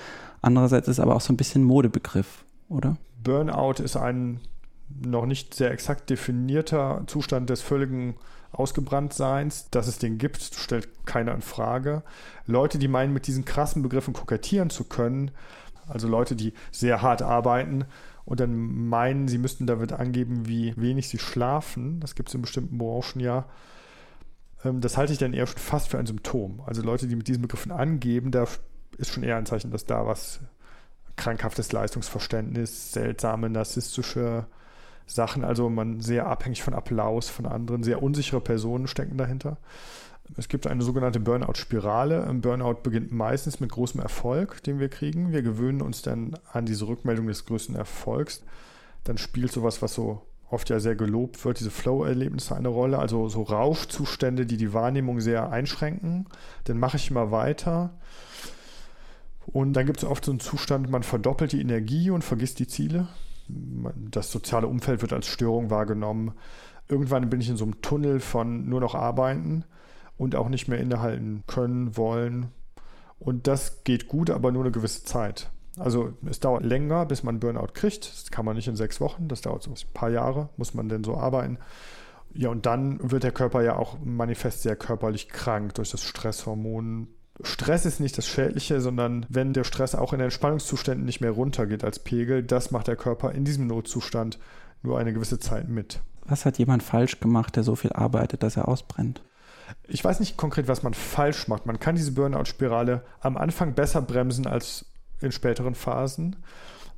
Andererseits 0.43 0.89
ist 0.89 0.99
es 0.99 1.01
aber 1.01 1.15
auch 1.15 1.21
so 1.21 1.33
ein 1.33 1.37
bisschen 1.37 1.63
Modebegriff, 1.63 2.45
oder? 2.69 2.97
Burnout 3.23 3.83
ist 3.83 3.97
ein 3.97 4.41
noch 5.05 5.27
nicht 5.27 5.55
sehr 5.55 5.71
exakt 5.71 6.11
definierter 6.11 7.03
Zustand 7.07 7.51
des 7.51 7.61
völligen 7.61 8.15
Ausgebranntseins, 8.57 9.69
dass 9.71 9.87
es 9.87 9.99
den 9.99 10.19
gibt, 10.19 10.43
stellt 10.43 10.89
keiner 11.07 11.35
in 11.35 11.43
Frage. 11.43 12.03
Leute, 12.47 12.79
die 12.79 12.89
meinen, 12.89 13.13
mit 13.13 13.27
diesen 13.27 13.45
krassen 13.45 13.83
Begriffen 13.83 14.15
kokettieren 14.15 14.71
zu 14.71 14.85
können, 14.85 15.31
also 15.89 16.09
Leute, 16.09 16.35
die 16.35 16.53
sehr 16.73 17.03
hart 17.03 17.23
arbeiten 17.23 17.85
und 18.25 18.41
dann 18.41 18.57
meinen, 18.89 19.29
sie 19.29 19.39
müssten 19.39 19.67
damit 19.67 19.93
angeben, 19.93 20.49
wie 20.49 20.75
wenig 20.77 21.09
sie 21.09 21.19
schlafen, 21.19 22.01
das 22.01 22.15
gibt 22.15 22.29
es 22.29 22.35
in 22.35 22.43
bestimmten 22.43 22.79
Branchen 22.79 23.21
ja, 23.21 23.47
ähm, 24.65 24.81
das 24.81 24.97
halte 24.97 25.13
ich 25.13 25.19
dann 25.19 25.33
eher 25.33 25.47
fast 25.47 25.89
für 25.89 25.99
ein 25.99 26.07
Symptom. 26.07 26.63
Also 26.67 26.83
Leute, 26.83 27.07
die 27.07 27.17
mit 27.17 27.29
diesen 27.29 27.43
Begriffen 27.43 27.73
angeben, 27.73 28.31
da 28.31 28.47
ist 28.99 29.13
schon 29.13 29.23
eher 29.23 29.37
ein 29.37 29.47
Zeichen, 29.47 29.71
dass 29.71 29.85
da 29.85 30.07
was 30.07 30.41
krankhaftes 31.17 31.73
Leistungsverständnis, 31.73 32.93
seltsame 32.93 33.49
narzisstische 33.49 34.47
Sachen, 35.07 35.45
also 35.45 35.71
man 35.71 36.01
sehr 36.01 36.27
abhängig 36.27 36.63
von 36.63 36.75
Applaus 36.75 37.29
von 37.29 37.47
anderen, 37.47 37.83
sehr 37.83 38.03
unsichere 38.03 38.41
Personen 38.41 38.89
stecken 38.89 39.17
dahinter. 39.17 39.59
Es 40.37 40.49
gibt 40.49 40.67
eine 40.67 40.83
sogenannte 40.83 41.21
Burnout-Spirale. 41.21 42.27
Ein 42.27 42.41
Burnout 42.41 42.81
beginnt 42.83 43.13
meistens 43.13 43.61
mit 43.61 43.71
großem 43.71 44.01
Erfolg, 44.01 44.63
den 44.65 44.81
wir 44.81 44.89
kriegen. 44.89 45.33
Wir 45.33 45.43
gewöhnen 45.43 45.81
uns 45.81 46.03
dann 46.03 46.37
an 46.53 46.67
diese 46.67 46.89
Rückmeldung 46.89 47.29
des 47.29 47.45
größten 47.47 47.77
Erfolgs. 47.77 48.43
Dann 49.05 49.19
spielt 49.19 49.53
sowas, 49.53 49.83
was 49.83 49.95
so 49.95 50.23
oft 50.51 50.69
ja 50.69 50.81
sehr 50.81 50.97
gelobt 50.97 51.45
wird, 51.45 51.61
diese 51.61 51.71
Flow-Erlebnisse 51.71 52.57
eine 52.57 52.69
Rolle. 52.69 52.99
Also 52.99 53.29
so 53.29 53.43
Rauschzustände, 53.43 54.47
die 54.47 54.57
die 54.57 54.73
Wahrnehmung 54.73 55.21
sehr 55.21 55.51
einschränken. 55.51 56.27
Dann 56.65 56.79
mache 56.79 56.97
ich 56.97 57.11
immer 57.11 57.31
weiter. 57.31 57.91
Und 59.47 59.75
dann 59.75 59.87
gibt 59.87 59.99
es 59.99 60.05
oft 60.05 60.25
so 60.25 60.33
einen 60.33 60.41
Zustand, 60.41 60.91
man 60.91 61.05
verdoppelt 61.05 61.53
die 61.53 61.61
Energie 61.61 62.11
und 62.11 62.25
vergisst 62.25 62.59
die 62.59 62.67
Ziele 62.67 63.07
das 63.49 64.31
soziale 64.31 64.67
Umfeld 64.67 65.03
wird 65.03 65.13
als 65.13 65.27
Störung 65.27 65.71
wahrgenommen. 65.71 66.33
Irgendwann 66.89 67.31
bin 67.31 67.41
ich 67.41 67.49
in 67.49 67.57
so 67.57 67.65
einem 67.65 67.81
Tunnel 67.83 68.21
von 68.21 68.69
nur 68.69 68.81
noch 68.81 68.95
arbeiten 68.95 69.65
und 70.17 70.35
auch 70.35 70.49
nicht 70.49 70.69
mehr 70.69 70.79
innehalten 70.79 71.45
können, 71.47 71.97
wollen. 71.97 72.49
Und 73.19 73.47
das 73.47 73.85
geht 73.85 74.09
gut, 74.09 74.31
aber 74.31 74.53
nur 74.53 74.63
eine 74.63 74.73
gewisse 74.73 75.05
Zeit. 75.05 75.51
Also 75.79 76.15
es 76.25 76.41
dauert 76.41 76.65
länger, 76.65 77.05
bis 77.07 77.23
man 77.23 77.41
Burnout 77.41 77.73
kriegt. 77.75 78.11
Das 78.11 78.31
kann 78.31 78.45
man 78.45 78.57
nicht 78.57 78.69
in 78.69 78.77
sechs 78.77 79.01
Wochen, 79.01 79.29
das 79.29 79.43
dauert 79.43 79.63
so 79.63 79.71
ein 79.71 79.77
paar 79.93 80.11
Jahre, 80.11 80.49
muss 80.57 80.75
man 80.75 80.89
denn 80.89 81.05
so 81.05 81.17
arbeiten. 81.17 81.59
Ja, 82.35 82.51
und 82.51 82.67
dann 82.67 83.11
wird 83.11 83.25
der 83.25 83.33
Körper 83.33 83.63
ja 83.63 83.77
auch 83.77 83.99
manifest 84.05 84.63
sehr 84.63 84.77
körperlich 84.77 85.29
krank 85.29 85.75
durch 85.75 85.91
das 85.91 86.03
Stresshormon 86.03 87.09
Stress 87.43 87.85
ist 87.85 88.01
nicht 88.01 88.17
das 88.17 88.27
Schädliche, 88.27 88.81
sondern 88.81 89.27
wenn 89.29 89.53
der 89.53 89.65
Stress 89.65 89.95
auch 89.95 90.13
in 90.13 90.21
Entspannungszuständen 90.21 91.05
nicht 91.05 91.21
mehr 91.21 91.33
runtergeht 91.33 91.85
als 91.85 91.99
Pegel, 91.99 92.43
das 92.43 92.71
macht 92.71 92.89
der 92.89 92.97
Körper 92.97 93.33
in 93.33 93.45
diesem 93.45 93.67
Notzustand 93.67 94.39
nur 94.83 94.99
eine 94.99 95.13
gewisse 95.13 95.39
Zeit 95.39 95.69
mit. 95.69 96.01
Was 96.25 96.45
hat 96.45 96.59
jemand 96.59 96.83
falsch 96.83 97.21
gemacht, 97.21 97.57
der 97.57 97.63
so 97.63 97.77
viel 97.77 97.93
arbeitet, 97.93 98.43
dass 98.43 98.57
er 98.57 98.69
ausbrennt? 98.69 99.23
Ich 99.87 100.05
weiß 100.05 100.21
nicht 100.21 100.37
konkret, 100.37 100.69
was 100.69 100.83
man 100.83 100.95
falsch 100.95 101.49
macht. 101.49 101.67
Man 101.67 101.81
kann 101.81 101.97
diese 101.97 102.13
Burnout-Spirale 102.13 103.03
am 103.21 103.37
Anfang 103.37 103.75
besser 103.75 104.01
bremsen 104.01 104.47
als 104.47 104.87
in 105.21 105.33
späteren 105.33 105.75
Phasen. 105.75 106.37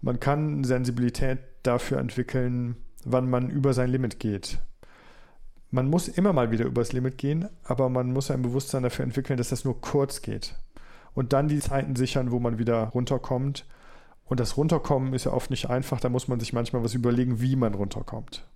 Man 0.03 0.21
kann 0.21 0.65
Sensibilität 0.65 1.39
dafür 1.63 1.99
entwickeln, 1.99 2.77
wann 3.05 3.29
man 3.29 3.51
über 3.51 3.73
sein 3.73 3.91
Limit 3.91 4.21
geht 4.21 4.59
man 5.71 5.89
muss 5.89 6.09
immer 6.09 6.33
mal 6.33 6.51
wieder 6.51 6.65
übers 6.65 6.93
Limit 6.93 7.19
gehen, 7.19 7.49
aber 7.65 7.89
man 7.89 8.13
muss 8.13 8.31
ein 8.31 8.43
Bewusstsein 8.43 8.83
dafür 8.83 9.05
entwickeln, 9.05 9.37
dass 9.37 9.51
das 9.51 9.65
nur 9.65 9.81
kurz 9.81 10.23
geht. 10.23 10.55
Und 11.15 11.33
dann 11.33 11.49
die 11.49 11.61
Zeiten 11.61 11.97
sichern, 11.97 12.31
wo 12.31 12.39
man 12.39 12.59
wieder 12.59 12.85
runterkommt. 12.89 13.67
Und 14.25 14.41
das 14.41 14.57
Runterkommen 14.57 15.15
ist 15.15 15.25
ja 15.25 15.33
oft 15.33 15.51
nicht 15.51 15.69
einfach, 15.69 16.01
da 16.01 16.09
muss 16.09 16.29
man 16.29 16.41
sich 16.41 16.53
manchmal 16.53 16.85
was 16.85 16.95
überlegen, 16.95 17.41
wie 17.41 17.57
man 17.57 17.75
runterkommt. 17.75 18.47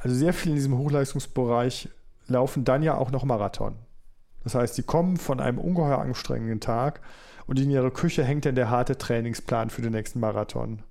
Also 0.00 0.16
sehr 0.16 0.32
viel 0.32 0.50
in 0.50 0.56
diesem 0.56 0.78
Hochleistungsbereich 0.78 1.88
laufen 2.26 2.64
dann 2.64 2.82
ja 2.82 2.96
auch 2.96 3.10
noch 3.10 3.24
Marathon. 3.24 3.76
Das 4.42 4.54
heißt, 4.54 4.74
sie 4.74 4.82
kommen 4.82 5.16
von 5.16 5.40
einem 5.40 5.58
ungeheuer 5.58 5.98
anstrengenden 5.98 6.60
Tag 6.60 7.00
und 7.46 7.58
in 7.58 7.70
ihrer 7.70 7.90
Küche 7.90 8.24
hängt 8.24 8.44
dann 8.44 8.54
der 8.54 8.70
harte 8.70 8.96
Trainingsplan 8.96 9.70
für 9.70 9.82
den 9.82 9.92
nächsten 9.92 10.20
Marathon. 10.20 10.82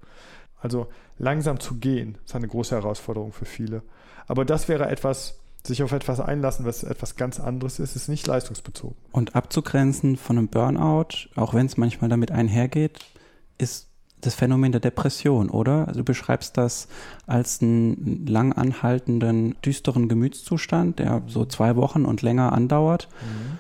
Also 0.60 0.88
langsam 1.18 1.60
zu 1.60 1.76
gehen, 1.76 2.18
ist 2.26 2.36
eine 2.36 2.48
große 2.48 2.76
Herausforderung 2.76 3.34
für 3.34 3.46
viele. 3.46 3.84
Aber 4.28 4.46
das 4.46 4.68
wäre 4.68 4.88
etwas, 4.88 5.40
sich 5.66 5.84
auf 5.84 5.92
etwas 5.92 6.20
einlassen, 6.20 6.66
was 6.66 6.84
etwas 6.84 7.16
ganz 7.16 7.40
anderes 7.40 7.80
ist, 7.80 7.96
ist 7.96 8.10
nicht 8.10 8.28
leistungsbezogen. 8.28 8.98
Und 9.12 9.36
abzugrenzen 9.36 10.18
von 10.18 10.38
einem 10.38 10.48
Burnout, 10.48 11.30
auch 11.36 11.54
wenn 11.54 11.66
es 11.66 11.78
manchmal 11.78 12.10
damit 12.10 12.32
einhergeht, 12.32 13.00
ist 13.58 13.88
das 14.26 14.36
Phänomen 14.36 14.72
der 14.72 14.82
Depression, 14.82 15.50
oder? 15.50 15.88
Also 15.88 16.00
du 16.00 16.06
beschreibst 16.06 16.58
das 16.58 16.88
als 17.28 17.62
einen 17.62 18.26
lang 18.26 18.54
anhaltenden, 18.54 19.56
düsteren 19.64 20.08
Gemütszustand, 20.08 21.00
der 21.00 21.24
so 21.28 21.46
zwei 21.46 21.76
Wochen 21.76 22.06
und 22.06 22.22
länger 22.22 22.54
andauert. 22.54 23.10
Mhm. 23.22 23.58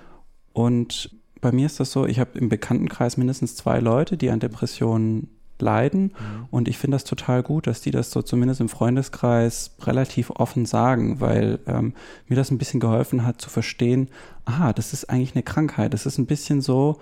Und 0.53 1.16
bei 1.41 1.51
mir 1.51 1.66
ist 1.66 1.80
das 1.80 1.91
so, 1.91 2.05
ich 2.05 2.20
habe 2.20 2.38
im 2.39 2.49
Bekanntenkreis 2.49 3.18
mindestens 3.18 3.55
zwei 3.55 3.80
Leute, 3.80 4.18
die 4.18 4.30
an 4.30 4.39
Depressionen 4.39 5.30
leiden. 5.59 6.03
Mhm. 6.03 6.45
Und 6.51 6.67
ich 6.67 6.77
finde 6.77 6.95
das 6.95 7.03
total 7.03 7.43
gut, 7.43 7.67
dass 7.67 7.81
die 7.81 7.91
das 7.91 8.11
so 8.11 8.21
zumindest 8.21 8.61
im 8.61 8.69
Freundeskreis 8.69 9.71
relativ 9.81 10.29
offen 10.31 10.65
sagen, 10.65 11.19
weil 11.19 11.59
ähm, 11.67 11.93
mir 12.27 12.35
das 12.35 12.51
ein 12.51 12.57
bisschen 12.57 12.79
geholfen 12.79 13.25
hat 13.25 13.41
zu 13.41 13.49
verstehen, 13.49 14.09
aha, 14.45 14.73
das 14.73 14.93
ist 14.93 15.09
eigentlich 15.09 15.35
eine 15.35 15.43
Krankheit. 15.43 15.93
Das 15.93 16.05
ist 16.05 16.17
ein 16.17 16.25
bisschen 16.25 16.61
so, 16.61 16.99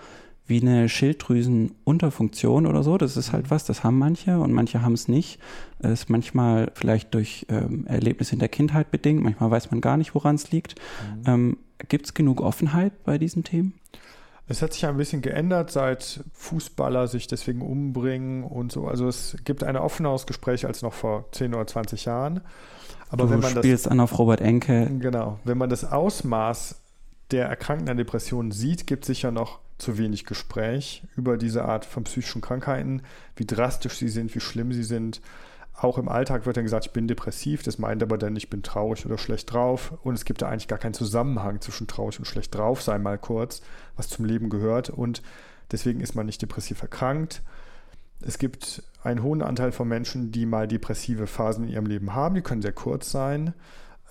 wie 0.48 0.62
eine 0.62 0.90
Schilddrüsenunterfunktion 0.90 2.66
oder 2.66 2.84
so. 2.84 2.98
Das 2.98 3.16
ist 3.16 3.32
halt 3.32 3.50
was, 3.50 3.66
das 3.66 3.84
haben 3.84 3.98
manche 3.98 4.40
und 4.40 4.52
manche 4.52 4.82
haben 4.82 4.94
es 4.94 5.08
nicht. 5.08 5.40
Es 5.80 6.02
ist 6.02 6.10
manchmal 6.10 6.72
vielleicht 6.76 7.14
durch 7.14 7.46
ähm, 7.50 7.86
Erlebnisse 7.88 8.34
in 8.34 8.40
der 8.40 8.50
Kindheit 8.50 8.92
bedingt, 8.92 9.24
manchmal 9.24 9.50
weiß 9.50 9.72
man 9.72 9.82
gar 9.82 9.98
nicht, 9.98 10.14
woran 10.14 10.36
es 10.36 10.52
liegt. 10.52 10.76
Mhm. 10.76 11.24
Ähm, 11.26 11.58
Gibt 11.88 12.06
es 12.06 12.14
genug 12.14 12.42
Offenheit 12.42 13.04
bei 13.06 13.18
diesen 13.18 13.44
Themen? 13.44 13.74
Es 14.52 14.62
hat 14.62 14.74
sich 14.74 14.86
ein 14.86 14.98
bisschen 14.98 15.22
geändert, 15.22 15.72
seit 15.72 16.26
Fußballer 16.34 17.08
sich 17.08 17.26
deswegen 17.28 17.62
umbringen 17.62 18.44
und 18.44 18.72
so. 18.72 18.86
Also 18.86 19.08
es 19.08 19.38
gibt 19.46 19.64
ein 19.64 19.78
offeneres 19.78 20.26
Gespräch 20.26 20.66
als 20.66 20.82
noch 20.82 20.94
vor 20.94 21.26
10 21.32 21.56
oder 21.56 21.66
20 21.66 22.04
Jahren. 22.04 22.42
Aber 23.10 23.26
du 23.26 23.32
wenn 23.32 23.40
man 23.40 23.52
spielst 23.52 23.86
das, 23.86 23.92
an 23.92 24.02
auf 24.02 24.20
Robert 24.20 24.42
Enke. 24.42 24.92
Genau. 25.00 25.40
Wenn 25.46 25.58
man 25.58 25.70
das 25.70 25.86
Ausmaß 25.86 26.82
der 27.32 27.48
Erkrankten 27.48 27.88
an 27.88 27.96
Depressionen 27.96 28.52
sieht, 28.52 28.88
gibt 28.88 29.04
es 29.04 29.08
sicher 29.08 29.32
noch 29.32 29.60
zu 29.78 29.98
wenig 29.98 30.26
Gespräch 30.26 31.04
über 31.16 31.38
diese 31.38 31.64
Art 31.64 31.86
von 31.86 32.04
psychischen 32.04 32.42
Krankheiten, 32.42 33.04
wie 33.38 33.46
drastisch 33.46 33.94
sie 33.94 34.10
sind, 34.10 34.36
wie 34.36 34.42
schlimm 34.42 34.74
sie 34.74 34.84
sind. 34.84 35.22
Auch 35.74 35.98
im 35.98 36.10
Alltag 36.10 36.46
wird 36.46 36.58
dann 36.58 36.66
gesagt, 36.66 36.86
ich 36.86 36.92
bin 36.92 37.08
depressiv, 37.08 37.64
das 37.64 37.80
meint 37.80 38.04
aber 38.04 38.18
dann, 38.18 38.36
ich 38.36 38.50
bin 38.50 38.62
traurig 38.62 39.06
oder 39.06 39.18
schlecht 39.18 39.52
drauf. 39.52 39.94
Und 40.04 40.14
es 40.14 40.26
gibt 40.26 40.42
da 40.42 40.50
eigentlich 40.50 40.68
gar 40.68 40.80
keinen 40.80 40.94
Zusammenhang 40.94 41.62
zwischen 41.62 41.88
traurig 41.88 42.20
und 42.20 42.26
schlecht 42.26 42.54
drauf 42.54 42.82
sein, 42.82 43.02
mal 43.02 43.18
kurz, 43.18 43.62
was 43.96 44.10
zum 44.10 44.26
Leben 44.26 44.50
gehört. 44.50 44.90
Und 44.90 45.24
deswegen 45.72 46.02
ist 46.02 46.14
man 46.14 46.26
nicht 46.26 46.42
depressiv 46.42 46.82
erkrankt. 46.82 47.42
Es 48.22 48.38
gibt 48.38 48.84
einen 49.04 49.24
hohen 49.24 49.42
Anteil 49.42 49.72
von 49.72 49.88
Menschen, 49.88 50.32
die 50.32 50.46
mal 50.46 50.68
depressive 50.68 51.26
Phasen 51.26 51.64
in 51.64 51.72
ihrem 51.72 51.88
Leben 51.88 52.14
haben. 52.14 52.36
Die 52.36 52.42
können 52.42 52.62
sehr 52.62 52.74
kurz 52.74 53.10
sein. 53.10 53.54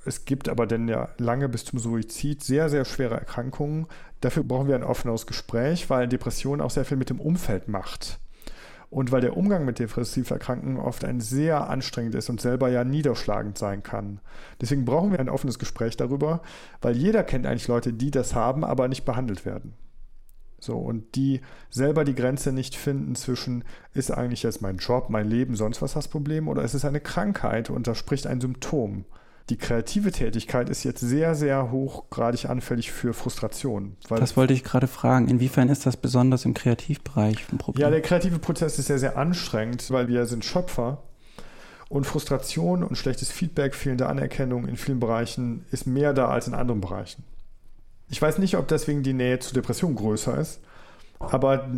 Es 0.04 0.24
gibt 0.24 0.48
aber 0.48 0.66
dann 0.66 0.88
ja 0.88 1.10
lange 1.18 1.48
bis 1.48 1.64
zum 1.64 1.78
Suizid 1.78 2.42
sehr, 2.42 2.68
sehr 2.68 2.84
schwere 2.84 3.14
Erkrankungen. 3.14 3.86
Dafür 4.20 4.42
brauchen 4.42 4.66
wir 4.66 4.74
ein 4.74 4.82
offenes 4.82 5.26
Gespräch, 5.26 5.90
weil 5.90 6.08
Depression 6.08 6.60
auch 6.60 6.70
sehr 6.70 6.84
viel 6.84 6.96
mit 6.96 7.10
dem 7.10 7.20
Umfeld 7.20 7.68
macht. 7.68 8.18
Und 8.90 9.12
weil 9.12 9.20
der 9.20 9.36
Umgang 9.36 9.64
mit 9.64 9.78
depressiv 9.78 10.30
Erkrankten 10.30 10.76
oft 10.76 11.04
ein 11.04 11.20
sehr 11.20 11.70
anstrengend 11.70 12.16
ist 12.16 12.28
und 12.28 12.40
selber 12.40 12.68
ja 12.68 12.82
niederschlagend 12.82 13.56
sein 13.56 13.84
kann. 13.84 14.20
Deswegen 14.60 14.84
brauchen 14.84 15.12
wir 15.12 15.20
ein 15.20 15.28
offenes 15.28 15.60
Gespräch 15.60 15.96
darüber, 15.96 16.42
weil 16.82 16.96
jeder 16.96 17.22
kennt 17.22 17.46
eigentlich 17.46 17.68
Leute, 17.68 17.92
die 17.92 18.10
das 18.10 18.34
haben, 18.34 18.64
aber 18.64 18.88
nicht 18.88 19.04
behandelt 19.04 19.46
werden. 19.46 19.74
So, 20.58 20.76
und 20.76 21.14
die 21.14 21.40
selber 21.70 22.04
die 22.04 22.14
Grenze 22.14 22.52
nicht 22.52 22.76
finden 22.76 23.14
zwischen, 23.14 23.64
ist 23.94 24.10
eigentlich 24.10 24.42
jetzt 24.42 24.60
mein 24.60 24.76
Job, 24.76 25.08
mein 25.08 25.28
Leben, 25.28 25.54
sonst 25.54 25.80
was 25.80 25.94
das 25.94 26.08
Problem, 26.08 26.48
oder 26.48 26.62
ist 26.62 26.74
es 26.74 26.84
eine 26.84 27.00
Krankheit 27.00 27.70
und 27.70 27.86
da 27.86 27.94
spricht 27.94 28.26
ein 28.26 28.40
Symptom. 28.40 29.06
Die 29.50 29.56
kreative 29.56 30.12
Tätigkeit 30.12 30.70
ist 30.70 30.84
jetzt 30.84 31.00
sehr, 31.00 31.34
sehr 31.34 31.72
hochgradig 31.72 32.48
anfällig 32.48 32.92
für 32.92 33.12
Frustration. 33.12 33.96
das 34.08 34.36
wollte 34.36 34.54
ich 34.54 34.62
gerade 34.62 34.86
fragen. 34.86 35.26
Inwiefern 35.26 35.68
ist 35.68 35.86
das 35.86 35.96
besonders 35.96 36.44
im 36.44 36.54
Kreativbereich 36.54 37.52
ein 37.52 37.58
Problem? 37.58 37.82
Ja, 37.82 37.90
der 37.90 38.00
kreative 38.00 38.38
Prozess 38.38 38.78
ist 38.78 38.86
sehr, 38.86 39.00
sehr 39.00 39.18
anstrengend, 39.18 39.90
weil 39.90 40.06
wir 40.06 40.26
sind 40.26 40.44
Schöpfer. 40.44 41.02
Und 41.88 42.04
Frustration 42.04 42.84
und 42.84 42.96
schlechtes 42.96 43.32
Feedback, 43.32 43.74
fehlende 43.74 44.06
Anerkennung 44.06 44.68
in 44.68 44.76
vielen 44.76 45.00
Bereichen 45.00 45.64
ist 45.72 45.88
mehr 45.88 46.12
da 46.14 46.28
als 46.28 46.46
in 46.46 46.54
anderen 46.54 46.80
Bereichen. 46.80 47.24
Ich 48.08 48.22
weiß 48.22 48.38
nicht, 48.38 48.56
ob 48.56 48.68
deswegen 48.68 49.02
die 49.02 49.12
Nähe 49.12 49.40
zu 49.40 49.52
Depression 49.52 49.96
größer 49.96 50.38
ist, 50.38 50.60
aber 51.18 51.68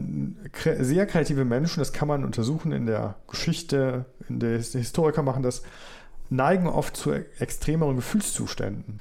sehr 0.79 1.07
kreative 1.07 1.47
Menschen, 1.47 1.81
das 1.81 1.95
kann 1.95 2.09
man 2.09 2.25
untersuchen 2.25 2.73
in 2.73 2.85
der 2.85 3.17
Geschichte, 3.27 4.05
in 4.29 4.39
der 4.39 4.59
Historiker 4.59 5.23
machen 5.23 5.43
das, 5.43 5.63
neigen 6.33 6.67
oft 6.67 6.97
zu 6.97 7.13
extremeren 7.13 7.97
Gefühlszuständen. 7.97 9.01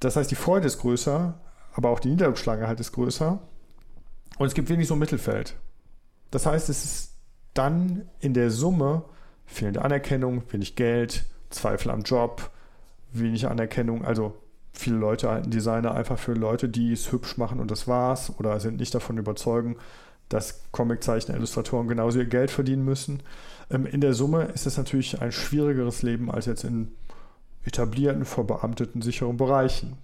Das 0.00 0.16
heißt, 0.16 0.30
die 0.30 0.36
Freude 0.36 0.66
ist 0.66 0.78
größer, 0.78 1.38
aber 1.74 1.90
auch 1.90 2.00
die 2.00 2.10
Niederschlagenheit 2.10 2.80
ist 2.80 2.92
größer. 2.92 3.40
Und 4.38 4.46
es 4.46 4.54
gibt 4.54 4.68
wenig 4.68 4.86
so 4.86 4.94
ein 4.94 5.00
Mittelfeld. 5.00 5.56
Das 6.30 6.46
heißt, 6.46 6.68
es 6.68 6.84
ist 6.84 7.12
dann 7.54 8.08
in 8.20 8.34
der 8.34 8.50
Summe 8.50 9.04
fehlende 9.46 9.82
Anerkennung, 9.82 10.42
wenig 10.50 10.76
Geld, 10.76 11.24
Zweifel 11.50 11.90
am 11.90 12.02
Job, 12.02 12.50
wenig 13.12 13.48
Anerkennung. 13.48 14.04
Also 14.04 14.36
viele 14.72 14.96
Leute 14.96 15.30
halten 15.30 15.50
Designer 15.50 15.94
einfach 15.94 16.18
für 16.18 16.34
Leute, 16.34 16.68
die 16.68 16.92
es 16.92 17.10
hübsch 17.10 17.36
machen 17.36 17.58
und 17.58 17.70
das 17.70 17.88
war's 17.88 18.32
oder 18.38 18.60
sind 18.60 18.78
nicht 18.78 18.94
davon 18.94 19.18
überzeugt, 19.18 19.76
dass 20.28 20.62
Comiczeichner, 20.72 21.34
Illustratoren 21.36 21.88
genauso 21.88 22.18
ihr 22.18 22.26
Geld 22.26 22.50
verdienen 22.50 22.84
müssen. 22.84 23.22
Ähm, 23.70 23.86
in 23.86 24.00
der 24.00 24.14
Summe 24.14 24.44
ist 24.54 24.66
es 24.66 24.76
natürlich 24.76 25.20
ein 25.20 25.32
schwierigeres 25.32 26.02
Leben 26.02 26.30
als 26.30 26.46
jetzt 26.46 26.64
in 26.64 26.92
etablierten, 27.64 28.24
verbeamteten, 28.24 29.02
sicheren 29.02 29.36
Bereichen. 29.36 29.98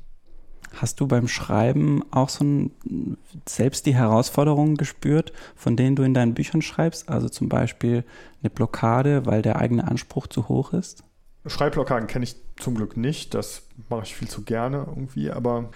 Hast 0.75 1.01
du 1.01 1.07
beim 1.07 1.29
Schreiben 1.29 2.03
auch 2.11 2.29
so 2.29 2.45
ein, 2.45 3.17
selbst 3.47 3.87
die 3.87 3.95
Herausforderungen 3.95 4.77
gespürt, 4.77 5.33
von 5.55 5.77
denen 5.77 5.95
du 5.95 6.03
in 6.03 6.15
deinen 6.15 6.35
Büchern 6.35 6.63
schreibst? 6.63 7.09
Also 7.09 7.29
zum 7.29 7.49
Beispiel 7.49 8.05
eine 8.43 8.51
Blockade, 8.51 9.25
weil 9.25 9.41
der 9.41 9.57
eigene 9.57 9.87
Anspruch 9.87 10.27
zu 10.27 10.49
hoch 10.49 10.73
ist? 10.73 11.05
Schreibblockaden 11.47 12.09
kenne 12.09 12.25
ich 12.25 12.37
zum 12.57 12.75
Glück 12.75 12.97
nicht. 12.97 13.35
Das 13.35 13.63
mache 13.89 14.03
ich 14.05 14.17
viel 14.17 14.29
zu 14.29 14.43
gerne 14.43 14.85
irgendwie. 14.89 15.31
Aber 15.31 15.71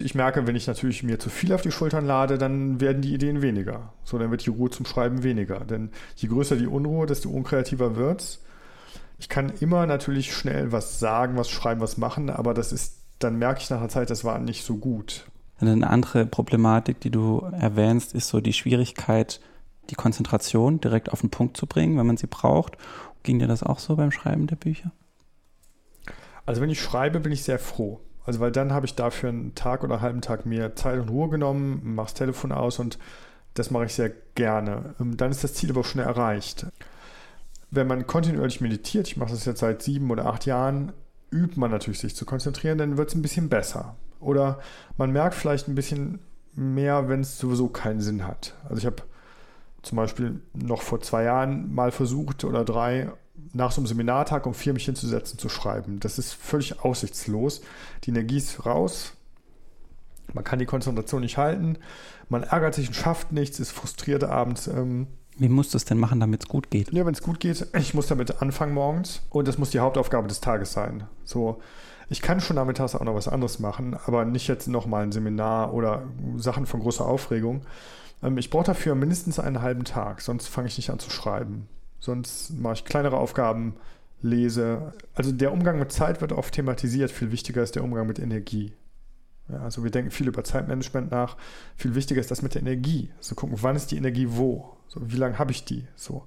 ich 0.00 0.14
merke, 0.14 0.46
wenn 0.46 0.56
ich 0.56 0.66
natürlich 0.66 1.02
mir 1.02 1.18
zu 1.18 1.30
viel 1.30 1.52
auf 1.52 1.62
die 1.62 1.70
Schultern 1.70 2.06
lade, 2.06 2.38
dann 2.38 2.80
werden 2.80 3.02
die 3.02 3.14
Ideen 3.14 3.42
weniger. 3.42 3.92
So, 4.04 4.18
dann 4.18 4.30
wird 4.30 4.44
die 4.46 4.50
Ruhe 4.50 4.70
zum 4.70 4.86
Schreiben 4.86 5.22
weniger. 5.22 5.60
Denn 5.60 5.90
je 6.16 6.28
größer 6.28 6.56
die 6.56 6.66
Unruhe, 6.66 7.06
desto 7.06 7.30
unkreativer 7.30 7.96
wird's. 7.96 8.42
Ich 9.18 9.28
kann 9.28 9.52
immer 9.60 9.86
natürlich 9.86 10.32
schnell 10.32 10.70
was 10.70 11.00
sagen, 11.00 11.36
was 11.36 11.50
schreiben, 11.50 11.80
was 11.80 11.96
machen, 11.96 12.30
aber 12.30 12.54
das 12.54 12.72
ist, 12.72 12.98
dann 13.18 13.36
merke 13.36 13.60
ich 13.60 13.70
nach 13.70 13.78
einer 13.78 13.88
Zeit, 13.88 14.10
das 14.10 14.24
war 14.24 14.38
nicht 14.38 14.64
so 14.64 14.76
gut. 14.76 15.26
Eine 15.58 15.90
andere 15.90 16.24
Problematik, 16.24 17.00
die 17.00 17.10
du 17.10 17.40
erwähnst, 17.40 18.14
ist 18.14 18.28
so 18.28 18.40
die 18.40 18.52
Schwierigkeit, 18.52 19.40
die 19.90 19.96
Konzentration 19.96 20.80
direkt 20.80 21.12
auf 21.12 21.20
den 21.20 21.30
Punkt 21.30 21.56
zu 21.56 21.66
bringen, 21.66 21.98
wenn 21.98 22.06
man 22.06 22.16
sie 22.16 22.28
braucht. 22.28 22.76
Ging 23.24 23.40
dir 23.40 23.48
das 23.48 23.64
auch 23.64 23.80
so 23.80 23.96
beim 23.96 24.12
Schreiben 24.12 24.46
der 24.46 24.56
Bücher? 24.56 24.92
Also 26.46 26.60
wenn 26.60 26.70
ich 26.70 26.80
schreibe, 26.80 27.18
bin 27.18 27.32
ich 27.32 27.42
sehr 27.42 27.58
froh. 27.58 28.00
Also 28.28 28.40
weil 28.40 28.52
dann 28.52 28.74
habe 28.74 28.84
ich 28.84 28.94
dafür 28.94 29.30
einen 29.30 29.54
Tag 29.54 29.82
oder 29.82 29.94
einen 29.94 30.02
halben 30.02 30.20
Tag 30.20 30.44
mehr 30.44 30.76
Zeit 30.76 31.00
und 31.00 31.08
Ruhe 31.08 31.30
genommen, 31.30 31.80
mache 31.94 32.08
das 32.08 32.14
Telefon 32.14 32.52
aus 32.52 32.78
und 32.78 32.98
das 33.54 33.70
mache 33.70 33.86
ich 33.86 33.94
sehr 33.94 34.12
gerne. 34.34 34.94
Ähm, 35.00 35.16
dann 35.16 35.30
ist 35.30 35.44
das 35.44 35.54
Ziel 35.54 35.70
aber 35.70 35.80
auch 35.80 35.86
schnell 35.86 36.04
erreicht. 36.04 36.66
Wenn 37.70 37.86
man 37.86 38.06
kontinuierlich 38.06 38.60
meditiert, 38.60 39.08
ich 39.08 39.16
mache 39.16 39.30
das 39.30 39.46
jetzt 39.46 39.60
seit 39.60 39.80
sieben 39.80 40.10
oder 40.10 40.26
acht 40.26 40.44
Jahren, 40.44 40.92
übt 41.30 41.58
man 41.58 41.70
natürlich 41.70 42.00
sich 42.00 42.14
zu 42.14 42.26
konzentrieren, 42.26 42.76
dann 42.76 42.98
wird 42.98 43.08
es 43.08 43.14
ein 43.14 43.22
bisschen 43.22 43.48
besser. 43.48 43.96
Oder 44.20 44.58
man 44.98 45.10
merkt 45.10 45.34
vielleicht 45.34 45.66
ein 45.66 45.74
bisschen 45.74 46.18
mehr, 46.54 47.08
wenn 47.08 47.20
es 47.20 47.38
sowieso 47.38 47.68
keinen 47.68 48.02
Sinn 48.02 48.26
hat. 48.26 48.52
Also 48.64 48.76
ich 48.76 48.84
habe 48.84 49.04
zum 49.80 49.96
Beispiel 49.96 50.42
noch 50.52 50.82
vor 50.82 51.00
zwei 51.00 51.22
Jahren 51.22 51.74
mal 51.74 51.92
versucht 51.92 52.44
oder 52.44 52.62
drei 52.66 53.10
nach 53.52 53.72
so 53.72 53.80
einem 53.80 53.86
Seminartag 53.86 54.46
um 54.46 54.54
vier 54.54 54.72
mich 54.72 54.84
hinzusetzen, 54.84 55.38
zu 55.38 55.48
schreiben. 55.48 56.00
Das 56.00 56.18
ist 56.18 56.32
völlig 56.32 56.84
aussichtslos. 56.84 57.60
Die 58.04 58.10
Energie 58.10 58.38
ist 58.38 58.64
raus. 58.66 59.12
Man 60.34 60.44
kann 60.44 60.58
die 60.58 60.66
Konzentration 60.66 61.22
nicht 61.22 61.38
halten. 61.38 61.78
Man 62.28 62.42
ärgert 62.42 62.74
sich 62.74 62.88
und 62.88 62.94
schafft 62.94 63.32
nichts, 63.32 63.60
ist 63.60 63.72
frustriert 63.72 64.24
abends. 64.24 64.66
Ähm, 64.66 65.06
Wie 65.38 65.48
musst 65.48 65.72
du 65.72 65.76
es 65.78 65.84
denn 65.84 65.98
machen, 65.98 66.20
damit 66.20 66.42
es 66.42 66.48
gut 66.48 66.70
geht? 66.70 66.92
Ja, 66.92 67.06
wenn 67.06 67.14
es 67.14 67.22
gut 67.22 67.40
geht, 67.40 67.66
ich 67.74 67.94
muss 67.94 68.06
damit 68.06 68.42
anfangen 68.42 68.74
morgens 68.74 69.22
und 69.30 69.48
das 69.48 69.58
muss 69.58 69.70
die 69.70 69.80
Hauptaufgabe 69.80 70.28
des 70.28 70.40
Tages 70.40 70.72
sein. 70.72 71.04
So, 71.24 71.60
ich 72.10 72.20
kann 72.20 72.40
schon 72.40 72.56
nachmittags 72.56 72.94
auch 72.94 73.04
noch 73.04 73.14
was 73.14 73.28
anderes 73.28 73.58
machen, 73.58 73.96
aber 74.06 74.24
nicht 74.24 74.48
jetzt 74.48 74.68
nochmal 74.68 75.04
ein 75.04 75.12
Seminar 75.12 75.72
oder 75.72 76.02
Sachen 76.36 76.66
von 76.66 76.80
großer 76.80 77.06
Aufregung. 77.06 77.62
Ähm, 78.22 78.36
ich 78.36 78.50
brauche 78.50 78.64
dafür 78.64 78.94
mindestens 78.94 79.38
einen 79.38 79.62
halben 79.62 79.84
Tag, 79.84 80.20
sonst 80.20 80.48
fange 80.48 80.68
ich 80.68 80.76
nicht 80.76 80.90
an 80.90 80.98
zu 80.98 81.10
schreiben. 81.10 81.68
Sonst 82.00 82.50
mache 82.58 82.74
ich 82.74 82.84
kleinere 82.84 83.16
Aufgaben, 83.16 83.74
lese. 84.22 84.92
Also 85.14 85.32
der 85.32 85.52
Umgang 85.52 85.78
mit 85.78 85.92
Zeit 85.92 86.20
wird 86.20 86.32
oft 86.32 86.54
thematisiert. 86.54 87.10
Viel 87.10 87.32
wichtiger 87.32 87.62
ist 87.62 87.76
der 87.76 87.84
Umgang 87.84 88.06
mit 88.06 88.18
Energie. 88.18 88.72
Ja, 89.48 89.60
also 89.60 89.82
wir 89.82 89.90
denken 89.90 90.10
viel 90.10 90.28
über 90.28 90.44
Zeitmanagement 90.44 91.10
nach. 91.10 91.36
Viel 91.76 91.94
wichtiger 91.94 92.20
ist 92.20 92.30
das 92.30 92.42
mit 92.42 92.54
der 92.54 92.62
Energie. 92.62 93.10
Also 93.16 93.34
gucken, 93.34 93.56
wann 93.60 93.76
ist 93.76 93.90
die 93.90 93.96
Energie 93.96 94.26
wo? 94.30 94.76
So, 94.88 95.00
wie 95.10 95.16
lange 95.16 95.38
habe 95.38 95.52
ich 95.52 95.64
die? 95.64 95.86
So, 95.96 96.24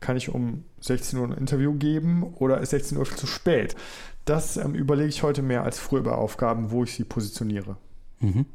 kann 0.00 0.16
ich 0.16 0.28
um 0.28 0.64
16 0.80 1.18
Uhr 1.18 1.26
ein 1.26 1.32
Interview 1.32 1.74
geben 1.74 2.34
oder 2.34 2.60
ist 2.60 2.70
16 2.70 2.98
Uhr 2.98 3.06
viel 3.06 3.18
zu 3.18 3.26
spät? 3.26 3.76
Das 4.24 4.56
ähm, 4.56 4.74
überlege 4.74 5.08
ich 5.08 5.22
heute 5.22 5.42
mehr 5.42 5.64
als 5.64 5.78
früher 5.78 6.00
über 6.00 6.18
Aufgaben, 6.18 6.70
wo 6.70 6.84
ich 6.84 6.94
sie 6.94 7.04
positioniere. 7.04 7.76
Mhm. 8.20 8.46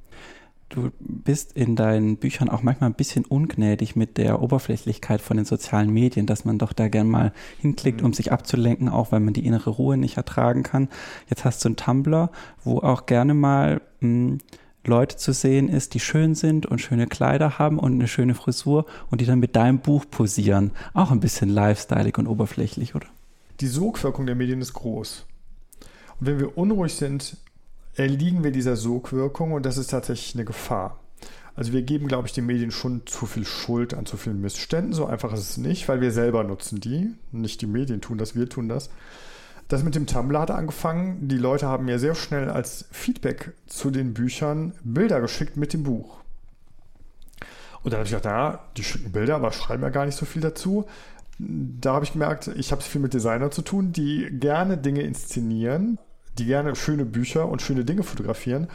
Du 0.70 0.91
bist 0.99 1.53
in 1.53 1.76
deinen 1.76 2.18
Büchern 2.18 2.49
auch 2.49 2.63
manchmal 2.63 2.89
ein 2.89 2.95
bisschen 2.95 3.24
ungnädig 3.24 3.95
mit 3.95 4.18
der 4.18 4.41
Oberflächlichkeit 4.41 5.22
von 5.22 5.38
den 5.38 5.45
sozialen 5.45 5.91
Medien, 5.91 6.26
dass 6.26 6.43
man 6.43 6.57
doch 6.57 6.74
da 6.74 6.88
gern 6.88 7.07
mal 7.07 7.34
hinklickt, 7.59 8.01
um 8.01 8.09
mhm. 8.09 8.13
sich 8.13 8.32
abzulenken, 8.32 8.89
auch 8.89 9.11
weil 9.11 9.20
man 9.20 9.34
die 9.34 9.45
innere 9.45 9.70
Ruhe 9.70 9.95
nicht 9.95 10.18
ertragen 10.18 10.63
kann. 10.63 10.89
Jetzt 11.30 11.45
hast 11.45 11.63
du 11.63 11.70
einen 11.70 11.76
Tumblr, 11.76 12.32
wo 12.63 12.80
auch 12.80 13.05
gerne 13.05 13.36
mal 13.36 13.82
mh, 13.99 14.09
hm, 14.30 14.38
Leute 14.88 15.18
zu 15.18 15.34
sehen 15.34 15.68
ist, 15.68 15.93
die 15.93 15.99
schön 15.99 16.36
sind 16.36 16.66
und 16.66 16.80
schöne 16.80 17.07
Kleider 17.07 17.57
haben 17.57 17.80
und 17.80 17.93
eine 17.93 18.07
schöne 18.07 18.36
Frisur 18.36 18.86
und 19.09 19.22
die 19.22 19.26
dann 19.26 19.39
mit 19.39 19.55
deinem 19.55 19.80
Buch 19.80 20.05
posieren. 20.09 20.72
Auch 20.93 21.11
ein 21.11 21.20
bisschen 21.20 21.49
lifestyleig 21.49 22.18
und 22.18 22.28
oberflächlich, 22.28 22.95
oder? 22.95 23.07
Die 23.59 23.68
Sogwirkung 23.68 24.26
der 24.26 24.36
Medien 24.36 24.61
ist 24.61 24.74
groß. 24.74 25.26
Und 26.20 26.28
wenn 26.28 26.39
wir 26.39 26.57
unruhig 26.57 26.93
sind, 26.93 27.38
erliegen 27.96 28.43
wir 28.43 28.52
dieser 28.52 28.76
Sogwirkung 28.76 29.54
und 29.54 29.66
das 29.66 29.78
ist 29.78 29.91
tatsächlich 29.91 30.36
eine 30.36 30.46
Gefahr. 30.46 31.00
Also 31.56 31.72
wir 31.72 31.84
geben, 31.84 32.08
glaube 32.08 32.28
ich, 32.28 32.34
den 32.34 32.46
Medien 32.46 32.72
schon 32.72 33.04
zu 33.06 33.26
viel 33.26 33.46
Schuld 33.46 33.93
an 33.93 34.06
zu 34.06 34.18
vielen 34.18 34.41
Missständen. 34.41 34.93
So 34.93 35.06
einfach 35.06 35.32
ist 35.34 35.52
es 35.52 35.58
nicht, 35.58 35.88
weil 35.88 36.02
wir 36.02 36.12
selber 36.12 36.43
nutzen 36.43 36.82
die. 36.82 37.14
Nicht 37.32 37.62
die 37.62 37.68
Medien 37.68 38.02
tun 38.02 38.18
das, 38.18 38.36
wir 38.36 38.50
tun 38.50 38.68
das. 38.68 38.89
Das 39.70 39.84
mit 39.84 39.96
dem 39.96 40.06
Tumblr 40.06 40.39
hat 40.39 40.52
angefangen. 40.52 41.28
Die 41.30 41.38
Leute 41.38 41.68
haben 41.68 41.86
mir 41.86 41.98
sehr 41.98 42.14
schnell 42.14 42.50
als 42.50 42.86
Feedback 42.91 43.54
zu 43.68 43.89
den 43.89 44.14
Büchern 44.14 44.74
Bilder 44.84 45.22
geschickt 45.22 45.56
mit 45.56 45.72
dem 45.72 45.84
Buch. 45.84 46.18
Und 47.82 47.93
dann 47.93 48.00
habe 48.00 48.08
ich 48.08 48.16
gedacht, 48.16 48.26
na, 48.26 48.60
die 48.76 48.84
schicken 48.84 49.12
Bilder, 49.12 49.36
aber 49.36 49.52
schreiben 49.52 49.84
ja 49.84 49.89
gar 49.89 50.06
nicht 50.06 50.18
so 50.18 50.26
viel 50.26 50.41
dazu. 50.41 50.86
Da 51.38 51.93
habe 51.93 52.06
ich 52.06 52.14
gemerkt, 52.14 52.48
ich 52.48 52.72
habe 52.72 52.82
es 52.82 52.88
viel 52.88 53.02
mit 53.02 53.14
Designern 53.14 53.52
zu 53.52 53.62
tun, 53.62 53.91
die 53.91 54.28
gerne 54.32 54.78
Dinge 54.78 55.02
inszenieren, 55.02 56.00
die 56.38 56.46
gerne 56.46 56.76
schöne 56.76 57.06
Bücher 57.06 57.48
und 57.48 57.62
schöne 57.62 57.86
Dinge 57.86 58.04
fotografieren. 58.04 58.68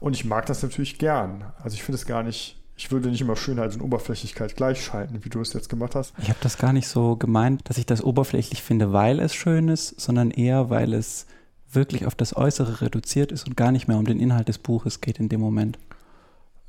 Und 0.00 0.14
ich 0.14 0.24
mag 0.24 0.46
das 0.46 0.62
natürlich 0.62 0.98
gern. 0.98 1.44
Also 1.62 1.74
ich 1.74 1.82
finde 1.82 1.96
es 1.96 2.06
gar 2.06 2.22
nicht, 2.22 2.60
ich 2.76 2.90
würde 2.90 3.08
nicht 3.08 3.20
immer 3.20 3.36
Schönheit 3.36 3.74
und 3.74 3.80
Oberflächlichkeit 3.80 4.56
gleichschalten, 4.56 5.24
wie 5.24 5.28
du 5.28 5.40
es 5.40 5.52
jetzt 5.52 5.68
gemacht 5.68 5.94
hast. 5.94 6.12
Ich 6.18 6.28
habe 6.28 6.38
das 6.42 6.58
gar 6.58 6.72
nicht 6.72 6.88
so 6.88 7.16
gemeint, 7.16 7.68
dass 7.68 7.78
ich 7.78 7.86
das 7.86 8.02
oberflächlich 8.02 8.62
finde, 8.62 8.92
weil 8.92 9.20
es 9.20 9.34
schön 9.34 9.68
ist, 9.68 10.00
sondern 10.00 10.30
eher, 10.30 10.70
weil 10.70 10.92
es 10.92 11.26
wirklich 11.72 12.06
auf 12.06 12.14
das 12.14 12.36
Äußere 12.36 12.80
reduziert 12.80 13.32
ist 13.32 13.46
und 13.46 13.56
gar 13.56 13.72
nicht 13.72 13.88
mehr 13.88 13.98
um 13.98 14.06
den 14.06 14.20
Inhalt 14.20 14.48
des 14.48 14.58
Buches 14.58 15.00
geht 15.00 15.18
in 15.18 15.28
dem 15.28 15.40
Moment. 15.40 15.78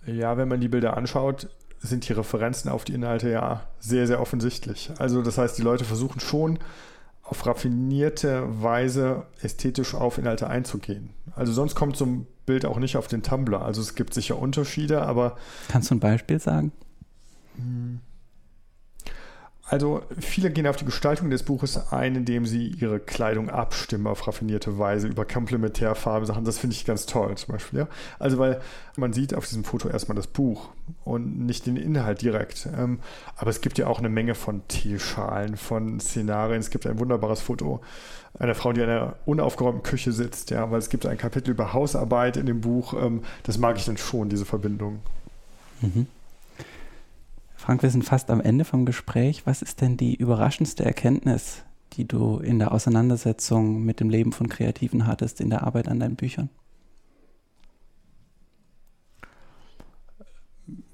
Ja, 0.05 0.37
wenn 0.37 0.47
man 0.47 0.61
die 0.61 0.67
Bilder 0.67 0.97
anschaut, 0.97 1.49
sind 1.79 2.07
die 2.07 2.13
Referenzen 2.13 2.69
auf 2.69 2.85
die 2.85 2.93
Inhalte 2.93 3.29
ja 3.29 3.67
sehr, 3.79 4.07
sehr 4.07 4.21
offensichtlich. 4.21 4.91
Also 4.97 5.21
das 5.21 5.37
heißt, 5.37 5.57
die 5.57 5.61
Leute 5.61 5.85
versuchen 5.85 6.19
schon 6.19 6.59
auf 7.25 7.45
raffinierte 7.45 8.61
Weise 8.61 9.23
ästhetisch 9.41 9.95
auf 9.95 10.17
Inhalte 10.17 10.47
einzugehen. 10.47 11.09
Also 11.35 11.51
sonst 11.51 11.75
kommt 11.75 11.97
so 11.97 12.05
ein 12.05 12.27
Bild 12.45 12.65
auch 12.65 12.77
nicht 12.77 12.97
auf 12.97 13.07
den 13.07 13.23
Tumblr. 13.23 13.61
Also 13.61 13.81
es 13.81 13.95
gibt 13.95 14.13
sicher 14.13 14.37
Unterschiede, 14.37 15.01
aber... 15.01 15.35
Kannst 15.67 15.89
du 15.89 15.95
ein 15.95 15.99
Beispiel 15.99 16.39
sagen? 16.39 16.71
Hm. 17.57 17.99
Also 19.67 20.03
viele 20.19 20.51
gehen 20.51 20.67
auf 20.67 20.75
die 20.75 20.85
Gestaltung 20.85 21.31
des 21.31 21.41
Buches 21.41 21.91
ein, 21.91 22.15
indem 22.15 22.45
sie 22.45 22.67
ihre 22.67 22.99
Kleidung 22.99 23.49
abstimmen 23.49 24.05
auf 24.05 24.27
raffinierte 24.27 24.77
Weise 24.77 25.07
über 25.07 25.25
Komplementärfarbe 25.25 26.27
Sachen. 26.27 26.45
Das 26.45 26.59
finde 26.59 26.75
ich 26.75 26.85
ganz 26.85 27.07
toll 27.07 27.35
zum 27.35 27.53
Beispiel. 27.53 27.79
Ja? 27.79 27.87
Also 28.19 28.37
weil 28.37 28.61
man 28.95 29.11
sieht 29.11 29.33
auf 29.33 29.47
diesem 29.47 29.63
Foto 29.63 29.89
erstmal 29.89 30.15
das 30.15 30.27
Buch 30.27 30.69
und 31.03 31.39
nicht 31.45 31.65
den 31.65 31.77
Inhalt 31.77 32.21
direkt. 32.21 32.67
Ähm, 32.77 32.99
aber 33.37 33.49
es 33.49 33.59
gibt 33.59 33.79
ja 33.79 33.87
auch 33.87 33.97
eine 33.97 34.09
Menge 34.09 34.35
von 34.35 34.61
Teeschalen, 34.67 35.57
von 35.57 35.99
Szenarien. 35.99 36.59
Es 36.59 36.69
gibt 36.69 36.85
ein 36.85 36.99
wunderbares 36.99 37.41
Foto 37.41 37.81
einer 38.37 38.53
Frau, 38.53 38.71
die 38.71 38.81
in 38.81 38.89
einer 38.89 39.15
unaufgeräumten 39.25 39.81
Küche 39.81 40.11
sitzt, 40.11 40.51
ja, 40.51 40.69
weil 40.69 40.79
es 40.79 40.89
gibt 40.89 41.05
ein 41.05 41.17
Kapitel 41.17 41.51
über 41.51 41.73
Hausarbeit 41.73 42.37
in 42.37 42.45
dem 42.45 42.61
Buch. 42.61 42.93
Ähm, 42.93 43.23
das 43.43 43.57
mag 43.57 43.77
ich 43.77 43.85
dann 43.85 43.97
schon, 43.97 44.29
diese 44.29 44.45
Verbindung. 44.45 44.99
Mhm. 45.81 46.05
Frank, 47.65 47.81
wir 47.81 47.89
sind 47.89 48.05
fast 48.05 48.29
am 48.29 48.41
Ende 48.41 48.63
vom 48.63 48.85
Gespräch. 48.85 49.47
Was 49.47 49.63
ist 49.63 49.81
denn 49.81 49.97
die 49.97 50.13
überraschendste 50.13 50.85
Erkenntnis, 50.85 51.63
die 51.93 52.07
du 52.07 52.37
in 52.37 52.59
der 52.59 52.71
Auseinandersetzung 52.71 53.83
mit 53.83 53.99
dem 53.99 54.11
Leben 54.11 54.33
von 54.33 54.49
Kreativen 54.49 55.07
hattest, 55.07 55.41
in 55.41 55.49
der 55.49 55.63
Arbeit 55.63 55.87
an 55.87 55.99
deinen 55.99 56.15
Büchern? 56.15 56.51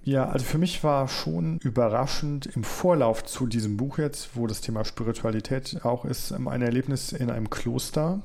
Ja, 0.03 0.29
also 0.29 0.45
für 0.45 0.57
mich 0.57 0.81
war 0.81 1.09
schon 1.09 1.57
überraschend 1.57 2.45
im 2.45 2.63
Vorlauf 2.63 3.25
zu 3.25 3.47
diesem 3.47 3.75
Buch 3.75 3.97
jetzt, 3.97 4.37
wo 4.37 4.47
das 4.47 4.61
Thema 4.61 4.85
Spiritualität 4.85 5.81
auch 5.83 6.05
ist, 6.05 6.31
ähm, 6.31 6.47
ein 6.47 6.61
Erlebnis 6.61 7.11
in 7.11 7.29
einem 7.29 7.49
Kloster, 7.49 8.21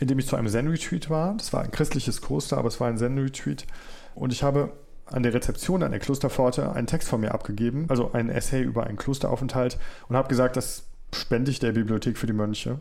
in 0.00 0.08
dem 0.08 0.18
ich 0.18 0.26
zu 0.26 0.34
einem 0.34 0.48
Zen-Retreat 0.48 1.10
war. 1.10 1.36
Das 1.36 1.52
war 1.52 1.62
ein 1.62 1.70
christliches 1.70 2.22
Kloster, 2.22 2.58
aber 2.58 2.66
es 2.66 2.80
war 2.80 2.88
ein 2.88 2.98
Zen-Retreat. 2.98 3.68
Und 4.16 4.32
ich 4.32 4.42
habe 4.42 4.72
an 5.12 5.22
der 5.22 5.34
Rezeption 5.34 5.82
an 5.82 5.90
der 5.90 6.00
Klosterpforte 6.00 6.72
einen 6.72 6.86
Text 6.86 7.08
von 7.08 7.20
mir 7.20 7.32
abgegeben, 7.32 7.86
also 7.88 8.12
ein 8.12 8.28
Essay 8.28 8.62
über 8.62 8.86
einen 8.86 8.96
Klosteraufenthalt 8.96 9.78
und 10.08 10.16
habe 10.16 10.28
gesagt, 10.28 10.56
das 10.56 10.84
spende 11.14 11.50
ich 11.50 11.58
der 11.58 11.72
Bibliothek 11.72 12.16
für 12.16 12.26
die 12.26 12.32
Mönche. 12.32 12.78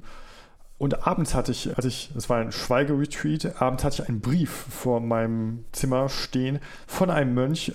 Und 0.78 1.06
abends 1.06 1.36
hatte 1.36 1.52
ich, 1.52 1.76
als 1.78 1.86
ich, 1.86 2.12
es 2.16 2.28
war 2.30 2.40
ein 2.40 2.52
Schweigeretreat, 2.52 3.62
abends 3.62 3.84
hatte 3.84 4.02
ich 4.02 4.10
einen 4.10 4.22
Brief 4.22 4.50
vor 4.50 5.00
meinem 5.00 5.66
Zimmer 5.74 6.10
stehen 6.10 6.60
von 6.88 7.12
einem 7.12 7.36
Mönch, 7.36 7.74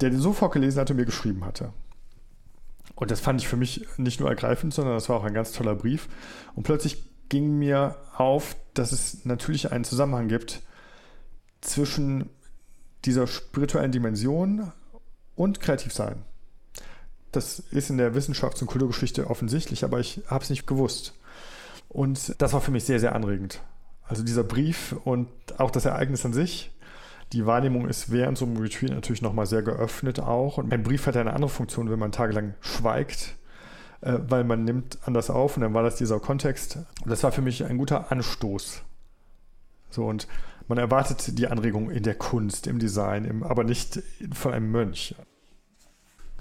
der 0.00 0.10
den 0.10 0.20
sofort 0.20 0.52
gelesen 0.52 0.80
hatte 0.80 0.94
und 0.94 0.98
mir 0.98 1.04
geschrieben 1.04 1.44
hatte. 1.44 1.72
Und 2.94 3.10
das 3.10 3.20
fand 3.20 3.42
ich 3.42 3.48
für 3.48 3.58
mich 3.58 3.86
nicht 3.98 4.20
nur 4.20 4.30
ergreifend, 4.30 4.72
sondern 4.72 4.94
das 4.94 5.10
war 5.10 5.16
auch 5.16 5.24
ein 5.24 5.34
ganz 5.34 5.52
toller 5.52 5.74
Brief. 5.74 6.08
Und 6.54 6.62
plötzlich 6.62 7.04
ging 7.28 7.58
mir 7.58 7.96
auf, 8.16 8.56
dass 8.72 8.92
es 8.92 9.24
natürlich 9.26 9.70
einen 9.70 9.84
Zusammenhang 9.84 10.28
gibt 10.28 10.62
zwischen 11.60 12.30
dieser 13.06 13.26
spirituellen 13.26 13.92
Dimension 13.92 14.72
und 15.34 15.60
kreativ 15.60 15.92
sein. 15.92 16.22
Das 17.32 17.58
ist 17.58 17.90
in 17.90 17.98
der 17.98 18.14
Wissenschafts- 18.14 18.60
und 18.60 18.66
Kulturgeschichte 18.66 19.28
offensichtlich, 19.28 19.84
aber 19.84 20.00
ich 20.00 20.22
habe 20.26 20.42
es 20.42 20.50
nicht 20.50 20.66
gewusst. 20.66 21.14
Und 21.88 22.40
das 22.40 22.52
war 22.52 22.60
für 22.60 22.70
mich 22.70 22.84
sehr, 22.84 23.00
sehr 23.00 23.14
anregend. 23.14 23.60
Also 24.04 24.22
dieser 24.22 24.44
Brief 24.44 24.94
und 25.04 25.28
auch 25.58 25.70
das 25.70 25.84
Ereignis 25.84 26.24
an 26.24 26.32
sich. 26.32 26.72
Die 27.32 27.44
Wahrnehmung 27.44 27.88
ist 27.88 28.12
während 28.12 28.38
so 28.38 28.44
einem 28.44 28.56
Retreat 28.58 28.92
natürlich 28.92 29.22
nochmal 29.22 29.46
sehr 29.46 29.62
geöffnet 29.62 30.20
auch. 30.20 30.58
Und 30.58 30.72
ein 30.72 30.82
Brief 30.82 31.06
hat 31.06 31.16
eine 31.16 31.32
andere 31.32 31.50
Funktion, 31.50 31.90
wenn 31.90 31.98
man 31.98 32.12
tagelang 32.12 32.54
schweigt, 32.60 33.34
äh, 34.00 34.18
weil 34.28 34.44
man 34.44 34.64
nimmt 34.64 34.98
anders 35.04 35.28
auf 35.28 35.56
und 35.56 35.62
dann 35.62 35.74
war 35.74 35.82
das 35.82 35.96
dieser 35.96 36.20
Kontext. 36.20 36.78
Und 37.02 37.10
das 37.10 37.22
war 37.24 37.32
für 37.32 37.42
mich 37.42 37.64
ein 37.64 37.78
guter 37.78 38.12
Anstoß. 38.12 38.82
So 39.90 40.06
und 40.06 40.28
man 40.68 40.78
erwartet 40.78 41.38
die 41.38 41.48
Anregung 41.48 41.90
in 41.90 42.02
der 42.02 42.14
Kunst, 42.14 42.66
im 42.66 42.78
Design, 42.78 43.24
im, 43.24 43.42
aber 43.42 43.64
nicht 43.64 44.02
von 44.32 44.52
einem 44.52 44.70
Mönch. 44.70 45.14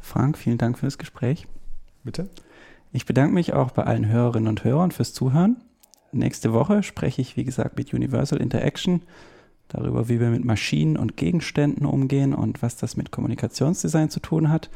Frank, 0.01 0.38
vielen 0.38 0.57
Dank 0.57 0.78
für 0.80 0.86
das 0.86 0.97
Gespräch. 0.97 1.47
Bitte? 2.03 2.30
Ich 2.91 3.05
bedanke 3.05 3.34
mich 3.34 3.53
auch 3.53 3.71
bei 3.71 3.84
allen 3.84 4.07
Hörerinnen 4.07 4.47
und 4.47 4.63
Hörern 4.63 4.91
fürs 4.91 5.13
Zuhören. 5.13 5.57
Nächste 6.11 6.53
Woche 6.53 6.82
spreche 6.84 7.21
ich, 7.21 7.36
wie 7.36 7.43
gesagt, 7.43 7.78
mit 7.78 7.93
Universal 7.93 8.39
Interaction 8.39 9.01
darüber, 9.67 10.07
wie 10.07 10.19
wir 10.19 10.30
mit 10.30 10.45
Maschinen 10.45 10.95
und 10.95 11.17
Gegenständen 11.17 11.86
umgehen 11.86 12.34
und 12.34 12.61
was 12.61 12.78
das 12.78 12.95
mit 12.95 13.11
Kommunikationsdesign 13.11 14.09
zu 14.09 14.19
tun 14.19 14.49
hat. 14.49 14.69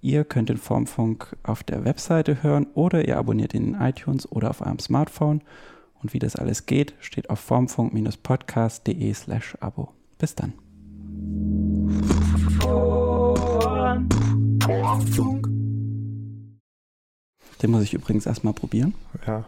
Ihr 0.00 0.24
könnt 0.24 0.48
den 0.48 0.58
Formfunk 0.58 1.36
auf 1.42 1.64
der 1.64 1.84
Webseite 1.84 2.42
hören 2.42 2.68
oder 2.74 3.08
ihr 3.08 3.16
abonniert 3.16 3.54
ihn 3.54 3.74
in 3.74 3.80
iTunes 3.80 4.30
oder 4.30 4.50
auf 4.50 4.60
eurem 4.60 4.78
Smartphone. 4.78 5.42
Und 6.02 6.14
wie 6.14 6.18
das 6.18 6.36
alles 6.36 6.66
geht, 6.66 6.94
steht 7.00 7.30
auf 7.30 7.40
formfunk-podcast.de 7.40 9.14
slash 9.14 9.56
Abo. 9.60 9.92
Bis 10.18 10.34
dann. 10.34 10.52
Den 17.62 17.70
muss 17.70 17.82
ich 17.82 17.94
übrigens 17.94 18.26
erstmal 18.26 18.52
probieren. 18.54 18.94
Ja. 19.26 19.44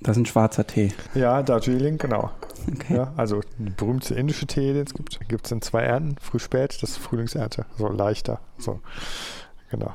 Das 0.00 0.16
ist 0.16 0.22
ein 0.22 0.26
schwarzer 0.26 0.66
Tee. 0.66 0.92
Ja, 1.14 1.42
Darjeeling, 1.42 1.98
genau. 1.98 2.30
Okay. 2.72 2.96
Ja, 2.96 3.12
also 3.16 3.40
der 3.58 3.70
berühmte 3.70 4.14
indische 4.14 4.46
Tee, 4.46 4.72
den 4.72 4.86
es 4.86 4.94
gibt, 4.94 5.28
gibt 5.28 5.46
es 5.46 5.52
in 5.52 5.62
zwei 5.62 5.82
Ernten, 5.82 6.16
früh 6.20 6.38
spät, 6.38 6.82
das 6.82 6.90
ist 6.90 6.98
Frühlingsernte, 6.98 7.66
so 7.78 7.88
leichter. 7.88 8.40
So, 8.58 8.80
genau. 9.70 9.92